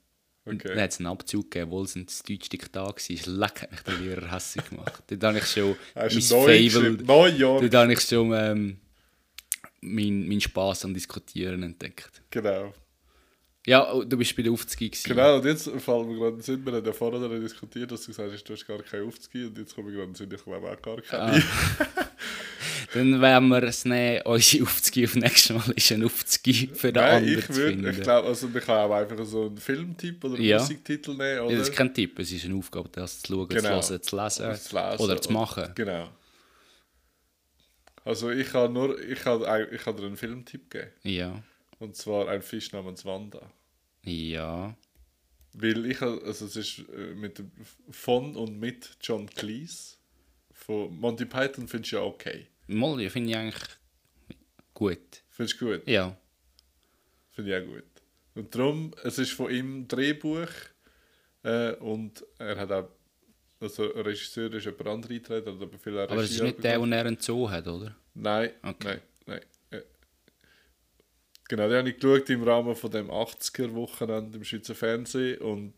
Okay. 0.44 0.68
dann 0.68 0.80
hat 0.80 0.92
es 0.92 1.00
einen 1.00 1.08
Abzug 1.08 1.50
gegeben, 1.50 1.72
obwohl 1.72 1.84
es 1.86 1.96
ein 1.96 2.06
deutsches 2.06 2.48
Diktat 2.48 2.76
war. 2.86 3.38
Leck 3.38 3.62
hat 3.62 3.70
mich 3.72 3.80
der 3.80 3.94
Lehrer 3.94 4.30
hässlich 4.30 4.68
gemacht. 4.68 5.02
Dort 5.08 5.24
habe 5.24 5.38
ich 5.38 5.46
schon 5.46 5.76
mein? 5.94 6.70
Fable... 6.70 7.04
Neujahr. 7.04 7.60
Dort 7.60 7.74
habe 7.74 7.92
ich 7.92 8.00
schon 8.00 8.32
ähm, 8.32 8.78
meinen 9.80 10.28
mein 10.28 10.40
Spass 10.40 10.84
am 10.84 10.94
Diskutieren 10.94 11.64
entdeckt. 11.64 12.22
Genau. 12.30 12.72
Ja, 13.66 13.92
oh, 13.92 14.04
du 14.04 14.16
bist 14.16 14.34
bei 14.36 14.42
der 14.44 14.52
Aufzüge. 14.52 14.90
gewesen. 14.90 15.08
Genau, 15.08 15.36
und 15.36 15.44
jetzt 15.44 15.68
fallen 15.80 16.08
wir 16.08 16.16
gerade 16.18 16.40
sind 16.42 16.64
wir 16.64 16.72
haben 16.72 16.84
ja 16.86 16.92
vorher 16.92 17.18
darüber 17.20 17.40
diskutiert, 17.40 17.90
dass 17.90 18.02
du 18.02 18.06
gesagt 18.08 18.32
hast, 18.32 18.44
du 18.44 18.52
hast 18.52 18.66
gar 18.66 18.78
keine 18.82 19.04
Aufzüge 19.04 19.48
und 19.48 19.58
jetzt 19.58 19.74
kommen 19.74 19.88
wir 19.92 19.98
gerade 20.04 20.16
Sinn, 20.16 20.30
ich 20.32 20.44
glaube 20.44 20.70
auch 20.70 20.80
gar 20.82 21.00
keine. 21.02 21.42
Dann 22.94 23.20
werden 23.20 23.48
wir 23.48 23.62
es 23.64 23.84
nehmen, 23.84 24.22
unsere 24.24 24.62
Aufzüge 24.64 25.06
auf 25.06 25.16
nächstes 25.16 25.56
Mal 25.56 25.74
ist 25.74 25.90
ein 25.92 26.04
Aufzüge 26.04 26.74
für 26.74 26.92
den 26.92 27.02
Nein, 27.02 27.14
anderen 27.16 27.38
ich 27.40 27.48
würde, 27.56 27.90
ich 27.90 28.00
glaube, 28.02 28.28
also 28.28 28.48
man 28.48 28.62
kann 28.62 28.78
auch 28.78 28.94
einfach 28.94 29.24
so 29.24 29.46
einen 29.46 29.56
Filmtipp 29.58 30.22
oder 30.24 30.34
einen 30.36 30.44
Ja. 30.44 30.58
Musiktitel 30.60 31.10
nehmen, 31.10 31.20
Ja, 31.36 31.42
oder? 31.42 31.56
das 31.58 31.68
ist 31.68 31.76
kein 31.76 31.92
Tipp, 31.92 32.18
es 32.20 32.30
ist 32.30 32.44
eine 32.44 32.54
Aufgabe, 32.54 32.88
das 32.92 33.20
zu 33.20 33.32
schauen, 33.34 33.48
Genau. 33.48 33.80
zu 33.80 33.90
hören, 33.94 34.02
zu 34.02 34.16
lesen, 34.16 34.44
Oder 34.46 34.54
zu 34.60 34.76
lesen 34.76 35.00
oder 35.04 35.20
zu 35.20 35.32
machen. 35.32 35.72
Genau. 35.74 36.08
Also 38.04 38.30
ich 38.30 38.52
habe 38.54 38.72
nur, 38.72 38.98
ich 39.02 39.26
ein- 39.26 39.66
ich 39.72 39.84
habe 39.84 40.00
dir 40.00 40.06
einen 40.06 40.16
Filmtipp 40.16 40.70
gegeben. 40.70 40.92
Ja, 41.02 41.42
Und 41.78 41.94
zwar 41.96 42.28
ein 42.28 42.42
Fisch 42.42 42.72
namens 42.72 43.04
Wanda. 43.04 43.50
ja. 44.02 44.74
Weil 45.58 45.86
ich, 45.86 46.02
also 46.02 46.44
es 46.44 46.54
ist 46.54 46.80
äh, 46.90 47.14
mit 47.14 47.42
von 47.90 48.36
und 48.36 48.60
mit 48.60 48.90
John 49.00 49.24
Cleese. 49.26 49.94
Von 50.52 50.94
Monty 50.98 51.24
Python 51.24 51.66
findest 51.66 51.92
du 51.92 51.96
ja 51.96 52.02
okay. 52.02 52.46
Ja, 52.68 53.08
finde 53.08 53.30
ich 53.30 53.36
eigentlich 53.36 53.62
gut. 54.74 54.98
Findest 55.30 55.58
du 55.58 55.70
gut? 55.78 55.88
Ja, 55.88 56.14
Finde 57.32 57.56
ich 57.58 57.62
auch 57.64 57.72
gut. 57.72 57.84
Und 58.34 58.54
darum, 58.54 58.90
es 59.02 59.18
ist 59.18 59.32
von 59.32 59.50
ihm 59.50 59.88
Drehbuch 59.88 60.48
äh, 61.42 61.72
und 61.76 62.22
er 62.38 62.58
hat 62.58 62.70
auch, 62.72 62.88
also 63.58 63.94
ein 63.94 64.02
Regisseur 64.02 64.52
ist 64.52 64.64
jemand 64.66 64.86
anderes 64.88 65.10
eingetreten, 65.10 65.54
hat 65.54 65.62
aber 65.62 65.78
viel 65.78 65.98
aber 65.98 66.16
es 66.16 66.30
ist 66.32 66.42
nicht 66.42 66.62
der, 66.62 66.78
wo 66.80 66.84
er 66.84 67.00
einen 67.06 67.16
Zoo 67.18 67.48
hat, 67.48 67.66
oder? 67.66 67.96
Nein, 68.12 68.50
Okay. 68.62 68.88
nein, 68.88 69.00
Genau, 71.48 71.68
den 71.68 71.78
habe 71.78 71.90
ich 71.90 71.98
geschaut 71.98 72.28
im 72.30 72.42
Rahmen 72.42 72.74
von 72.74 72.90
dem 72.90 73.10
80er-Wochenende 73.10 74.38
im 74.38 74.44
Schweizer 74.44 74.74
Fernsehen 74.74 75.40
und 75.40 75.72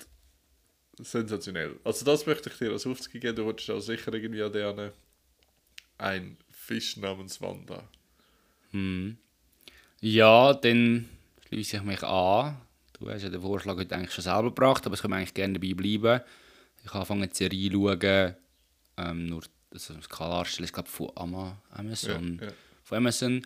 sensationell. 0.97 1.77
Also 1.85 2.05
das 2.05 2.27
möchte 2.27 2.49
ich 2.51 2.57
dir 2.57 2.73
als 2.73 2.87
Aufzug 2.87 3.13
geben, 3.13 3.37
du 3.37 3.45
wolltest 3.45 3.71
auch 3.71 3.81
sicher 3.81 4.13
irgendwie 4.13 4.43
an 4.43 4.53
den 4.53 4.91
ein 5.99 6.37
Fisch 6.51 6.97
namens 6.97 7.41
Wanda. 7.41 7.83
Ja, 10.01 10.55
dann 10.55 11.09
schließe 11.49 11.79
ich 11.79 11.83
mich 11.83 12.03
an. 12.03 12.57
Du 12.99 13.11
hast 13.11 13.23
ja 13.23 13.29
den 13.29 13.41
Vorschlag 13.41 13.77
heute 13.77 13.95
eigentlich 13.95 14.13
schon 14.13 14.25
selber 14.25 14.45
gebracht, 14.45 14.87
aber 14.87 14.95
es 14.95 15.03
können 15.03 15.13
wir 15.13 15.19
eigentlich 15.19 15.35
gerne 15.35 15.55
dabei 15.55 15.75
bleiben. 15.75 16.21
Ich 16.85 16.89
habe 16.89 16.99
angefangen, 16.99 17.29
die 17.29 17.37
Serie 17.37 17.71
zu 17.71 17.77
schauen. 17.77 18.35
Ähm, 18.97 19.27
nur 19.27 19.43
das 19.71 19.91
ist 19.91 20.09
Kanalstelle, 20.09 20.67
ich 20.67 20.73
glaube, 20.73 20.89
von 20.89 21.11
Ama 21.15 21.61
Amazon. 21.71 22.39
Ja, 22.41 22.47
ja. 22.47 22.53
Von 22.85 22.99
Amazon. 22.99 23.43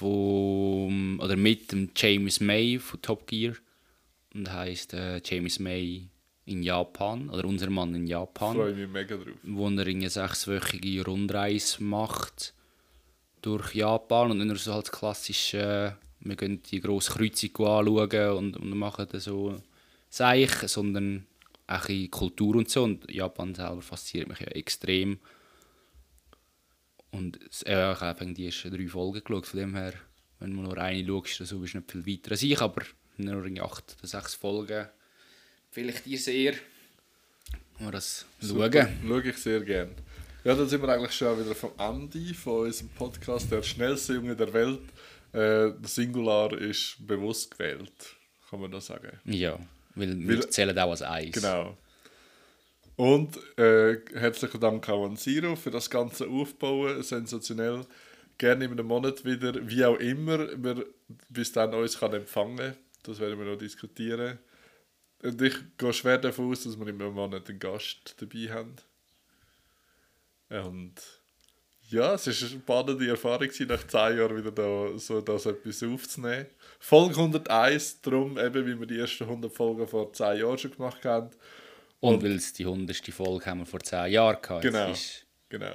Vom, 0.00 1.20
oder 1.20 1.36
mit 1.36 1.72
dem 1.72 1.90
James 1.94 2.40
May 2.40 2.78
von 2.78 3.02
Top 3.02 3.26
Gear. 3.26 3.54
Und 4.34 4.50
heißt 4.50 4.94
äh, 4.94 5.20
James 5.24 5.58
May 5.58 6.08
in 6.46 6.62
Japan. 6.62 7.28
Oder 7.28 7.44
unser 7.46 7.68
Mann 7.70 7.94
in 7.94 8.06
Japan 8.06 8.56
Freue 8.56 8.74
mich 8.74 8.88
mega 8.88 9.16
drauf. 9.16 9.36
wo 9.42 9.68
er 9.68 9.86
eine 9.86 10.10
sechswöchige 10.10 11.04
Rundreise 11.04 11.82
macht 11.82 12.54
durch 13.42 13.74
Japan 13.74 14.30
und 14.30 14.38
dann 14.38 14.56
so 14.56 14.72
halt 14.72 14.88
das 14.88 14.92
klassische 14.92 15.96
wir 16.20 16.36
gehen 16.36 16.62
die 16.70 16.80
grosse 16.80 17.12
Kreuzung 17.12 17.66
anschauen 17.66 18.36
und, 18.36 18.56
und 18.56 18.70
machen 18.76 19.06
das 19.10 19.24
so 19.24 19.60
Seich, 20.10 20.50
sondern 20.66 21.26
auch 21.66 21.86
Kultur 22.10 22.56
und 22.56 22.68
so. 22.68 22.82
Und 22.82 23.10
Japan 23.10 23.54
selber 23.54 23.80
fasziniert 23.80 24.28
mich 24.28 24.40
ja 24.40 24.48
extrem. 24.48 25.18
Und 27.12 27.38
ja, 27.66 27.92
ich 27.92 28.00
habe 28.00 28.26
die 28.26 28.46
ersten 28.46 28.70
drei 28.74 28.86
Folgen 28.88 29.22
geschaut, 29.24 29.46
von 29.46 29.60
dem 29.60 29.74
her, 29.74 29.94
wenn 30.38 30.54
du 30.54 30.62
nur 30.62 30.78
eine 30.78 31.04
schaust, 31.06 31.44
so 31.46 31.58
bist 31.58 31.74
du 31.74 31.78
nicht 31.78 31.90
viel 31.90 32.06
weiter 32.06 32.30
als 32.32 32.42
ich, 32.42 32.60
aber 32.60 32.82
nur 33.16 33.44
in 33.44 33.60
acht 33.60 33.96
oder 33.98 34.06
sechs 34.08 34.34
Folgen. 34.34 34.86
Vielleicht 35.70 36.06
dir 36.06 36.18
sehr. 36.18 36.54
Mal 37.78 37.90
das 37.92 38.26
Super. 38.40 38.70
schauen. 38.72 38.98
Schaue 39.06 39.22
ich 39.28 39.36
sehr 39.38 39.60
gerne. 39.60 39.92
Ja, 40.44 40.54
dann 40.54 40.68
sind 40.68 40.80
wir 40.82 40.88
eigentlich 40.88 41.12
schon 41.12 41.38
wieder 41.38 41.54
vom 41.54 41.72
Ende 41.78 42.34
von 42.34 42.66
unserem 42.66 42.88
Podcast. 42.90 43.50
Der 43.52 43.62
schnellste 43.62 44.14
Junge 44.14 44.34
der 44.36 44.52
Welt. 44.52 44.80
Äh, 45.32 45.72
der 45.78 45.88
Singular 45.88 46.52
ist 46.58 46.96
bewusst 47.06 47.50
gewählt, 47.52 48.16
kann 48.48 48.60
man 48.60 48.70
da 48.70 48.80
sagen. 48.80 49.20
Ja, 49.24 49.58
weil, 49.94 50.08
Weil- 50.18 50.28
wir 50.28 50.50
zählen 50.50 50.76
auch 50.78 50.90
als 50.90 51.02
eins. 51.02 51.34
Genau. 51.34 51.76
Und 53.00 53.38
äh, 53.58 53.96
herzlichen 54.12 54.60
Dank 54.60 54.86
auch 54.90 55.06
an 55.06 55.16
Siro 55.16 55.56
für 55.56 55.70
das 55.70 55.88
ganze 55.88 56.28
Aufbauen. 56.28 57.02
Sensationell. 57.02 57.86
Gerne 58.36 58.66
in 58.66 58.72
einem 58.72 58.88
Monat 58.88 59.24
wieder, 59.24 59.54
wie 59.66 59.82
auch 59.86 59.96
immer, 59.96 60.50
wir 60.62 60.84
bis 61.30 61.50
dann 61.50 61.72
uns 61.72 61.98
kann 61.98 62.12
empfangen. 62.12 62.76
Das 63.02 63.18
werden 63.18 63.38
wir 63.38 63.46
noch 63.46 63.56
diskutieren. 63.56 64.38
Und 65.22 65.40
ich 65.40 65.54
gehe 65.78 65.94
schwer 65.94 66.18
davon 66.18 66.50
aus, 66.50 66.64
dass 66.64 66.78
wir 66.78 66.88
in 66.88 67.00
einem 67.00 67.14
Monat 67.14 67.48
einen 67.48 67.58
Gast 67.58 68.16
dabei 68.18 68.52
haben. 68.52 68.76
Und 70.50 70.96
ja, 71.88 72.12
es 72.12 72.26
war 72.26 72.34
eine 72.34 72.60
spannende 72.60 73.08
Erfahrung, 73.08 73.48
nach 73.66 73.86
10 73.86 74.18
Jahren 74.18 74.36
wieder 74.36 74.52
da, 74.52 74.98
so 74.98 75.22
das 75.22 75.46
etwas 75.46 75.82
aufzunehmen. 75.82 76.48
Folge 76.78 77.16
101, 77.16 78.02
darum 78.02 78.36
eben, 78.36 78.66
wie 78.66 78.78
wir 78.78 78.86
die 78.86 78.98
ersten 78.98 79.24
100 79.24 79.50
Folgen 79.50 79.88
vor 79.88 80.12
10 80.12 80.40
Jahren 80.40 80.58
schon 80.58 80.72
gemacht 80.72 81.02
haben. 81.06 81.30
Und 82.00 82.22
weil 82.22 82.32
es 82.36 82.52
die 82.54 82.64
hundertste 82.66 83.12
Folge 83.12 83.46
haben 83.46 83.60
wir 83.60 83.66
vor 83.66 83.80
zehn 83.80 84.12
Jahren 84.12 84.40
gehabt. 84.40 84.62
Genau. 84.62 84.90
Ist, 84.92 85.26
Genau. 85.48 85.72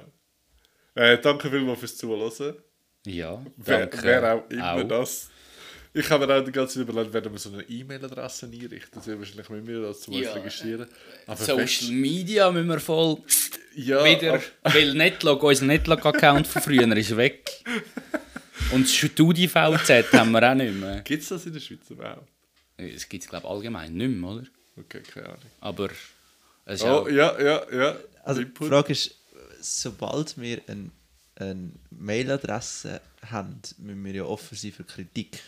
Äh, 0.94 1.18
danke 1.18 1.50
vielmals 1.50 1.78
fürs 1.80 1.96
Zuhören. 1.96 2.54
ja, 3.06 3.44
Wer, 3.58 3.86
danke. 3.86 4.02
wer 4.02 4.34
auch 4.34 4.50
immer 4.50 4.72
auch. 4.72 4.88
das. 4.88 5.28
Ich 5.92 6.08
habe 6.10 6.26
mir 6.26 6.34
auch 6.38 6.44
die 6.44 6.52
ganze 6.52 6.74
Zeit 6.80 6.88
überlegt, 6.88 7.12
werden 7.14 7.32
wir 7.32 7.38
so 7.38 7.50
eine 7.52 7.62
E-Mail-Adresse 7.62 8.46
einrichten. 8.46 8.90
Das 8.94 9.06
wird 9.06 9.18
wahrscheinlich 9.18 9.48
mit 9.48 9.64
mir 9.66 9.80
das 9.82 10.00
zum 10.02 10.14
Ja. 10.14 10.32
registrieren. 10.32 10.86
Aber 11.26 11.36
Social 11.36 11.66
fest- 11.66 11.90
Media 11.90 12.50
müssen 12.50 12.68
wir 12.68 12.80
voll 12.80 13.18
ja, 13.74 14.04
wieder, 14.04 14.34
ab- 14.34 14.42
weil 14.74 14.92
Netlog, 14.94 15.42
unser 15.42 15.64
Netlog-Account 15.66 16.46
von 16.46 16.62
früher 16.62 16.96
ist 16.96 17.16
weg. 17.16 17.50
Und 18.72 18.88
StudiVZ 18.88 20.12
haben 20.12 20.32
wir 20.32 20.50
auch 20.50 20.54
nicht 20.54 20.74
mehr. 20.74 21.00
Gibt 21.02 21.22
es 21.22 21.28
das 21.28 21.46
in 21.46 21.52
der 21.52 21.60
Schweiz 21.60 21.88
überhaupt? 21.90 22.28
Es 22.78 23.08
gibt 23.08 23.24
es, 23.24 23.30
glaube 23.30 23.44
ich, 23.46 23.50
allgemein 23.50 23.94
nicht 23.94 24.10
mehr, 24.10 24.30
oder? 24.30 24.44
Okay, 24.78 25.00
keine 25.02 25.26
Ahnung. 25.28 25.40
Aber 25.60 25.88
ist 26.74 26.84
Oh, 26.84 26.88
auch, 26.88 27.08
ja, 27.08 27.40
ja, 27.40 27.62
ja. 27.72 27.96
Also 28.24 28.42
die. 28.42 28.66
Frage 28.66 28.92
ist, 28.92 29.14
sobald 29.60 30.38
wir 30.40 30.60
ein, 30.68 30.90
eine 31.36 31.70
Mailadresse 31.90 33.00
haben, 33.30 33.60
müssen 33.78 34.04
wir 34.04 34.12
ja 34.14 34.24
offen 34.24 34.56
sein 34.56 34.72
für 34.72 34.84
Kritik. 34.84 35.38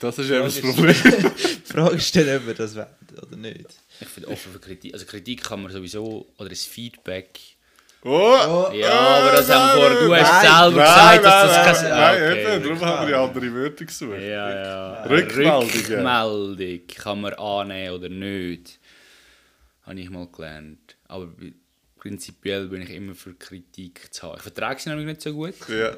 Das 0.00 0.18
ist 0.18 0.30
eben 0.30 0.42
das 0.44 0.60
Problem. 0.60 0.94
Die 1.04 1.72
Frage 1.72 1.96
ist 1.96 2.14
dann, 2.14 2.36
ob 2.36 2.46
wir 2.46 2.54
das 2.54 2.74
wollen 2.76 2.86
oder 3.22 3.36
nicht. 3.36 3.64
ich 4.00 4.08
finde 4.08 4.28
offen 4.28 4.52
für 4.52 4.58
Kritik. 4.58 4.92
Also 4.92 5.06
Kritik 5.06 5.42
kann 5.42 5.62
man 5.62 5.72
sowieso, 5.72 6.26
oder 6.36 6.50
ein 6.50 6.56
Feedback. 6.56 7.40
Oh, 8.04 8.68
Ja, 8.74 8.90
aber 8.90 9.30
das 9.36 9.48
haben 9.48 9.80
wir 9.80 9.88
vorher, 9.90 10.06
du 10.06 10.14
hast 10.16 10.42
Nein, 10.42 10.42
selber 10.72 10.84
Nein, 10.84 11.18
gesagt, 11.18 11.24
dass 11.24 11.52
nein, 11.52 11.64
das 11.66 11.82
nein, 11.82 11.90
kein... 11.90 11.90
nein, 11.90 12.22
Ah, 12.22 12.52
eben, 12.54 12.62
darum 12.64 12.80
haben 12.80 13.00
wir 13.00 13.06
die 13.06 13.14
andere 13.14 13.54
Wörter 13.54 13.84
gesucht. 13.84 14.18
Ja, 14.20 14.50
ja. 14.64 15.02
Rückmeldungen. 15.04 16.06
Rückmeldung 16.06 16.80
kann 16.96 17.20
man 17.20 17.34
annehmen 17.34 17.94
oder 17.94 18.08
nicht. 18.08 18.78
Habe 19.82 20.00
ich 20.00 20.10
mal 20.10 20.28
gelernt. 20.28 20.96
Aber 21.08 21.32
prinzipiell 21.98 22.68
bin 22.68 22.82
ich 22.82 22.90
immer 22.90 23.14
für 23.14 23.34
Kritik 23.34 24.12
zu 24.12 24.22
haben. 24.24 24.36
Ich 24.36 24.42
vertrage 24.42 24.80
sie 24.80 24.88
nämlich 24.88 25.06
nicht 25.06 25.22
so 25.22 25.32
gut. 25.32 25.54
Ja. 25.68 25.96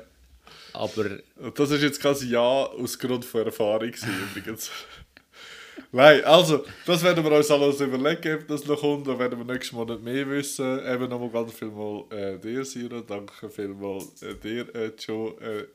Aber 0.72 1.06
Und 1.36 1.58
das 1.58 1.70
ist 1.70 1.82
jetzt 1.82 2.00
quasi 2.00 2.28
Ja 2.28 2.40
aus 2.40 2.98
Grund 2.98 3.24
von 3.24 3.44
Erfahrung 3.44 3.90
übrigens. 3.90 4.70
Nein, 5.92 6.24
also, 6.24 6.64
das 6.86 7.02
werden 7.02 7.24
wir 7.24 7.32
uns 7.32 7.50
alles 7.50 7.80
überlegen, 7.80 8.40
ob 8.40 8.48
das 8.48 8.66
noch 8.66 8.80
kommt. 8.80 9.06
Da 9.06 9.18
werden 9.18 9.38
wir 9.38 9.44
nächstes 9.44 9.72
Monat 9.72 10.02
mehr 10.02 10.28
wissen. 10.28 10.80
Eben 10.84 11.08
nochmal 11.08 11.30
ganz 11.30 11.52
viel 11.52 11.68
mal 11.68 12.04
äh, 12.10 12.38
dir, 12.38 12.64
Siro. 12.64 13.00
Danke 13.00 13.48
vielmals 13.48 14.22
äh, 14.22 14.34
dir, 14.34 14.74
äh, 14.74 14.92
Joe. 14.98 15.34
Äh, 15.40 15.66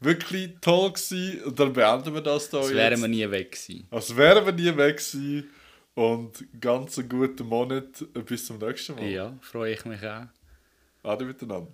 wirklich 0.00 0.52
toll 0.60 0.92
gewesen. 0.92 1.42
Und 1.44 1.60
dann 1.60 1.72
beenden 1.72 2.14
wir 2.14 2.22
das 2.22 2.48
da 2.48 2.60
es 2.60 2.68
jetzt. 2.68 2.76
wären 2.76 3.00
wir 3.00 3.08
nie 3.08 3.30
weg 3.30 3.52
gewesen. 3.52 3.86
Als 3.90 4.16
wären 4.16 4.44
wir 4.44 4.52
nie 4.52 4.76
weg 4.76 4.96
gewesen. 4.96 5.50
Und 5.94 6.46
ganz 6.60 6.98
einen 6.98 7.08
guten 7.08 7.46
Monat. 7.46 8.04
Bis 8.24 8.46
zum 8.46 8.58
nächsten 8.58 8.94
Mal. 8.94 9.04
Ja, 9.04 9.36
freue 9.42 9.74
ich 9.74 9.84
mich 9.84 10.02
auch. 10.06 10.26
Ade 11.02 11.24
miteinander. 11.24 11.72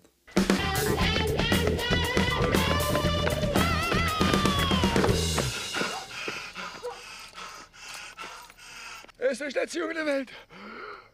Es 9.18 9.40
ist 9.40 9.54
nicht 9.54 9.74
die 9.74 9.78
junge 9.78 10.06
Welt. 10.06 10.32